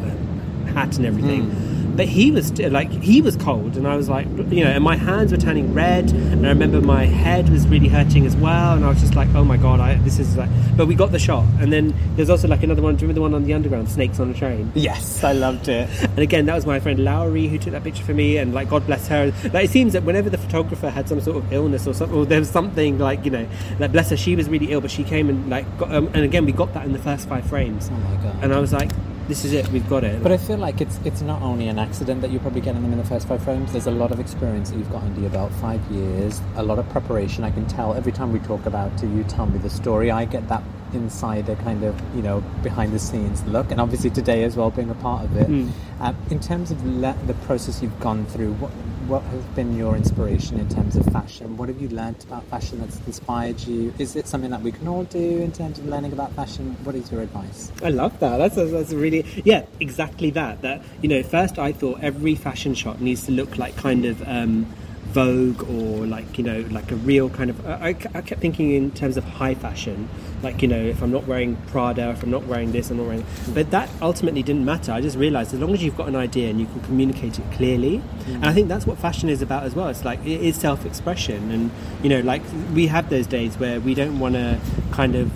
hat 0.75 0.97
and 0.97 1.07
everything. 1.07 1.76
But 1.97 2.07
he 2.07 2.31
was 2.31 2.57
like 2.59 2.91
he 2.91 3.23
was 3.23 3.37
cold, 3.37 3.77
and 3.77 3.87
I 3.89 3.97
was 3.97 4.09
like, 4.09 4.27
you 4.51 4.65
know, 4.65 4.71
and 4.71 4.85
my 4.85 4.97
hands 4.97 5.33
were 5.33 5.39
turning 5.39 5.73
red, 5.73 6.11
and 6.13 6.47
I 6.47 6.51
remember 6.51 6.81
my 6.81 7.07
head 7.07 7.49
was 7.49 7.67
really 7.67 7.89
hurting 7.89 8.27
as 8.27 8.37
well, 8.37 8.75
and 8.77 8.85
I 8.85 8.89
was 8.89 9.01
just 9.01 9.15
like, 9.15 9.29
oh 9.35 9.45
my 9.45 9.57
god, 9.57 9.81
I, 9.81 9.95
this 9.97 10.19
is 10.19 10.37
like. 10.37 10.51
But 10.77 10.87
we 10.89 10.95
got 10.95 11.11
the 11.13 11.19
shot, 11.19 11.45
and 11.61 11.73
then 11.73 11.95
there's 12.17 12.29
also 12.31 12.49
like 12.49 12.63
another 12.63 12.83
one. 12.83 12.97
Do 12.97 13.05
you 13.05 13.09
remember 13.09 13.15
the 13.15 13.23
one 13.23 13.35
on 13.35 13.45
the 13.45 13.55
underground, 13.55 13.89
snakes 13.89 14.21
on 14.21 14.31
a 14.31 14.35
train? 14.35 14.71
Yes, 14.75 15.25
I 15.25 15.33
loved 15.33 15.69
it. 15.69 15.89
And 16.17 16.23
again, 16.23 16.47
that 16.47 16.55
was 16.55 16.65
my 16.65 16.81
friend 16.81 16.99
Lowry 17.05 17.47
who 17.47 17.59
took 17.59 17.73
that 17.73 17.85
picture 17.85 18.03
for 18.03 18.15
me, 18.15 18.39
and 18.39 18.55
like 18.55 18.71
God 18.71 18.87
bless 18.87 19.07
her. 19.09 19.33
Like 19.53 19.67
it 19.67 19.71
seems 19.71 19.93
that 19.93 20.03
whenever 20.03 20.31
the 20.31 20.39
photographer 20.39 20.89
had 20.91 21.09
some 21.09 21.21
sort 21.21 21.37
of 21.37 21.53
illness 21.53 21.87
or 21.87 21.93
something, 21.95 22.17
or 22.17 22.25
there 22.25 22.39
was 22.39 22.49
something 22.51 22.99
like 22.99 23.25
you 23.25 23.31
know, 23.31 23.47
like 23.79 23.93
bless 23.93 24.11
her, 24.11 24.17
she 24.17 24.35
was 24.37 24.49
really 24.49 24.73
ill, 24.73 24.81
but 24.81 24.91
she 24.91 25.05
came 25.05 25.29
and 25.29 25.51
like, 25.51 25.65
got, 25.79 25.95
um, 25.95 26.07
and 26.15 26.25
again 26.25 26.45
we 26.47 26.53
got 26.53 26.73
that 26.75 26.85
in 26.87 26.93
the 26.93 26.99
first 26.99 27.29
five 27.29 27.45
frames, 27.47 27.89
Oh 27.93 27.97
my 27.97 28.23
god. 28.23 28.37
and 28.43 28.55
I 28.55 28.59
was 28.61 28.73
like, 28.73 28.91
this 29.29 29.45
is 29.45 29.53
it, 29.53 29.69
we've 29.69 29.89
got 29.89 30.05
it. 30.05 30.23
But 30.23 30.33
I 30.33 30.37
feel 30.37 30.59
like 30.59 30.81
it's 30.81 30.99
it's 31.05 31.21
not 31.21 31.43
only 31.43 31.69
an 31.69 31.79
accident 31.79 32.21
that 32.23 32.31
you're 32.31 32.41
probably 32.41 32.61
getting 32.61 32.83
them 32.83 32.93
in 32.93 32.99
the 32.99 33.05
first 33.05 33.27
five 33.27 33.43
frames. 33.43 33.73
There's 33.73 33.87
a 33.87 33.91
lot 33.91 34.13
of 34.13 34.21
experience 34.21 34.71
that 34.71 34.79
you've 34.79 34.91
got 34.91 35.03
under 35.03 35.21
your 35.21 35.31
belt, 35.31 35.53
five 35.61 35.81
years, 35.91 36.41
a 36.57 36.63
lot 36.63 36.79
of 36.79 36.89
preparation. 36.91 37.45
I 37.45 37.51
can 37.51 37.67
tell 37.67 37.95
every 37.95 38.13
time 38.13 38.33
we 38.33 38.39
talk 38.41 38.67
about 38.67 39.03
it, 39.03 39.09
you 39.09 39.25
tell 39.25 39.47
me 39.47 39.59
the 39.59 39.71
story. 39.71 40.11
I 40.11 40.25
get 40.25 40.49
that 40.49 40.63
insider 40.97 41.55
kind 41.57 41.85
of 41.85 42.01
you 42.17 42.23
know 42.23 42.41
behind 42.63 42.93
the 42.93 42.99
scenes 42.99 43.45
look, 43.45 43.71
and 43.71 43.81
obviously 43.81 44.11
today 44.11 44.45
as 44.45 44.57
well 44.57 44.71
being 44.71 44.91
a 44.91 44.95
part 44.95 45.25
of 45.25 45.37
it. 45.37 45.49
Mm. 45.49 45.71
Um, 46.01 46.17
in 46.31 46.41
terms 46.41 46.71
of 46.71 46.85
le- 46.85 47.17
the 47.27 47.35
process 47.47 47.83
you've 47.83 47.99
gone 48.01 48.27
through, 48.27 48.53
what 48.55 48.71
what 49.09 49.23
has 49.23 49.45
been 49.55 49.77
your 49.77 49.97
inspiration 49.97 50.59
in 50.59 50.69
terms 50.69 50.97
of 50.97 51.07
fashion? 51.07 51.57
What 51.57 51.69
have 51.69 51.81
you 51.81 51.89
learnt 51.89 52.25
about 52.25 52.45
fashion 52.45 52.81
that's 52.81 52.99
inspired 53.07 53.61
you? 53.61 53.95
Is 53.99 54.17
it 54.17 54.27
something 54.27 54.51
that 54.51 54.63
we 54.63 54.73
can 54.73 54.89
all 54.89 55.05
do 55.05 55.39
in 55.39 55.53
terms 55.53 55.79
of 55.79 55.87
learning 55.87 56.13
about 56.13 56.33
fashion? 56.33 56.77
What 56.83 56.95
is 56.97 57.11
your 57.13 57.23
advice? 57.23 57.71
I 57.83 57.91
love 57.91 58.19
that. 58.21 58.39
That's 58.39 58.57
that's 58.57 58.93
a 58.93 58.97
really 58.97 59.25
yeah, 59.45 59.65
exactly 59.81 60.31
that. 60.31 60.63
That 60.63 60.83
you 61.03 61.09
know, 61.09 61.23
first 61.23 61.59
I 61.59 61.73
thought 61.73 62.01
every 62.03 62.35
fashion 62.35 62.75
shot 62.75 63.01
needs 63.01 63.25
to 63.27 63.33
look 63.33 63.59
like 63.59 63.77
kind 63.77 64.05
of 64.05 64.27
um, 64.29 64.67
Vogue 65.13 65.63
or 65.71 66.07
like 66.07 66.39
you 66.39 66.45
know, 66.45 66.61
like 66.71 66.91
a 66.91 66.97
real 66.97 67.31
kind 67.31 67.51
of. 67.51 67.67
I, 67.67 67.89
I 67.89 68.21
kept 68.21 68.41
thinking 68.41 68.73
in 68.73 68.91
terms 68.91 69.17
of 69.17 69.25
high 69.25 69.55
fashion, 69.55 70.09
like 70.43 70.63
you 70.63 70.69
know, 70.69 70.81
if 70.81 71.03
I'm 71.03 71.11
not 71.11 71.27
wearing 71.27 71.57
Prada, 71.69 72.11
if 72.11 72.23
I'm 72.23 72.31
not 72.31 72.47
wearing 72.47 72.73
this, 72.73 72.91
I'm 72.91 72.99
not 72.99 73.07
wearing. 73.07 73.25
But 73.55 73.71
that 73.71 73.89
ultimately 74.03 74.43
didn't 74.43 74.65
matter. 74.65 74.93
I 74.93 75.01
just 75.01 75.17
realised 75.17 75.55
as 75.55 75.61
long 75.61 75.73
as 75.73 75.83
you've 75.83 75.97
got 75.97 76.09
an 76.09 76.17
idea 76.17 76.51
and 76.51 76.61
you 76.61 76.67
can 76.67 76.81
communicate 76.81 77.39
it 77.39 77.45
clearly, 77.53 77.99
mm. 77.99 78.35
and 78.35 78.47
I 78.47 78.53
think 78.53 78.69
that's 78.69 78.87
what 78.87 78.99
fashion 78.99 79.29
is 79.29 79.43
about 79.43 79.65
as 79.65 79.75
well. 79.75 79.89
It's 79.89 80.05
like 80.05 80.21
it 80.21 80.41
is 80.41 80.57
self-expression, 80.57 81.51
and 81.51 81.71
you 82.03 82.09
know, 82.09 82.21
like 82.21 82.43
we 82.75 82.89
have 82.89 83.09
those 83.09 83.27
days 83.27 83.57
where 83.57 83.81
we 83.81 83.95
don't 83.95 84.19
want 84.19 84.35
to 84.35 84.61
kind 84.93 85.15
of 85.15 85.31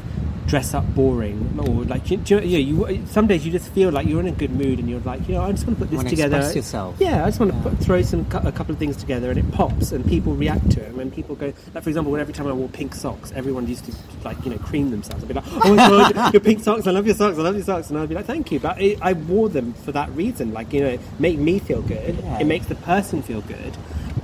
dress 0.47 0.75
up 0.75 0.85
boring 0.95 1.59
or 1.59 1.85
like 1.85 2.11
you, 2.11 2.17
do 2.17 2.37
you, 2.37 2.41
yeah, 2.41 2.59
you 2.59 3.07
some 3.07 3.27
days 3.27 3.45
you 3.47 3.53
just 3.53 3.69
feel 3.73 3.91
like 3.91 4.07
you're 4.07 4.21
in 4.21 4.27
a 4.27 4.33
good 4.33 4.51
mood 4.51 4.79
and 4.81 4.89
you're 4.91 5.01
like 5.01 5.27
you 5.29 5.35
know 5.35 5.43
I 5.43 5.53
just 5.53 5.67
want 5.67 5.79
to 5.79 5.85
put 5.87 5.91
this 5.97 6.11
together. 6.11 6.39
yourself. 6.53 6.97
yeah 6.99 7.23
I 7.25 7.27
just 7.29 7.39
want 7.39 7.53
to 7.53 7.59
Yeah. 7.59 7.63
put, 7.63 7.79
throw 7.79 8.03
some 8.03 8.21
a 8.33 8.51
couple 8.51 8.73
of 8.73 8.79
things 8.79 8.97
together 8.97 9.31
and 9.31 9.39
it 9.39 9.53
pops 9.53 9.93
and 9.93 10.05
people 10.07 10.35
react 10.35 10.71
to 10.73 10.81
it. 10.83 10.89
And 10.89 10.97
when 10.97 11.11
people 11.11 11.37
go 11.37 11.53
like 11.75 11.85
for 11.85 11.91
example 11.91 12.11
when 12.11 12.21
every 12.21 12.35
time 12.35 12.47
I 12.49 12.53
wore 12.53 12.69
pink 12.69 12.95
socks 12.95 13.33
everyone 13.37 13.67
used 13.69 13.85
to 13.85 13.93
like 14.25 14.43
you 14.45 14.51
know 14.51 14.59
cream 14.59 14.91
themselves. 14.91 15.23
I'd 15.23 15.29
be 15.29 15.35
like 15.35 15.45
oh 15.65 15.75
my 15.75 16.13
god 16.13 16.33
your 16.35 16.41
pink 16.41 16.63
socks 16.65 16.87
I 16.87 16.91
love 16.91 17.07
your 17.07 17.15
socks 17.15 17.39
I 17.39 17.43
love 17.43 17.55
your 17.55 17.65
socks. 17.65 17.91
And 17.91 17.99
I'd 17.99 18.09
be 18.09 18.15
like 18.15 18.27
thank 18.27 18.51
you. 18.51 18.59
But 18.61 18.81
it, 18.81 18.99
I 19.03 19.13
wore 19.13 19.49
them 19.49 19.73
for 19.75 19.93
that 19.93 20.11
reason 20.11 20.53
like 20.53 20.73
you 20.73 20.81
know 20.81 20.99
make 21.19 21.39
me 21.39 21.59
feel 21.61 21.83
good. 21.83 22.17
Yeah. 22.17 22.41
it 22.41 22.45
makes 22.47 22.67
the 22.67 22.75
person 22.77 23.23
feel 23.23 23.43
good. 23.43 23.77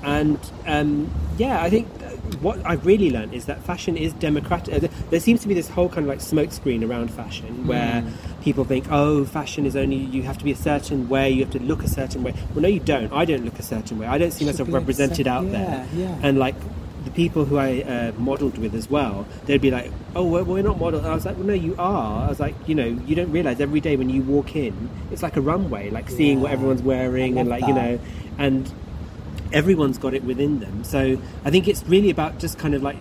And 0.03 0.39
um, 0.67 1.11
yeah, 1.39 1.63
I 1.63 1.71
think 1.71 1.89
what 2.41 2.65
I've 2.67 2.85
really 2.87 3.11
learned 3.11 3.35
is 3.35 3.47
that 3.47 3.63
fashion 3.63 3.97
is 3.97 4.13
democratic. 4.15 4.83
Uh, 4.85 4.89
There 5.11 5.21
seems 5.21 5.41
to 5.43 5.49
be 5.49 5.55
this 5.55 5.69
whole 5.69 5.89
kind 5.89 6.01
of 6.01 6.07
like 6.09 6.19
smokescreen 6.21 6.89
around 6.89 7.11
fashion 7.11 7.67
where 7.67 8.05
people 8.43 8.65
think, 8.65 8.87
oh, 8.91 9.25
fashion 9.25 9.67
is 9.67 9.77
only 9.77 9.97
you 9.97 10.23
have 10.23 10.39
to 10.39 10.45
be 10.45 10.53
a 10.53 10.57
certain 10.57 11.09
way, 11.09 11.31
you 11.31 11.45
have 11.45 11.53
to 11.53 11.61
look 11.61 11.83
a 11.83 11.89
certain 11.89 12.23
way. 12.23 12.33
Well, 12.55 12.63
no, 12.63 12.69
you 12.69 12.81
don't. 12.81 13.13
I 13.13 13.25
don't 13.25 13.45
look 13.45 13.59
a 13.59 13.63
certain 13.63 13.99
way. 13.99 14.07
I 14.07 14.19
don't 14.19 14.31
see 14.33 14.45
Should 14.45 14.53
myself 14.55 14.73
represented 14.73 15.27
accept- 15.27 15.29
out 15.29 15.45
yeah, 15.47 15.53
there. 15.53 15.87
yeah. 15.95 16.19
And 16.23 16.39
like 16.39 16.55
the 17.05 17.11
people 17.13 17.45
who 17.45 17.57
I 17.57 17.83
uh, 17.83 18.13
modelled 18.19 18.59
with 18.59 18.75
as 18.75 18.91
well, 18.91 19.27
they'd 19.45 19.61
be 19.61 19.71
like, 19.71 19.93
oh, 20.17 20.25
well, 20.25 20.45
we're 20.45 20.63
not 20.63 20.81
model. 20.81 20.99
And 21.01 21.09
I 21.09 21.15
was 21.15 21.25
like, 21.25 21.37
well, 21.37 21.47
no, 21.47 21.55
you 21.55 21.77
are. 21.79 22.25
I 22.27 22.29
was 22.29 22.41
like, 22.41 22.55
you 22.67 22.75
know, 22.75 22.87
you 23.07 23.15
don't 23.15 23.31
realise 23.31 23.61
every 23.61 23.81
day 23.81 23.97
when 23.97 24.11
you 24.11 24.23
walk 24.23 24.57
in, 24.57 24.91
it's 25.13 25.23
like 25.23 25.37
a 25.37 25.41
runway, 25.41 25.91
like 25.91 26.11
seeing 26.11 26.41
what 26.41 26.51
everyone's 26.51 26.83
wearing 26.83 27.39
and 27.39 27.49
like 27.49 27.65
you 27.67 27.75
know, 27.75 28.01
and 28.39 28.73
everyone's 29.53 29.99
got 29.99 30.15
it 30.15 30.25
within 30.25 30.61
them. 30.61 30.85
So 30.85 31.19
I 31.45 31.51
think 31.51 31.69
it's 31.69 31.83
really 31.85 32.11
about 32.11 32.39
just 32.39 32.59
kind 32.59 32.75
of 32.75 32.83
like 32.83 32.97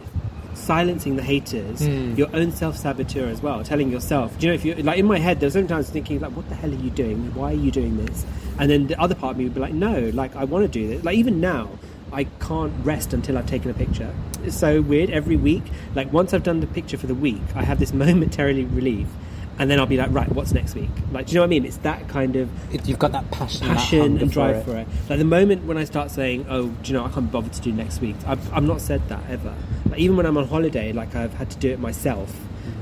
silencing 0.53 1.15
the 1.15 1.21
haters, 1.23 1.81
Mm. 1.81 2.17
your 2.17 2.29
own 2.33 2.51
self 2.51 2.77
saboteur 2.77 3.27
as 3.27 3.41
well, 3.41 3.63
telling 3.63 3.91
yourself, 3.91 4.37
do 4.39 4.47
you 4.47 4.51
know, 4.51 4.55
if 4.55 4.65
you 4.65 4.75
like 4.75 4.97
in 4.97 5.05
my 5.05 5.19
head, 5.19 5.39
there's 5.39 5.53
sometimes 5.53 5.89
thinking 5.89 6.19
like, 6.21 6.31
what 6.35 6.47
the 6.49 6.55
hell 6.55 6.71
are 6.71 6.75
you 6.75 6.89
doing? 6.89 7.33
Why 7.35 7.51
are 7.51 7.55
you 7.55 7.71
doing 7.71 7.97
this? 8.05 8.25
And 8.57 8.69
then 8.71 8.87
the 8.87 8.99
other 8.99 9.15
part 9.15 9.31
of 9.31 9.37
me 9.37 9.43
would 9.45 9.53
be 9.53 9.59
like, 9.59 9.73
no, 9.73 10.09
like 10.13 10.35
I 10.35 10.45
want 10.45 10.63
to 10.63 10.67
do 10.69 10.87
this. 10.87 11.03
Like 11.03 11.17
even 11.17 11.39
now. 11.41 11.69
I 12.13 12.25
can't 12.39 12.71
rest 12.85 13.13
until 13.13 13.37
I've 13.37 13.47
taken 13.47 13.69
a 13.71 13.73
picture. 13.73 14.13
It's 14.43 14.55
so 14.55 14.79
weird. 14.81 15.09
Every 15.09 15.35
week, 15.35 15.63
like 15.95 16.13
once 16.13 16.33
I've 16.33 16.43
done 16.43 16.61
the 16.61 16.67
picture 16.67 16.97
for 16.97 17.07
the 17.07 17.15
week, 17.15 17.41
I 17.55 17.63
have 17.63 17.77
this 17.79 17.91
momentarily 18.03 18.63
relief, 18.63 19.07
and 19.57 19.69
then 19.69 19.79
I'll 19.79 19.85
be 19.85 19.97
like, 19.97 20.11
right, 20.11 20.29
what's 20.33 20.51
next 20.53 20.75
week? 20.75 20.89
Like, 21.11 21.27
do 21.27 21.31
you 21.31 21.35
know 21.35 21.41
what 21.41 21.47
I 21.47 21.49
mean? 21.49 21.65
It's 21.65 21.77
that 21.77 22.07
kind 22.09 22.35
of 22.35 22.49
It, 22.73 22.87
you've 22.87 22.99
got 22.99 23.11
that 23.13 23.29
passion, 23.31 23.67
passion 23.67 23.99
hunger 24.01 24.21
and 24.23 24.31
drive 24.31 24.63
for 24.65 24.71
for 24.71 24.77
it. 24.77 24.81
it. 24.81 25.09
Like 25.09 25.19
the 25.19 25.25
moment 25.25 25.65
when 25.65 25.77
I 25.77 25.85
start 25.85 26.11
saying, 26.11 26.45
"Oh, 26.49 26.67
do 26.67 26.91
you 26.91 26.93
know, 26.97 27.05
I 27.05 27.09
can't 27.09 27.31
bother 27.31 27.49
to 27.49 27.61
do 27.61 27.71
next 27.71 28.01
week," 28.01 28.15
I've, 28.27 28.53
I've 28.53 28.63
not 28.63 28.81
said 28.81 29.07
that 29.09 29.21
ever. 29.29 29.53
Like 29.89 29.99
even 29.99 30.17
when 30.17 30.25
I'm 30.25 30.37
on 30.37 30.47
holiday, 30.47 30.91
like 30.93 31.15
I've 31.15 31.33
had 31.35 31.49
to 31.51 31.57
do 31.57 31.69
it 31.71 31.79
myself. 31.79 32.35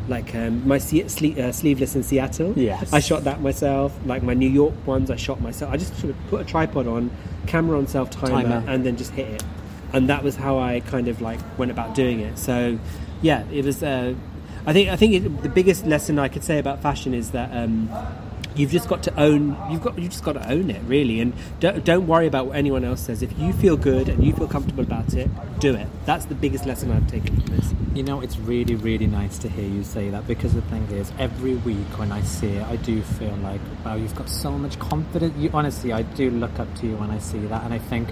Like 0.09 0.35
um, 0.35 0.67
my 0.67 0.79
se- 0.79 1.03
uh, 1.41 1.51
sleeveless 1.53 1.95
in 1.95 2.03
Seattle, 2.03 2.53
Yes. 2.57 2.91
I 2.91 2.99
shot 2.99 3.23
that 3.23 3.41
myself. 3.41 3.97
Like 4.05 4.21
my 4.23 4.33
New 4.33 4.49
York 4.49 4.73
ones, 4.85 5.09
I 5.09 5.15
shot 5.15 5.39
myself. 5.41 5.71
I 5.73 5.77
just 5.77 5.95
sort 5.97 6.09
of 6.11 6.17
put 6.29 6.41
a 6.41 6.43
tripod 6.43 6.87
on, 6.87 7.09
camera 7.47 7.77
on 7.77 7.87
self 7.87 8.09
timer, 8.09 8.43
Timer. 8.43 8.63
and 8.67 8.85
then 8.85 8.97
just 8.97 9.11
hit 9.11 9.27
it. 9.29 9.43
And 9.93 10.09
that 10.09 10.23
was 10.23 10.35
how 10.35 10.57
I 10.59 10.81
kind 10.81 11.07
of 11.07 11.21
like 11.21 11.39
went 11.57 11.71
about 11.71 11.95
doing 11.95 12.19
it. 12.19 12.37
So, 12.37 12.79
yeah, 13.21 13.43
it 13.51 13.63
was. 13.63 13.81
Uh, 13.83 14.15
I 14.65 14.73
think 14.73 14.89
I 14.89 14.95
think 14.95 15.13
it, 15.13 15.43
the 15.43 15.49
biggest 15.49 15.85
lesson 15.85 16.19
I 16.19 16.27
could 16.27 16.43
say 16.43 16.59
about 16.59 16.81
fashion 16.81 17.13
is 17.13 17.31
that. 17.31 17.49
Um, 17.55 17.89
you've 18.55 18.69
just 18.69 18.87
got 18.87 19.01
to 19.01 19.19
own 19.19 19.57
you've 19.71 19.81
got 19.81 19.97
you 19.97 20.07
just 20.07 20.23
got 20.23 20.33
to 20.33 20.51
own 20.51 20.69
it 20.69 20.79
really 20.83 21.19
and 21.19 21.33
don't, 21.59 21.83
don't 21.83 22.05
worry 22.05 22.27
about 22.27 22.45
what 22.45 22.55
anyone 22.55 22.83
else 22.83 23.01
says 23.01 23.23
if 23.23 23.39
you 23.39 23.51
feel 23.51 23.75
good 23.75 24.07
and 24.07 24.23
you 24.23 24.31
feel 24.31 24.47
comfortable 24.47 24.83
about 24.83 25.11
it 25.15 25.27
do 25.59 25.73
it 25.73 25.87
that's 26.05 26.25
the 26.25 26.35
biggest 26.35 26.63
lesson 26.63 26.91
i've 26.91 27.07
taken 27.07 27.35
from 27.41 27.57
this 27.57 27.73
You 27.93 28.01
know, 28.01 28.21
it's 28.21 28.39
really, 28.39 28.73
really 28.73 29.05
nice 29.05 29.37
to 29.39 29.47
hear 29.47 29.67
you 29.67 29.83
say 29.83 30.09
that 30.09 30.25
because 30.25 30.55
the 30.55 30.63
thing 30.63 30.81
is, 30.89 31.11
every 31.19 31.53
week 31.53 31.99
when 31.99 32.11
I 32.11 32.21
see 32.23 32.47
it, 32.47 32.63
I 32.65 32.75
do 32.77 33.03
feel 33.03 33.35
like, 33.43 33.61
wow, 33.85 33.93
you've 33.93 34.15
got 34.15 34.29
so 34.29 34.49
much 34.57 34.79
confidence. 34.79 35.37
You, 35.37 35.51
honestly, 35.53 35.93
I 35.93 36.01
do 36.01 36.31
look 36.31 36.57
up 36.59 36.73
to 36.77 36.87
you 36.87 36.95
when 36.95 37.11
I 37.11 37.19
see 37.19 37.37
that, 37.37 37.63
and 37.63 37.71
I 37.71 37.77
think, 37.77 38.09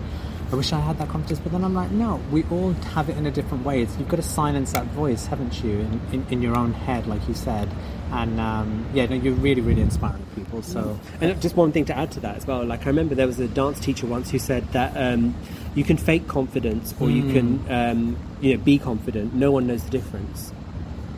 I 0.51 0.55
wish 0.55 0.73
I 0.73 0.79
had 0.81 0.97
that 0.97 1.07
confidence. 1.07 1.39
But 1.39 1.53
then 1.53 1.63
I'm 1.63 1.73
like, 1.73 1.91
no, 1.91 2.21
we 2.29 2.43
all 2.51 2.73
have 2.93 3.09
it 3.09 3.17
in 3.17 3.25
a 3.25 3.31
different 3.31 3.65
way. 3.65 3.81
It's, 3.81 3.97
you've 3.97 4.09
got 4.09 4.17
to 4.17 4.21
silence 4.21 4.73
that 4.73 4.85
voice, 4.87 5.25
haven't 5.25 5.63
you, 5.63 5.79
in, 5.79 6.01
in, 6.11 6.25
in 6.29 6.41
your 6.41 6.57
own 6.57 6.73
head, 6.73 7.07
like 7.07 7.25
you 7.27 7.33
said. 7.33 7.69
And 8.11 8.37
um, 8.39 8.85
yeah, 8.93 9.05
no, 9.05 9.15
you're 9.15 9.33
really, 9.33 9.61
really 9.61 9.81
inspiring 9.81 10.25
people. 10.35 10.61
So 10.61 10.99
And 11.21 11.41
just 11.41 11.55
one 11.55 11.71
thing 11.71 11.85
to 11.85 11.97
add 11.97 12.11
to 12.11 12.19
that 12.21 12.35
as 12.35 12.45
well. 12.45 12.65
Like 12.65 12.85
I 12.85 12.87
remember 12.87 13.15
there 13.15 13.27
was 13.27 13.39
a 13.39 13.47
dance 13.47 13.79
teacher 13.79 14.05
once 14.05 14.29
who 14.29 14.39
said 14.39 14.67
that 14.73 14.91
um, 14.97 15.33
you 15.73 15.85
can 15.85 15.95
fake 15.95 16.27
confidence 16.27 16.93
or 16.99 17.09
you 17.09 17.31
can, 17.31 17.65
um, 17.71 18.17
you 18.41 18.57
know, 18.57 18.61
be 18.61 18.77
confident. 18.77 19.33
No 19.33 19.51
one 19.51 19.67
knows 19.67 19.83
the 19.85 19.91
difference. 19.91 20.51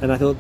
And 0.02 0.12
I 0.12 0.18
thought 0.18 0.36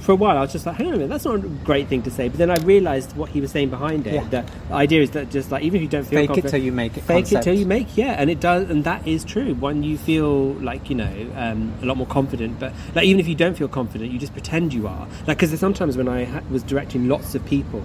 for 0.00 0.12
a 0.12 0.14
while 0.14 0.36
I 0.36 0.42
was 0.42 0.52
just 0.52 0.66
like, 0.66 0.76
hang 0.76 0.88
on 0.88 0.94
a 0.94 0.96
minute, 0.96 1.08
that's 1.08 1.24
not 1.24 1.36
a 1.36 1.38
great 1.38 1.88
thing 1.88 2.02
to 2.02 2.10
say. 2.10 2.28
But 2.28 2.38
then 2.38 2.50
I 2.50 2.56
realised 2.56 3.16
what 3.16 3.30
he 3.30 3.40
was 3.40 3.50
saying 3.50 3.70
behind 3.70 4.06
it. 4.06 4.14
Yeah. 4.14 4.44
The 4.68 4.74
idea 4.74 5.02
is 5.02 5.10
that 5.12 5.30
just 5.30 5.50
like 5.50 5.62
even 5.62 5.76
if 5.76 5.82
you 5.82 5.88
don't 5.88 6.04
feel 6.04 6.20
Fake 6.20 6.24
it 6.24 6.28
confident, 6.28 6.50
till 6.50 6.62
you 6.62 6.72
make 6.72 6.96
it 6.96 7.02
Fake 7.02 7.32
it 7.32 7.42
till 7.42 7.54
you 7.54 7.66
make, 7.66 7.96
yeah, 7.96 8.12
and 8.12 8.30
it 8.30 8.40
does, 8.40 8.68
and 8.70 8.84
that 8.84 9.06
is 9.06 9.24
true. 9.24 9.54
When 9.54 9.82
you 9.82 9.98
feel 9.98 10.52
like 10.54 10.88
you 10.88 10.96
know 10.96 11.32
um, 11.34 11.74
a 11.82 11.86
lot 11.86 11.96
more 11.96 12.06
confident, 12.06 12.60
but 12.60 12.72
like 12.94 13.04
even 13.06 13.18
if 13.20 13.28
you 13.28 13.34
don't 13.34 13.56
feel 13.56 13.68
confident, 13.68 14.12
you 14.12 14.18
just 14.18 14.32
pretend 14.32 14.72
you 14.72 14.86
are. 14.86 15.08
Like 15.26 15.38
because 15.38 15.58
sometimes 15.58 15.96
when 15.96 16.08
I 16.08 16.24
ha- 16.24 16.42
was 16.50 16.62
directing 16.62 17.08
lots 17.08 17.34
of 17.34 17.44
people, 17.44 17.82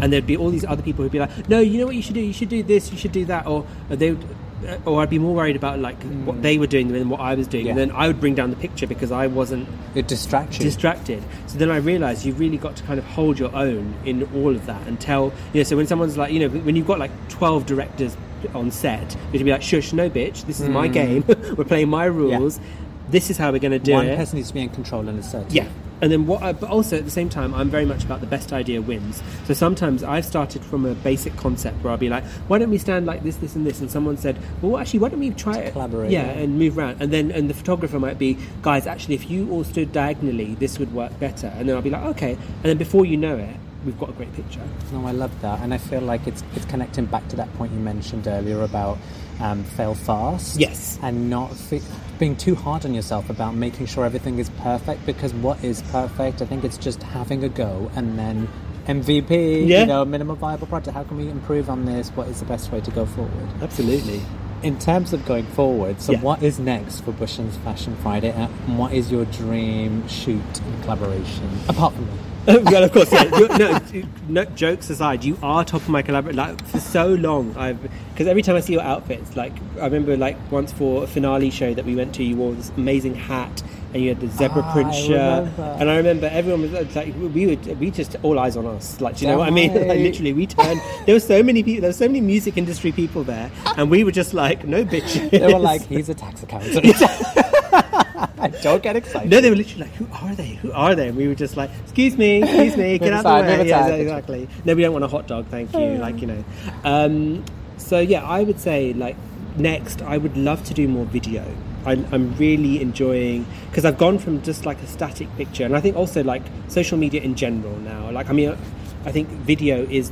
and 0.00 0.12
there'd 0.12 0.26
be 0.26 0.36
all 0.36 0.50
these 0.50 0.64
other 0.64 0.82
people 0.82 1.02
who'd 1.02 1.12
be 1.12 1.20
like, 1.20 1.48
no, 1.48 1.60
you 1.60 1.78
know 1.78 1.86
what 1.86 1.94
you 1.94 2.02
should 2.02 2.14
do? 2.14 2.20
You 2.20 2.32
should 2.32 2.48
do 2.48 2.62
this, 2.62 2.90
you 2.92 2.98
should 2.98 3.12
do 3.12 3.24
that, 3.26 3.46
or 3.46 3.66
they 3.88 4.12
would. 4.12 4.24
Uh, 4.66 4.78
Or 4.84 5.02
I'd 5.02 5.10
be 5.10 5.18
more 5.18 5.34
worried 5.34 5.56
about 5.56 5.78
like 5.78 6.00
what 6.24 6.42
they 6.42 6.58
were 6.58 6.66
doing 6.66 6.88
than 6.88 7.08
what 7.08 7.20
I 7.20 7.34
was 7.34 7.46
doing, 7.46 7.68
and 7.68 7.78
then 7.78 7.90
I 7.90 8.06
would 8.06 8.20
bring 8.20 8.34
down 8.34 8.50
the 8.50 8.56
picture 8.56 8.86
because 8.86 9.12
I 9.12 9.26
wasn't 9.26 9.68
it 9.94 10.08
distracts 10.08 10.58
you. 10.58 10.64
distracted. 10.64 11.22
So 11.46 11.58
then 11.58 11.70
I 11.70 11.76
realised 11.76 12.24
you've 12.24 12.40
really 12.40 12.56
got 12.56 12.76
to 12.76 12.82
kind 12.84 12.98
of 12.98 13.04
hold 13.04 13.38
your 13.38 13.54
own 13.54 13.94
in 14.04 14.22
all 14.34 14.50
of 14.50 14.66
that 14.66 14.86
and 14.86 15.00
tell, 15.00 15.32
you 15.52 15.60
know, 15.60 15.64
so 15.64 15.76
when 15.76 15.86
someone's 15.86 16.16
like, 16.16 16.32
you 16.32 16.40
know, 16.40 16.48
when 16.48 16.76
you've 16.76 16.86
got 16.86 16.98
like 16.98 17.12
12 17.28 17.66
directors 17.66 18.16
on 18.54 18.70
set, 18.70 19.16
you'd 19.32 19.44
be 19.44 19.50
like, 19.50 19.62
shush, 19.62 19.92
no 19.92 20.10
bitch, 20.10 20.44
this 20.46 20.60
is 20.60 20.68
my 20.68 20.88
game, 20.88 21.24
we're 21.56 21.64
playing 21.64 21.88
my 21.88 22.04
rules, 22.04 22.60
this 23.08 23.30
is 23.30 23.38
how 23.38 23.52
we're 23.52 23.58
going 23.58 23.72
to 23.72 23.78
do 23.78 23.92
One 23.92 24.06
it. 24.06 24.08
One 24.10 24.18
person 24.18 24.36
needs 24.36 24.48
to 24.48 24.54
be 24.54 24.62
in 24.62 24.70
control 24.70 25.08
and 25.08 25.18
assert. 25.18 25.50
Yeah. 25.50 25.68
And 26.04 26.12
then 26.12 26.26
what? 26.26 26.42
I, 26.42 26.52
but 26.52 26.68
also 26.68 26.98
at 26.98 27.06
the 27.06 27.10
same 27.10 27.30
time, 27.30 27.54
I'm 27.54 27.70
very 27.70 27.86
much 27.86 28.04
about 28.04 28.20
the 28.20 28.26
best 28.26 28.52
idea 28.52 28.82
wins. 28.82 29.22
So 29.46 29.54
sometimes 29.54 30.04
I've 30.04 30.26
started 30.26 30.62
from 30.62 30.84
a 30.84 30.94
basic 30.96 31.34
concept 31.38 31.82
where 31.82 31.92
I'll 31.92 31.96
be 31.96 32.10
like, 32.10 32.24
"Why 32.48 32.58
don't 32.58 32.68
we 32.68 32.76
stand 32.76 33.06
like 33.06 33.22
this, 33.22 33.36
this, 33.36 33.56
and 33.56 33.66
this?" 33.66 33.80
And 33.80 33.90
someone 33.90 34.18
said, 34.18 34.36
"Well, 34.60 34.76
actually, 34.76 35.00
why 35.00 35.08
don't 35.08 35.20
we 35.20 35.30
try 35.30 35.56
it?" 35.56 35.72
collaborate, 35.72 36.10
Yeah, 36.10 36.26
yeah. 36.26 36.42
and 36.42 36.58
move 36.58 36.76
around. 36.76 36.98
And 37.00 37.10
then 37.10 37.30
and 37.30 37.48
the 37.48 37.54
photographer 37.54 37.98
might 37.98 38.18
be, 38.18 38.36
"Guys, 38.60 38.86
actually, 38.86 39.14
if 39.14 39.30
you 39.30 39.50
all 39.50 39.64
stood 39.64 39.92
diagonally, 39.92 40.56
this 40.56 40.78
would 40.78 40.92
work 40.92 41.18
better." 41.18 41.46
And 41.56 41.66
then 41.66 41.74
I'll 41.74 41.80
be 41.82 41.88
like, 41.88 42.04
"Okay." 42.04 42.32
And 42.32 42.64
then 42.64 42.76
before 42.76 43.06
you 43.06 43.16
know 43.16 43.38
it, 43.38 43.56
we've 43.86 43.98
got 43.98 44.10
a 44.10 44.12
great 44.12 44.34
picture. 44.34 44.60
No, 44.92 45.06
I 45.06 45.12
love 45.12 45.32
that, 45.40 45.60
and 45.60 45.72
I 45.72 45.78
feel 45.78 46.02
like 46.02 46.26
it's 46.26 46.44
it's 46.54 46.66
connecting 46.66 47.06
back 47.06 47.26
to 47.28 47.36
that 47.36 47.50
point 47.54 47.72
you 47.72 47.80
mentioned 47.80 48.26
earlier 48.28 48.62
about 48.62 48.98
um, 49.40 49.64
fail 49.64 49.94
fast. 49.94 50.60
Yes. 50.60 50.98
and 51.02 51.30
not 51.30 51.50
fi- 51.56 51.80
being 52.18 52.36
too 52.36 52.54
hard 52.54 52.84
on 52.84 52.94
yourself 52.94 53.28
about 53.30 53.54
making 53.54 53.86
sure 53.86 54.04
everything 54.04 54.38
is 54.38 54.50
perfect. 54.60 55.04
Because 55.06 55.34
what 55.34 55.62
is 55.64 55.82
perfect? 55.90 56.42
I 56.42 56.46
think 56.46 56.64
it's 56.64 56.78
just 56.78 57.02
having 57.02 57.42
a 57.44 57.48
go 57.48 57.90
and 57.96 58.18
then 58.18 58.48
MVP. 58.86 59.66
Yeah. 59.66 59.80
You 59.80 59.86
know, 59.86 60.04
minimum 60.04 60.36
viable 60.36 60.66
product. 60.66 60.94
How 60.94 61.04
can 61.04 61.16
we 61.16 61.28
improve 61.28 61.68
on 61.70 61.84
this? 61.84 62.10
What 62.10 62.28
is 62.28 62.40
the 62.40 62.46
best 62.46 62.70
way 62.70 62.80
to 62.80 62.90
go 62.90 63.06
forward? 63.06 63.48
Absolutely. 63.62 64.20
In 64.62 64.78
terms 64.78 65.12
of 65.12 65.26
going 65.26 65.44
forward, 65.48 66.00
so 66.00 66.12
Yeah. 66.12 66.20
what 66.20 66.42
is 66.42 66.58
next 66.58 67.00
for 67.02 67.12
Bhushan's 67.12 67.56
Fashion 67.58 67.96
Friday, 68.02 68.30
and 68.32 68.78
what 68.78 68.92
is 68.94 69.12
your 69.12 69.26
dream 69.26 70.06
shoot 70.08 70.40
and 70.64 70.82
collaboration 70.82 71.50
apart 71.68 71.92
from 71.94 72.06
me? 72.06 72.12
well, 72.64 72.84
of 72.84 72.92
course, 72.92 73.12
yeah. 73.12 73.24
You're- 73.38 73.58
no, 73.58 73.80
no, 74.28 74.44
jokes 74.44 74.90
aside, 74.90 75.24
you 75.24 75.38
are 75.42 75.64
top 75.64 75.82
of 75.82 75.88
my 75.88 76.02
collaboration. 76.02 76.36
Like 76.36 76.64
for 76.66 76.80
so 76.80 77.08
long, 77.14 77.56
I've 77.56 77.80
because 78.12 78.26
every 78.26 78.42
time 78.42 78.56
I 78.56 78.60
see 78.60 78.74
your 78.74 78.82
outfits, 78.82 79.34
like 79.36 79.52
I 79.80 79.84
remember, 79.86 80.16
like 80.16 80.36
once 80.52 80.72
for 80.72 81.04
a 81.04 81.06
finale 81.06 81.50
show 81.50 81.74
that 81.74 81.84
we 81.84 81.94
went 81.96 82.14
to, 82.16 82.22
you 82.24 82.36
wore 82.36 82.52
this 82.54 82.70
amazing 82.76 83.14
hat 83.14 83.62
and 83.92 84.02
you 84.02 84.08
had 84.10 84.20
the 84.20 84.26
zebra 84.28 84.62
Ah, 84.64 84.72
print 84.72 84.92
shirt, 84.94 85.48
and 85.80 85.88
I 85.88 85.96
remember 85.96 86.26
everyone 86.26 86.62
was 86.62 86.94
like, 86.96 87.14
we 87.16 87.46
would, 87.46 87.78
we 87.80 87.90
just 87.92 88.16
all 88.24 88.38
eyes 88.40 88.56
on 88.56 88.66
us. 88.66 89.00
Like, 89.00 89.16
do 89.16 89.24
you 89.24 89.30
know 89.30 89.38
what 89.38 89.46
I 89.48 89.50
mean? 89.50 89.72
Like, 89.88 90.00
literally, 90.00 90.32
we 90.32 90.46
turned. 90.46 90.80
There 91.06 91.14
were 91.14 91.20
so 91.20 91.42
many 91.42 91.62
people. 91.62 91.80
There 91.82 91.90
were 91.90 91.94
so 91.94 92.06
many 92.08 92.20
music 92.20 92.56
industry 92.56 92.90
people 92.92 93.22
there, 93.24 93.50
and 93.76 93.90
we 93.90 94.02
were 94.04 94.12
just 94.12 94.34
like, 94.34 94.64
no 94.66 94.84
bitches. 94.84 95.30
They 95.30 95.52
were 95.52 95.58
like, 95.60 95.82
"He's 95.86 96.08
a 96.08 96.14
tax 96.14 96.42
accountant." 96.42 96.84
Don't 98.62 98.82
get 98.82 98.96
excited. 98.96 99.30
No, 99.30 99.40
they 99.40 99.50
were 99.50 99.56
literally 99.56 99.84
like, 99.84 99.94
"Who 99.94 100.08
are 100.12 100.34
they? 100.34 100.54
Who 100.54 100.72
are 100.72 100.94
they?" 100.94 101.08
And 101.08 101.16
we 101.16 101.28
were 101.28 101.34
just 101.34 101.56
like, 101.56 101.70
"Excuse 101.82 102.16
me, 102.16 102.42
excuse 102.42 102.76
me, 102.76 102.98
get 102.98 103.12
Move 103.12 103.26
out 103.26 103.44
aside, 103.44 103.58
the 103.58 103.62
way." 103.62 103.68
Yeah, 103.68 103.86
exactly. 103.88 104.48
No, 104.64 104.74
we 104.74 104.82
don't 104.82 104.92
want 104.92 105.04
a 105.04 105.08
hot 105.08 105.26
dog, 105.26 105.46
thank 105.48 105.72
you. 105.74 105.96
Like 105.98 106.20
you 106.20 106.26
know. 106.26 106.44
Um, 106.84 107.44
so 107.76 107.98
yeah, 108.00 108.24
I 108.24 108.42
would 108.42 108.60
say 108.60 108.92
like 108.92 109.16
next, 109.56 110.02
I 110.02 110.16
would 110.18 110.36
love 110.36 110.64
to 110.64 110.74
do 110.74 110.88
more 110.88 111.04
video. 111.04 111.44
I, 111.86 111.92
I'm 112.12 112.34
really 112.36 112.80
enjoying 112.80 113.46
because 113.68 113.84
I've 113.84 113.98
gone 113.98 114.18
from 114.18 114.42
just 114.42 114.64
like 114.64 114.80
a 114.80 114.86
static 114.86 115.28
picture, 115.36 115.64
and 115.64 115.76
I 115.76 115.80
think 115.80 115.96
also 115.96 116.24
like 116.24 116.42
social 116.68 116.98
media 116.98 117.20
in 117.20 117.34
general 117.34 117.76
now. 117.78 118.10
Like 118.10 118.30
I 118.30 118.32
mean, 118.32 118.56
I 119.04 119.12
think 119.12 119.28
video 119.28 119.86
is 119.90 120.10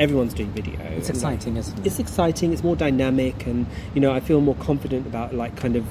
everyone's 0.00 0.34
doing 0.34 0.50
video. 0.50 0.80
It's 0.80 1.08
And, 1.08 1.22
like, 1.22 1.34
exciting, 1.34 1.56
isn't 1.56 1.78
it? 1.78 1.86
It's 1.86 1.98
exciting. 2.00 2.52
It's 2.52 2.64
more 2.64 2.76
dynamic, 2.76 3.46
and 3.46 3.66
you 3.94 4.00
know, 4.00 4.12
I 4.12 4.20
feel 4.20 4.40
more 4.40 4.56
confident 4.56 5.06
about 5.06 5.34
like 5.34 5.56
kind 5.56 5.76
of 5.76 5.84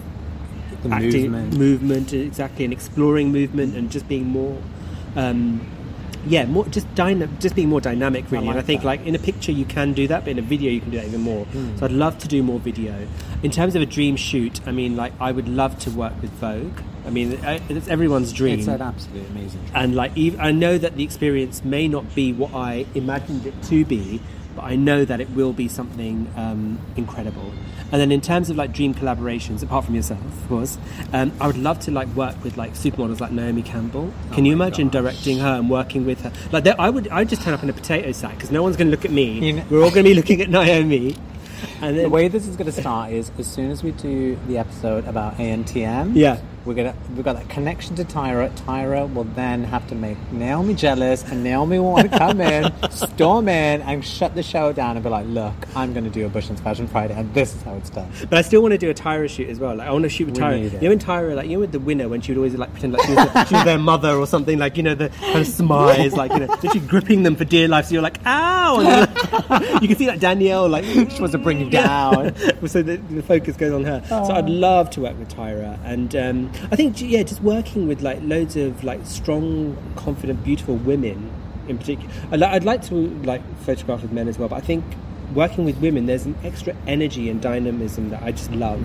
the 0.89 0.95
acting, 0.95 1.31
movement. 1.31 1.57
movement, 1.57 2.13
exactly, 2.13 2.63
and 2.65 2.73
exploring 2.73 3.31
movement, 3.31 3.75
and 3.75 3.91
just 3.91 4.07
being 4.07 4.25
more, 4.25 4.57
um, 5.15 5.61
yeah, 6.27 6.45
more 6.45 6.65
just 6.67 6.93
dyna- 6.95 7.29
just 7.39 7.55
being 7.55 7.69
more 7.69 7.81
dynamic, 7.81 8.29
really. 8.31 8.47
and 8.47 8.57
I 8.57 8.61
think 8.61 8.81
that. 8.81 8.87
like 8.87 9.05
in 9.05 9.15
a 9.15 9.19
picture 9.19 9.51
you 9.51 9.65
can 9.65 9.93
do 9.93 10.07
that, 10.07 10.23
but 10.23 10.31
in 10.31 10.39
a 10.39 10.43
video 10.43 10.71
you 10.71 10.79
can 10.79 10.91
do 10.91 10.97
that 10.97 11.07
even 11.07 11.21
more. 11.21 11.45
Hmm. 11.45 11.77
So 11.77 11.85
I'd 11.85 11.91
love 11.91 12.17
to 12.19 12.27
do 12.27 12.43
more 12.43 12.59
video. 12.59 13.07
In 13.43 13.51
terms 13.51 13.75
of 13.75 13.81
a 13.81 13.85
dream 13.87 14.15
shoot, 14.15 14.59
I 14.67 14.71
mean, 14.71 14.95
like 14.95 15.13
I 15.19 15.31
would 15.31 15.47
love 15.47 15.79
to 15.79 15.89
work 15.91 16.13
with 16.21 16.31
Vogue. 16.31 16.79
I 17.05 17.09
mean, 17.09 17.39
it's 17.69 17.87
everyone's 17.87 18.31
dream. 18.31 18.59
It's 18.59 18.67
an 18.67 18.81
absolutely 18.81 19.27
amazing. 19.31 19.61
Dream. 19.61 19.71
and 19.73 19.95
like 19.95 20.11
I 20.39 20.51
know 20.51 20.77
that 20.77 20.95
the 20.95 21.03
experience 21.03 21.63
may 21.65 21.87
not 21.87 22.13
be 22.13 22.31
what 22.33 22.53
I 22.53 22.85
imagined 22.93 23.47
it 23.47 23.55
to 23.63 23.83
be, 23.85 24.21
but 24.55 24.63
I 24.63 24.75
know 24.75 25.05
that 25.05 25.19
it 25.21 25.29
will 25.31 25.53
be 25.53 25.67
something 25.67 26.31
um, 26.35 26.79
incredible. 26.95 27.51
And 27.91 27.99
then 27.99 28.11
in 28.11 28.21
terms 28.21 28.49
of 28.49 28.55
like 28.55 28.71
dream 28.71 28.93
collaborations, 28.93 29.61
apart 29.63 29.83
from 29.85 29.95
yourself, 29.95 30.23
of 30.23 30.47
course, 30.47 30.77
um, 31.11 31.33
I 31.41 31.47
would 31.47 31.57
love 31.57 31.79
to 31.81 31.91
like 31.91 32.07
work 32.15 32.41
with 32.43 32.55
like 32.55 32.73
supermodels 32.73 33.19
like 33.19 33.31
Naomi 33.31 33.63
Campbell. 33.63 34.13
Can 34.31 34.45
you 34.45 34.53
Oh 34.53 34.55
my 34.57 34.65
imagine 34.67 34.87
gosh. 34.87 35.01
directing 35.01 35.39
her 35.39 35.55
and 35.59 35.69
working 35.69 36.05
with 36.05 36.21
her? 36.21 36.31
Like 36.53 36.63
there- 36.63 36.79
I 36.79 36.89
would, 36.89 37.09
I 37.09 37.19
would 37.19 37.29
just 37.29 37.41
turn 37.41 37.53
up 37.53 37.63
in 37.63 37.69
a 37.69 37.73
potato 37.73 38.11
sack 38.13 38.35
because 38.35 38.49
no 38.51 38.63
one's 38.63 38.77
going 38.77 38.87
to 38.87 38.91
look 38.91 39.03
at 39.03 39.11
me. 39.11 39.45
You 39.45 39.53
know- 39.53 39.65
We're 39.69 39.83
all 39.83 39.91
going 39.91 40.05
to 40.05 40.09
be 40.09 40.13
looking 40.13 40.41
at 40.41 40.49
Naomi. 40.49 41.15
And 41.79 41.97
The 41.97 42.09
way 42.09 42.27
this 42.27 42.47
is 42.47 42.55
going 42.55 42.71
to 42.71 42.79
start 42.81 43.11
is 43.11 43.31
as 43.37 43.45
soon 43.45 43.69
as 43.69 43.83
we 43.83 43.91
do 43.91 44.35
the 44.47 44.57
episode 44.57 45.05
about 45.05 45.37
ANTM, 45.37 46.15
yeah. 46.15 46.39
We're 46.63 46.75
gonna 46.75 46.93
we've 47.15 47.23
got 47.25 47.33
that 47.37 47.49
connection 47.49 47.95
to 47.95 48.03
Tyra. 48.05 48.51
Tyra 48.51 49.11
will 49.11 49.23
then 49.23 49.63
have 49.63 49.87
to 49.87 49.95
make 49.95 50.17
Naomi 50.31 50.75
jealous, 50.75 51.23
and 51.23 51.43
Naomi 51.43 51.79
will 51.79 51.91
want 51.93 52.11
to 52.11 52.17
come 52.17 52.39
in, 52.39 52.71
storm 52.91 53.49
in, 53.49 53.81
and 53.81 54.05
shut 54.05 54.35
the 54.35 54.43
show 54.43 54.71
down 54.71 54.95
and 54.95 55.03
be 55.03 55.09
like, 55.09 55.25
"Look, 55.25 55.53
I'm 55.75 55.91
going 55.93 56.03
to 56.03 56.11
do 56.11 56.25
a 56.25 56.29
Bhushan's 56.29 56.59
Fashion 56.61 56.87
Friday, 56.87 57.15
and 57.15 57.33
this 57.33 57.55
is 57.55 57.63
how 57.63 57.73
it's 57.73 57.89
done." 57.89 58.11
But 58.29 58.33
I 58.37 58.41
still 58.43 58.61
want 58.61 58.73
to 58.73 58.77
do 58.77 58.91
a 58.91 58.93
Tyra 58.93 59.27
shoot 59.27 59.49
as 59.49 59.57
well. 59.59 59.75
Like 59.75 59.87
I 59.87 59.91
want 59.91 60.03
to 60.03 60.09
shoot 60.09 60.25
with 60.25 60.35
We 60.37 60.41
Tyra. 60.43 60.71
You 60.73 60.79
know, 60.81 60.89
when 60.89 60.99
Tyra, 60.99 61.35
like 61.35 61.47
you 61.47 61.53
know, 61.55 61.61
with 61.61 61.71
the 61.71 61.79
winner, 61.79 62.07
when 62.07 62.21
she 62.21 62.31
would 62.31 62.37
always 62.37 62.53
like 62.55 62.71
pretend 62.73 62.93
like 62.93 63.07
she 63.07 63.13
was, 63.15 63.47
she 63.47 63.55
was 63.55 63.63
their 63.65 63.79
mother 63.79 64.11
or 64.11 64.27
something. 64.27 64.59
Like 64.59 64.77
you 64.77 64.83
know, 64.83 64.93
the 64.93 65.09
kind 65.09 65.39
of 65.39 65.47
smiles, 65.47 66.13
like 66.13 66.31
you 66.31 66.39
know, 66.41 66.45
literally 66.45 66.79
gripping 66.81 67.23
them 67.23 67.35
for 67.35 67.43
dear 67.45 67.67
life. 67.67 67.87
So 67.87 67.93
you're 67.93 68.03
like, 68.03 68.19
ow! 68.25 68.79
And 68.81 69.49
like- 69.49 69.81
you 69.81 69.87
can 69.87 69.97
see 69.97 70.05
like 70.07 70.19
Danielle, 70.19 70.69
like 70.69 70.85
she 70.85 70.99
wants 71.19 71.31
to 71.31 71.39
bring 71.39 71.59
you 71.59 71.71
down. 71.71 72.35
so 72.67 72.83
the, 72.83 72.97
the 72.97 73.23
focus 73.23 73.57
goes 73.57 73.73
on 73.73 73.83
her. 73.83 74.03
So 74.07 74.31
I'd 74.31 74.47
love 74.49 74.91
to 74.91 75.01
work 75.01 75.17
with 75.17 75.29
Tyra, 75.33 75.79
and 75.83 76.15
um, 76.15 76.50
I 76.71 76.75
think 76.75 77.01
yeah, 77.01 77.23
just 77.23 77.41
working 77.41 77.87
with 77.87 78.01
like 78.01 78.19
loads 78.21 78.55
of 78.55 78.83
like 78.83 79.05
strong, 79.05 79.77
confident, 79.95 80.43
beautiful 80.43 80.75
women 80.75 81.31
in 81.67 81.77
particular. 81.77 82.11
I'd, 82.31 82.43
I'd 82.43 82.63
like 82.63 82.83
to 82.87 82.95
like 82.95 83.41
photograph 83.59 84.01
with 84.01 84.11
men 84.11 84.27
as 84.27 84.37
well, 84.37 84.49
but 84.49 84.57
I 84.57 84.61
think 84.61 84.83
working 85.33 85.65
with 85.65 85.77
women, 85.77 86.05
there's 86.05 86.25
an 86.25 86.35
extra 86.43 86.75
energy 86.87 87.29
and 87.29 87.41
dynamism 87.41 88.09
that 88.09 88.23
I 88.23 88.31
just 88.31 88.51
love. 88.51 88.83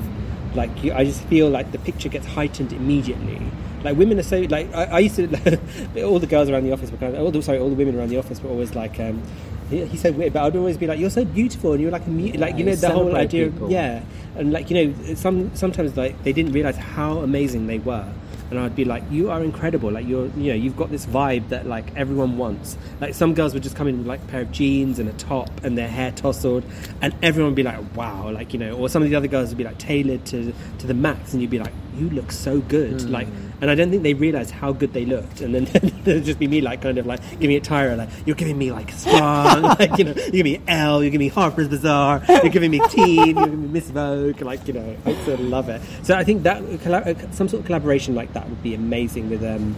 Like 0.54 0.82
you, 0.82 0.92
I 0.92 1.04
just 1.04 1.22
feel 1.24 1.50
like 1.50 1.72
the 1.72 1.78
picture 1.78 2.08
gets 2.08 2.26
heightened 2.26 2.72
immediately. 2.72 3.40
Like 3.84 3.96
women 3.96 4.18
are 4.18 4.22
so 4.22 4.40
like 4.42 4.72
I, 4.74 4.84
I 4.84 4.98
used 5.00 5.16
to 5.16 5.60
all 6.04 6.18
the 6.18 6.26
girls 6.26 6.48
around 6.48 6.64
the 6.64 6.72
office 6.72 6.90
were 6.90 6.96
kind 6.96 7.14
of 7.14 7.22
all 7.22 7.30
the, 7.30 7.42
sorry 7.42 7.58
all 7.58 7.68
the 7.68 7.74
women 7.74 7.96
around 7.96 8.08
the 8.08 8.18
office 8.18 8.40
were 8.40 8.50
always 8.50 8.74
like 8.74 8.98
um, 8.98 9.22
he, 9.70 9.96
so 9.96 10.12
weird, 10.12 10.32
but 10.32 10.44
I'd 10.44 10.56
always 10.56 10.76
be 10.76 10.86
like 10.86 10.98
you're 10.98 11.10
so 11.10 11.24
beautiful 11.24 11.72
and 11.72 11.82
you're 11.82 11.90
like 11.90 12.06
a 12.06 12.10
mu- 12.10 12.32
like 12.32 12.56
you 12.56 12.64
know 12.64 12.74
the 12.74 12.90
whole 12.90 13.14
idea 13.16 13.46
people. 13.46 13.70
yeah 13.70 14.02
and 14.36 14.52
like 14.52 14.70
you 14.70 14.88
know 14.88 15.14
some 15.14 15.54
sometimes 15.56 15.96
like 15.96 16.22
they 16.24 16.32
didn't 16.32 16.52
realize 16.52 16.76
how 16.76 17.18
amazing 17.18 17.66
they 17.66 17.78
were 17.78 18.06
and 18.50 18.60
I'd 18.60 18.76
be 18.76 18.84
like, 18.84 19.02
"You 19.10 19.30
are 19.30 19.42
incredible! 19.42 19.90
Like 19.90 20.06
you're, 20.06 20.26
you 20.36 20.50
know, 20.50 20.54
you've 20.54 20.76
got 20.76 20.90
this 20.90 21.04
vibe 21.06 21.48
that 21.48 21.66
like 21.66 21.94
everyone 21.96 22.36
wants." 22.38 22.76
Like 23.00 23.14
some 23.14 23.34
girls 23.34 23.54
would 23.54 23.62
just 23.62 23.74
come 23.74 23.88
in 23.88 23.98
with 23.98 24.06
like 24.06 24.22
a 24.22 24.26
pair 24.26 24.40
of 24.42 24.52
jeans 24.52 24.98
and 24.98 25.08
a 25.08 25.12
top 25.14 25.50
and 25.64 25.76
their 25.76 25.88
hair 25.88 26.12
tousled, 26.12 26.64
and 27.00 27.14
everyone 27.22 27.52
would 27.52 27.56
be 27.56 27.64
like, 27.64 27.78
"Wow!" 27.96 28.30
Like 28.30 28.52
you 28.52 28.58
know, 28.58 28.76
or 28.76 28.88
some 28.88 29.02
of 29.02 29.10
the 29.10 29.16
other 29.16 29.26
girls 29.26 29.48
would 29.48 29.58
be 29.58 29.64
like 29.64 29.78
tailored 29.78 30.24
to 30.26 30.52
to 30.78 30.86
the 30.86 30.94
max, 30.94 31.32
and 31.32 31.42
you'd 31.42 31.50
be 31.50 31.58
like, 31.58 31.72
"You 31.96 32.10
look 32.10 32.32
so 32.32 32.60
good!" 32.60 32.94
Mm. 33.00 33.10
Like, 33.10 33.28
and 33.60 33.70
I 33.70 33.74
don't 33.74 33.90
think 33.90 34.02
they 34.02 34.14
realised 34.14 34.50
how 34.50 34.72
good 34.72 34.92
they 34.92 35.04
looked, 35.04 35.40
and 35.40 35.54
then 35.54 35.92
there'd 36.04 36.24
just 36.24 36.38
be 36.38 36.46
me 36.46 36.60
like 36.60 36.82
kind 36.82 36.98
of 36.98 37.06
like 37.06 37.20
giving 37.40 37.56
it 37.56 37.64
Tyra, 37.64 37.96
like 37.96 38.08
you're 38.24 38.36
giving 38.36 38.58
me 38.58 38.72
like 38.72 38.90
strong, 38.92 39.62
like 39.78 39.96
you 39.98 40.04
know, 40.04 40.12
you're 40.14 40.30
giving 40.30 40.52
me 40.52 40.60
Elle, 40.68 41.02
you're 41.02 41.10
giving 41.10 41.26
me 41.26 41.30
Harper's 41.30 41.68
Bazaar, 41.68 42.22
you're 42.28 42.50
giving 42.50 42.70
me 42.70 42.80
Teen, 42.88 43.36
you're 43.36 43.46
giving 43.46 43.62
me 43.62 43.68
Miss 43.68 43.90
Vogue, 43.90 44.40
like 44.42 44.66
you 44.66 44.74
know, 44.74 44.96
I 45.04 45.14
sort 45.24 45.40
of 45.40 45.40
love 45.40 45.68
it. 45.68 45.80
So 46.02 46.14
I 46.14 46.24
think 46.24 46.42
that 46.44 46.62
uh, 46.62 47.30
some 47.32 47.48
sort 47.48 47.60
of 47.60 47.66
collaboration 47.66 48.14
like 48.14 48.32
that 48.34 48.48
would 48.48 48.62
be 48.62 48.74
amazing 48.74 49.30
with 49.30 49.42
um, 49.42 49.76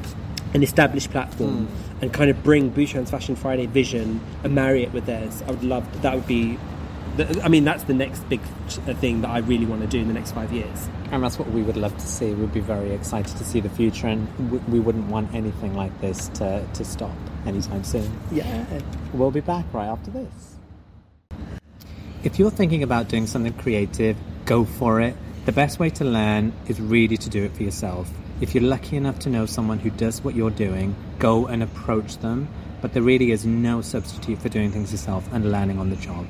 an 0.54 0.62
established 0.62 1.10
platform 1.10 1.68
and 2.00 2.12
kind 2.12 2.30
of 2.30 2.42
bring 2.42 2.70
Bhushan's 2.70 3.10
Fashion 3.10 3.36
Friday 3.36 3.66
vision 3.66 4.20
and 4.44 4.54
marry 4.54 4.82
it 4.82 4.92
with 4.92 5.06
theirs. 5.06 5.42
I 5.42 5.50
would 5.50 5.64
love 5.64 6.02
that. 6.02 6.14
Would 6.14 6.26
be, 6.26 6.58
the, 7.18 7.42
I 7.42 7.48
mean, 7.48 7.64
that's 7.64 7.84
the 7.84 7.94
next 7.94 8.20
big 8.28 8.40
uh, 8.40 8.94
thing 8.94 9.20
that 9.22 9.28
I 9.28 9.38
really 9.38 9.66
want 9.66 9.82
to 9.82 9.86
do 9.86 9.98
in 9.98 10.08
the 10.08 10.14
next 10.14 10.32
five 10.32 10.52
years. 10.52 10.88
And 11.10 11.22
that's 11.22 11.38
what 11.38 11.50
we 11.50 11.62
would 11.62 11.76
love 11.76 11.96
to 11.96 12.06
see. 12.06 12.32
We'd 12.32 12.52
be 12.52 12.60
very 12.60 12.92
excited 12.92 13.36
to 13.36 13.44
see 13.44 13.60
the 13.60 13.68
future, 13.68 14.06
and 14.06 14.50
we, 14.50 14.58
we 14.58 14.80
wouldn't 14.80 15.08
want 15.08 15.34
anything 15.34 15.74
like 15.74 16.00
this 16.00 16.28
to, 16.34 16.66
to 16.74 16.84
stop 16.84 17.16
anytime 17.46 17.84
soon. 17.84 18.10
Yeah. 18.30 18.64
We'll 19.12 19.30
be 19.30 19.40
back 19.40 19.66
right 19.72 19.86
after 19.86 20.10
this. 20.10 20.56
If 22.24 22.38
you're 22.38 22.50
thinking 22.50 22.82
about 22.82 23.08
doing 23.08 23.26
something 23.26 23.52
creative, 23.54 24.16
go 24.44 24.64
for 24.64 25.00
it. 25.00 25.16
The 25.44 25.52
best 25.52 25.78
way 25.78 25.90
to 25.90 26.04
learn 26.04 26.52
is 26.66 26.80
really 26.80 27.16
to 27.16 27.30
do 27.30 27.44
it 27.44 27.52
for 27.54 27.62
yourself. 27.62 28.10
If 28.40 28.54
you're 28.54 28.64
lucky 28.64 28.96
enough 28.96 29.18
to 29.20 29.30
know 29.30 29.46
someone 29.46 29.78
who 29.78 29.90
does 29.90 30.22
what 30.22 30.34
you're 30.34 30.50
doing, 30.50 30.94
go 31.18 31.46
and 31.46 31.62
approach 31.62 32.18
them. 32.18 32.48
But 32.80 32.92
there 32.92 33.02
really 33.02 33.32
is 33.32 33.44
no 33.44 33.80
substitute 33.80 34.38
for 34.40 34.48
doing 34.48 34.70
things 34.70 34.92
yourself 34.92 35.28
and 35.32 35.50
learning 35.50 35.78
on 35.78 35.90
the 35.90 35.96
job. 35.96 36.26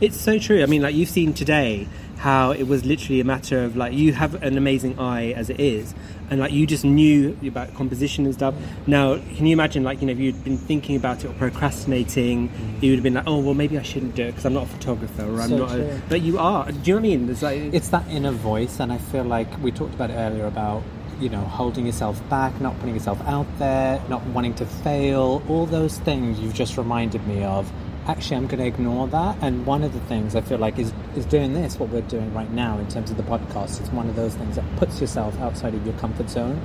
It's 0.00 0.20
so 0.20 0.38
true. 0.38 0.62
I 0.62 0.66
mean, 0.66 0.82
like 0.82 0.94
you've 0.94 1.08
seen 1.08 1.32
today 1.32 1.88
how 2.18 2.50
it 2.50 2.64
was 2.66 2.84
literally 2.84 3.20
a 3.20 3.24
matter 3.24 3.62
of 3.62 3.76
like 3.76 3.92
you 3.92 4.12
have 4.14 4.42
an 4.42 4.56
amazing 4.56 4.98
eye 4.98 5.32
as 5.32 5.50
it 5.50 5.60
is, 5.60 5.94
and 6.30 6.40
like 6.40 6.52
you 6.52 6.66
just 6.66 6.84
knew 6.84 7.36
about 7.46 7.74
composition 7.74 8.24
and 8.24 8.34
stuff. 8.34 8.54
Now, 8.86 9.16
can 9.36 9.46
you 9.46 9.52
imagine 9.52 9.84
like 9.84 10.00
you 10.00 10.06
know 10.06 10.12
if 10.12 10.18
you'd 10.18 10.42
been 10.44 10.58
thinking 10.58 10.96
about 10.96 11.24
it 11.24 11.30
or 11.30 11.34
procrastinating, 11.34 12.50
you 12.80 12.90
would 12.90 12.96
have 12.96 13.02
been 13.04 13.14
like, 13.14 13.26
oh 13.26 13.38
well, 13.38 13.54
maybe 13.54 13.78
I 13.78 13.82
shouldn't 13.82 14.14
do 14.14 14.24
it 14.24 14.32
because 14.32 14.44
I'm 14.44 14.54
not 14.54 14.64
a 14.64 14.68
photographer 14.68 15.22
or 15.22 15.40
I'm 15.40 15.50
So 15.50 15.56
not. 15.58 15.72
A, 15.78 16.00
but 16.08 16.22
you 16.22 16.38
are. 16.38 16.70
Do 16.70 16.78
you 16.78 16.94
know 16.94 16.94
what 16.94 16.98
I 16.98 17.16
mean? 17.16 17.30
It's 17.30 17.42
like 17.42 17.74
It's 17.74 17.88
that 17.88 18.06
inner 18.08 18.32
voice, 18.32 18.80
and 18.80 18.92
I 18.92 18.98
feel 18.98 19.24
like 19.24 19.48
we 19.62 19.70
talked 19.70 19.94
about 19.94 20.10
it 20.10 20.14
earlier 20.14 20.46
about 20.46 20.82
you 21.20 21.28
know 21.28 21.40
holding 21.40 21.86
yourself 21.86 22.20
back, 22.28 22.58
not 22.60 22.78
putting 22.80 22.94
yourself 22.94 23.20
out 23.26 23.46
there, 23.58 24.02
not 24.08 24.24
wanting 24.28 24.54
to 24.54 24.66
fail. 24.66 25.42
All 25.48 25.66
those 25.66 25.98
things 25.98 26.40
you've 26.40 26.54
just 26.54 26.76
reminded 26.76 27.26
me 27.26 27.44
of. 27.44 27.70
Actually, 28.06 28.36
I'm 28.36 28.46
going 28.46 28.60
to 28.60 28.66
ignore 28.66 29.08
that. 29.08 29.36
And 29.40 29.66
one 29.66 29.82
of 29.82 29.92
the 29.92 30.00
things 30.00 30.36
I 30.36 30.40
feel 30.40 30.58
like 30.58 30.78
is 30.78 30.92
is 31.16 31.26
doing 31.26 31.54
this, 31.54 31.78
what 31.78 31.88
we're 31.90 32.02
doing 32.02 32.32
right 32.32 32.50
now 32.52 32.78
in 32.78 32.86
terms 32.88 33.10
of 33.10 33.16
the 33.16 33.22
podcast. 33.24 33.80
It's 33.80 33.90
one 33.90 34.08
of 34.08 34.14
those 34.16 34.34
things 34.34 34.56
that 34.56 34.64
puts 34.76 35.00
yourself 35.00 35.38
outside 35.40 35.74
of 35.74 35.84
your 35.84 35.94
comfort 35.98 36.30
zone. 36.30 36.64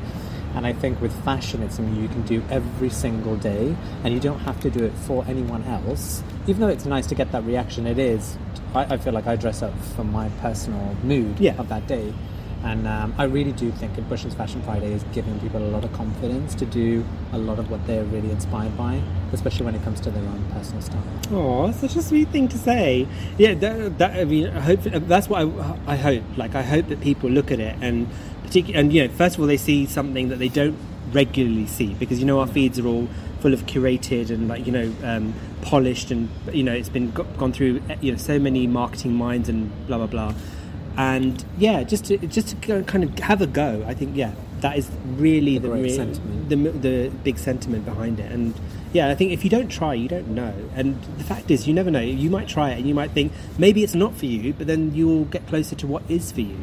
And 0.53 0.67
I 0.67 0.73
think 0.73 0.99
with 1.01 1.13
fashion, 1.23 1.63
it's 1.63 1.77
something 1.77 1.95
you 1.95 2.09
can 2.09 2.23
do 2.23 2.43
every 2.49 2.89
single 2.89 3.37
day, 3.37 3.73
and 4.03 4.13
you 4.13 4.19
don't 4.19 4.39
have 4.39 4.59
to 4.61 4.69
do 4.69 4.83
it 4.83 4.91
for 5.07 5.23
anyone 5.27 5.63
else. 5.63 6.21
Even 6.45 6.59
though 6.61 6.67
it's 6.67 6.85
nice 6.85 7.07
to 7.07 7.15
get 7.15 7.31
that 7.31 7.45
reaction, 7.45 7.87
it 7.87 7.97
is. 7.97 8.37
I, 8.75 8.95
I 8.95 8.97
feel 8.97 9.13
like 9.13 9.27
I 9.27 9.35
dress 9.37 9.61
up 9.61 9.73
for 9.95 10.03
my 10.03 10.27
personal 10.41 10.95
mood 11.03 11.39
Yeah. 11.39 11.55
of 11.57 11.69
that 11.69 11.87
day. 11.87 12.13
And 12.63 12.87
um, 12.87 13.15
I 13.17 13.23
really 13.23 13.51
do 13.53 13.71
think 13.71 13.95
that 13.95 14.07
Bhushan's 14.07 14.35
Fashion 14.35 14.61
Friday 14.61 14.93
is 14.93 15.03
giving 15.13 15.39
people 15.39 15.63
a 15.63 15.71
lot 15.71 15.83
of 15.83 15.91
confidence 15.93 16.53
to 16.55 16.65
do 16.65 17.03
a 17.33 17.37
lot 17.37 17.57
of 17.57 17.71
what 17.71 17.85
they're 17.87 18.03
really 18.05 18.29
inspired 18.29 18.77
by, 18.77 19.01
especially 19.33 19.65
when 19.65 19.75
it 19.75 19.83
comes 19.83 19.99
to 20.01 20.11
their 20.11 20.23
own 20.23 20.45
personal 20.51 20.81
style. 20.81 21.03
Oh, 21.31 21.71
such 21.71 21.95
a 21.95 22.01
sweet 22.01 22.29
thing 22.29 22.47
to 22.49 22.57
say. 22.57 23.07
Yeah, 23.37 23.55
that, 23.55 23.97
that 23.97 24.19
I 24.19 24.25
mean, 24.25 24.47
I 24.47 24.59
hope 24.59 24.81
that's 24.83 25.27
what 25.27 25.41
I, 25.41 25.77
I 25.93 25.95
hope. 25.95 26.23
Like, 26.37 26.53
I 26.53 26.61
hope 26.61 26.87
that 26.89 27.01
people 27.01 27.29
look 27.29 27.51
at 27.51 27.59
it 27.59 27.75
and 27.81 28.07
particularly, 28.43 28.79
and 28.79 28.93
you 28.93 29.07
know, 29.07 29.13
first 29.13 29.35
of 29.35 29.41
all, 29.41 29.47
they 29.47 29.57
see 29.57 29.85
something 29.85 30.29
that 30.29 30.39
they 30.39 30.49
don't 30.49 30.77
regularly 31.11 31.67
see 31.67 31.93
because 31.95 32.19
you 32.19 32.25
know 32.25 32.39
our 32.39 32.47
feeds 32.47 32.79
are 32.79 32.87
all 32.87 33.07
full 33.41 33.53
of 33.53 33.65
curated 33.65 34.29
and 34.29 34.47
like 34.47 34.65
you 34.65 34.71
know 34.71 34.93
um, 35.03 35.33
polished 35.61 36.11
and 36.11 36.29
you 36.53 36.63
know 36.63 36.71
it's 36.71 36.89
been 36.89 37.11
go- 37.11 37.23
gone 37.37 37.51
through 37.51 37.81
you 38.01 38.11
know 38.11 38.17
so 38.17 38.39
many 38.39 38.67
marketing 38.67 39.13
minds 39.13 39.49
and 39.49 39.69
blah 39.87 39.97
blah 39.97 40.07
blah. 40.07 40.33
And 40.97 41.43
yeah, 41.57 41.83
just 41.83 42.05
to 42.05 42.17
just 42.17 42.49
to 42.61 42.83
kind 42.83 43.03
of 43.03 43.17
have 43.19 43.41
a 43.41 43.47
go. 43.47 43.83
I 43.87 43.93
think 43.93 44.15
yeah, 44.15 44.33
that 44.59 44.77
is 44.77 44.89
really 45.17 45.57
The 45.57 45.67
the 45.67 45.73
great 45.73 45.83
rea- 45.83 45.95
sentiment. 45.95 46.49
the 46.49 46.55
the 46.89 47.09
big 47.23 47.37
sentiment 47.37 47.85
behind 47.85 48.19
it. 48.19 48.31
And 48.31 48.53
yeah, 48.93 49.09
I 49.09 49.15
think 49.15 49.31
if 49.31 49.43
you 49.45 49.49
don't 49.49 49.69
try, 49.69 49.93
you 49.93 50.09
don't 50.09 50.27
know. 50.29 50.53
And 50.75 51.01
the 51.17 51.23
fact 51.23 51.49
is, 51.49 51.65
you 51.67 51.73
never 51.73 51.89
know. 51.89 52.01
You 52.01 52.29
might 52.29 52.49
try 52.49 52.71
it, 52.71 52.77
and 52.79 52.85
you 52.87 52.93
might 52.93 53.11
think 53.11 53.31
maybe 53.57 53.83
it's 53.83 53.95
not 53.95 54.15
for 54.17 54.25
you, 54.25 54.53
but 54.53 54.67
then 54.67 54.93
you'll 54.93 55.25
get 55.25 55.47
closer 55.47 55.75
to 55.75 55.87
what 55.87 56.03
is 56.09 56.31
for 56.31 56.41
you. 56.41 56.57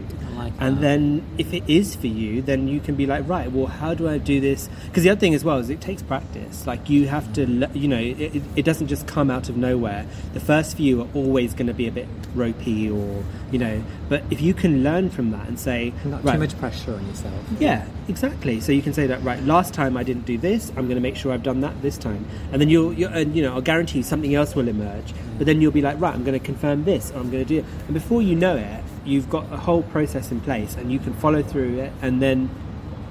Like 0.53 0.62
And 0.62 0.76
that. 0.76 0.80
then 0.80 1.22
if 1.38 1.53
it 1.53 1.62
is 1.68 1.94
for 1.96 2.07
you, 2.07 2.42
then 2.42 2.68
you 2.68 2.80
can 2.80 2.94
be 2.94 3.07
like, 3.07 3.28
right, 3.28 3.51
well, 3.51 3.66
how 3.66 3.94
do 3.94 4.09
I 4.09 4.18
do 4.18 4.40
this? 4.40 4.68
Because 4.86 5.03
the 5.03 5.11
other 5.11 5.20
thing 5.20 5.34
as 5.34 5.44
well 5.44 5.59
is 5.59 5.70
it 5.70 5.80
takes 5.80 6.03
practice. 6.03 6.66
Like 6.66 6.88
you 6.90 7.09
have 7.09 7.32
to, 7.34 7.46
you 7.74 7.88
know, 7.88 7.99
it, 7.99 8.42
it, 8.57 8.64
doesn't 8.64 8.88
just 8.88 9.07
come 9.07 9.30
out 9.30 9.49
of 9.49 9.57
nowhere. 9.57 10.07
The 10.34 10.40
first 10.40 10.76
few 10.76 11.03
are 11.03 11.09
always 11.14 11.55
going 11.55 11.68
to 11.68 11.74
be 11.74 11.88
a 11.88 11.92
bit 11.92 12.07
ropey, 12.34 12.90
or 12.90 13.24
you 13.51 13.59
know. 13.59 13.82
But 14.09 14.22
if 14.30 14.40
you 14.40 14.55
can 14.55 14.82
learn 14.82 15.11
from 15.11 15.30
that 15.30 15.49
and 15.49 15.59
say, 15.59 15.92
Not 16.05 16.24
right, 16.24 16.34
too 16.34 16.38
much 16.38 16.59
pressure 16.59 16.94
on 16.94 17.07
yourself. 17.07 17.34
yeah, 17.59 17.86
exactly. 18.09 18.61
So 18.61 18.72
you 18.72 18.82
can 18.82 18.92
say 18.92 19.07
that 19.07 19.22
right. 19.22 19.42
Last 19.44 19.72
time 19.74 19.96
I 19.96 20.03
didn't 20.03 20.26
do 20.26 20.38
this. 20.38 20.70
I'm 20.70 20.84
going 20.86 20.96
to 20.96 21.01
make 21.01 21.16
sure 21.16 21.32
I've 21.32 21.42
done 21.42 21.61
that 21.62 21.80
this 21.82 21.96
time, 21.99 22.26
and 22.53 22.61
then 22.61 22.68
you'll, 22.68 22.92
you'll 22.92 23.11
and 23.11 23.34
you 23.34 23.42
know, 23.42 23.55
I'll 23.55 23.62
guarantee 23.62 24.03
something 24.03 24.34
else 24.34 24.55
will 24.55 24.68
emerge. 24.68 25.14
But 25.38 25.46
then 25.46 25.61
you'll 25.61 25.72
be 25.72 25.82
like, 25.82 26.01
right, 26.01 26.14
I'm 26.14 26.24
going 26.24 26.38
to 26.38 26.44
confirm 26.44 26.84
this, 26.84 27.11
or 27.12 27.18
I'm 27.18 27.30
going 27.30 27.44
to 27.44 27.49
do 27.49 27.59
it. 27.59 27.64
And 27.86 27.94
before 27.94 28.22
you 28.22 28.34
know 28.34 28.57
it, 28.57 28.82
you've 29.09 29.30
got 29.30 29.50
a 29.52 29.56
whole 29.56 29.82
process 29.82 30.30
in 30.30 30.40
place, 30.40 30.76
and 30.76 30.92
you 30.92 30.98
can 30.98 31.14
follow 31.14 31.42
through 31.42 31.78
it, 31.80 31.92
and 32.02 32.20
then 32.20 32.50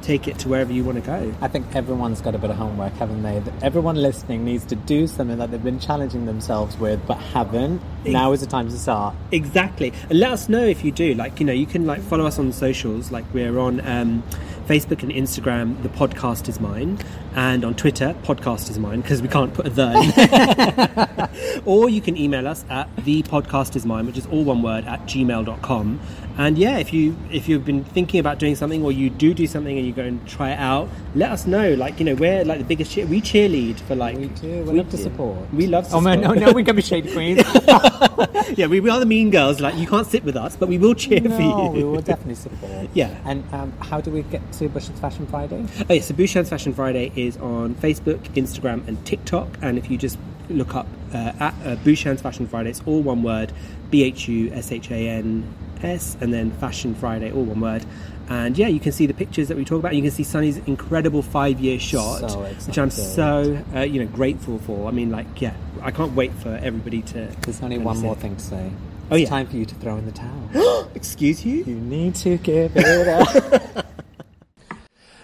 take 0.01 0.27
it 0.27 0.37
to 0.39 0.47
wherever 0.47 0.71
you 0.71 0.83
want 0.83 0.97
to 0.97 1.01
go. 1.01 1.33
I 1.41 1.47
think 1.47 1.75
everyone's 1.75 2.21
got 2.21 2.35
a 2.35 2.37
bit 2.37 2.51
of 2.51 2.55
homework, 2.55 2.93
haven't 2.93 3.23
they? 3.23 3.41
Everyone 3.61 3.95
listening 3.95 4.45
needs 4.45 4.63
to 4.65 4.75
do 4.75 5.07
something 5.07 5.37
that 5.39 5.51
they've 5.51 5.63
been 5.63 5.79
challenging 5.79 6.25
themselves 6.27 6.77
with 6.77 7.05
but 7.07 7.17
haven't. 7.17 7.81
Now 8.11 8.31
is 8.33 8.41
the 8.41 8.47
time 8.47 8.69
to 8.69 8.77
start. 8.77 9.15
Exactly. 9.31 9.93
And 10.09 10.19
let 10.19 10.31
us 10.31 10.49
know 10.49 10.63
if 10.63 10.83
you 10.83 10.91
do. 10.91 11.13
Like, 11.13 11.39
you 11.39 11.45
know, 11.45 11.53
you 11.53 11.65
can 11.65 11.85
like 11.85 12.01
follow 12.01 12.25
us 12.25 12.39
on 12.39 12.51
socials. 12.51 13.11
Like 13.11 13.25
we're 13.33 13.57
on 13.59 13.79
um, 13.87 14.23
Facebook 14.67 15.03
and 15.03 15.11
Instagram, 15.11 15.81
the 15.83 15.89
podcast 15.89 16.49
is 16.49 16.59
mine. 16.59 16.99
And 17.35 17.63
on 17.63 17.75
Twitter, 17.75 18.15
podcast 18.23 18.69
is 18.71 18.79
mine, 18.79 19.01
because 19.01 19.21
we 19.21 19.27
can't 19.27 19.53
put 19.53 19.67
a 19.67 19.69
the 19.69 21.61
or 21.65 21.87
you 21.87 22.01
can 22.01 22.17
email 22.17 22.47
us 22.47 22.65
at 22.69 22.89
the 23.05 23.21
podcast 23.23 23.75
is 23.75 23.85
mine, 23.85 24.07
which 24.07 24.17
is 24.17 24.25
all 24.25 24.43
one 24.43 24.61
word 24.63 24.85
at 24.85 25.01
gmail.com. 25.05 25.99
And 26.39 26.57
yeah, 26.57 26.77
if 26.77 26.93
you 26.93 27.15
if 27.31 27.47
you've 27.47 27.65
been 27.65 27.83
thinking 27.83 28.19
about 28.19 28.37
doing 28.39 28.55
something 28.55 28.83
or 28.83 28.91
you 28.91 29.09
do 29.09 29.33
do 29.33 29.45
something 29.47 29.75
and 29.77 29.85
you 29.85 29.93
go 29.93 30.03
and 30.03 30.25
try 30.27 30.51
it 30.51 30.59
out, 30.59 30.89
let 31.15 31.31
us 31.31 31.45
know. 31.47 31.73
Like, 31.75 31.99
you 31.99 32.05
know, 32.05 32.15
we're 32.15 32.43
like 32.43 32.57
the 32.59 32.63
biggest 32.65 32.91
cheer 32.91 33.05
we 33.05 33.21
cheerlead 33.21 33.79
for 33.81 33.95
like 33.95 34.17
We 34.17 34.27
do. 34.27 34.63
We 34.63 34.77
love 34.77 34.89
to 34.91 34.97
support. 34.97 35.53
We 35.53 35.67
love 35.67 35.87
to 35.89 35.95
Oh, 35.95 36.01
man, 36.01 36.21
no, 36.21 36.29
support. 36.33 36.39
no, 36.47 36.53
we 36.53 36.63
can 36.63 36.75
be 36.75 36.81
shade 36.81 37.11
queens. 37.11 37.43
yeah, 38.55 38.67
we, 38.67 38.79
we 38.79 38.89
are 38.89 38.99
the 38.99 39.05
mean 39.05 39.29
girls. 39.29 39.59
Like 39.59 39.75
you 39.75 39.87
can't 39.87 40.07
sit 40.07 40.23
with 40.23 40.35
us, 40.35 40.55
but 40.55 40.69
we 40.69 40.77
will 40.77 40.95
cheer 40.95 41.21
for 41.21 41.41
you. 41.41 41.69
we 41.69 41.83
will 41.83 42.01
definitely 42.01 42.35
support. 42.35 42.89
Yeah. 42.93 43.17
And 43.25 43.43
um, 43.53 43.71
how 43.79 44.01
do 44.01 44.11
we 44.11 44.23
get 44.23 44.51
to 44.53 44.69
Bhushan's 44.69 44.99
Fashion 44.99 45.27
Friday? 45.27 45.65
Oh, 45.89 45.93
yeah, 45.93 46.01
so 46.01 46.13
Bhushan's 46.13 46.49
Fashion 46.49 46.73
Friday 46.73 47.11
is 47.15 47.37
on 47.37 47.75
Facebook, 47.75 48.19
Instagram, 48.35 48.87
and 48.87 49.03
TikTok. 49.05 49.57
And 49.61 49.77
if 49.77 49.89
you 49.89 49.97
just 49.97 50.17
look 50.49 50.75
up 50.75 50.87
uh, 51.13 51.33
at 51.39 51.53
uh, 51.65 51.75
Bhushan's 51.77 52.21
Fashion 52.21 52.47
Friday, 52.47 52.69
it's 52.69 52.81
all 52.85 53.01
one 53.01 53.23
word 53.23 53.51
B 53.89 54.03
H 54.03 54.27
U 54.27 54.51
S 54.53 54.71
H 54.71 54.91
A 54.91 55.09
N 55.09 55.53
S, 55.81 56.17
and 56.21 56.33
then 56.33 56.51
Fashion 56.51 56.95
Friday, 56.95 57.31
all 57.31 57.43
one 57.43 57.59
word. 57.59 57.85
And 58.29 58.57
yeah, 58.57 58.67
you 58.67 58.79
can 58.79 58.91
see 58.91 59.05
the 59.05 59.13
pictures 59.13 59.47
that 59.47 59.57
we 59.57 59.63
talk 59.63 59.79
about. 59.79 59.95
You 59.95 60.01
can 60.01 60.11
see 60.11 60.23
Sunny's 60.23 60.57
incredible 60.59 61.21
five 61.21 61.59
year 61.59 61.79
shot, 61.79 62.29
So 62.29 62.41
which 62.43 62.77
I'm 62.77 62.89
so 62.89 63.63
uh, 63.73 63.81
you 63.81 64.03
know 64.03 64.07
grateful 64.11 64.59
for. 64.59 64.87
I 64.87 64.91
mean, 64.91 65.11
like, 65.11 65.41
yeah, 65.41 65.53
I 65.81 65.91
can't 65.91 66.13
wait 66.13 66.33
for 66.33 66.49
everybody 66.49 67.01
to. 67.03 67.27
There's 67.41 67.61
only 67.61 67.77
one 67.77 67.99
more 67.99 68.13
it. 68.13 68.19
thing 68.19 68.35
to 68.35 68.43
say. 68.43 68.71
Oh, 69.09 69.15
it's 69.15 69.23
yeah. 69.23 69.29
time 69.29 69.47
for 69.47 69.55
you 69.55 69.65
to 69.65 69.75
throw 69.75 69.95
in 69.95 70.05
the 70.05 70.11
towel. 70.11 70.91
Excuse 70.95 71.45
you? 71.45 71.63
you 71.63 71.75
need 71.75 72.15
to 72.15 72.37
give 72.37 72.73
it 72.75 73.07
up. 73.07 73.85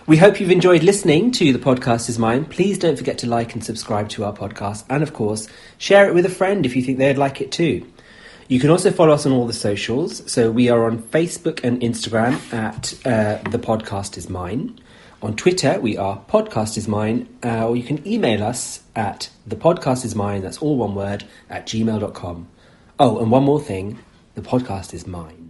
We 0.06 0.18
hope 0.18 0.41
you've 0.41 0.51
enjoyed 0.51 0.84
listening 0.84 1.32
to 1.32 1.54
The 1.54 1.60
Podcast 1.60 2.10
Is 2.10 2.20
Mine. 2.20 2.43
Please 2.43 2.78
don't 2.78 2.97
forget 2.97 3.20
to 3.20 3.28
like 3.28 3.54
and 3.54 3.64
subscribe 3.64 4.10
to 4.10 4.26
our 4.26 4.34
podcast. 4.34 4.84
And 4.89 5.01
of 5.01 5.14
course, 5.14 5.47
share 5.78 6.10
it 6.10 6.14
with 6.14 6.26
a 6.26 6.30
friend 6.30 6.66
if 6.66 6.76
you 6.76 6.82
think 6.82 6.97
they'd 6.97 7.18
like 7.18 7.39
it 7.39 7.54
too. 7.54 7.89
You 8.48 8.60
can 8.60 8.70
also 8.70 8.91
follow 8.91 9.14
us 9.14 9.26
on 9.26 9.32
all 9.32 9.48
the 9.48 9.54
socials. 9.54 10.30
So 10.32 10.52
we 10.52 10.70
are 10.70 10.86
on 10.86 11.02
Facebook 11.02 11.64
and 11.64 11.82
Instagram 11.82 12.34
at 12.54 12.94
uh, 13.06 13.50
The 13.50 13.58
Podcast 13.60 14.18
Is 14.18 14.30
Mine. 14.30 14.80
On 15.22 15.36
Twitter, 15.36 15.80
we 15.80 15.98
are 15.98 16.22
Podcast 16.28 16.78
Is 16.78 16.88
Mine. 16.88 17.28
Uh, 17.44 17.70
or 17.70 17.76
you 17.78 17.84
can 17.84 18.06
email 18.06 18.44
us 18.44 18.84
at 18.96 19.30
The 19.48 19.56
Podcast 19.56 20.04
Is 20.04 20.16
Mine, 20.16 20.41
that's 20.41 20.58
all 20.58 20.76
one 20.76 20.94
word, 20.96 21.24
at 21.50 21.66
gmail.com. 21.66 22.48
Oh, 23.00 23.20
and 23.20 23.32
one 23.32 23.44
more 23.44 23.62
thing 23.62 24.00
The 24.36 24.41
Podcast 24.41 24.94
Is 24.94 25.08
Mine. 25.08 25.43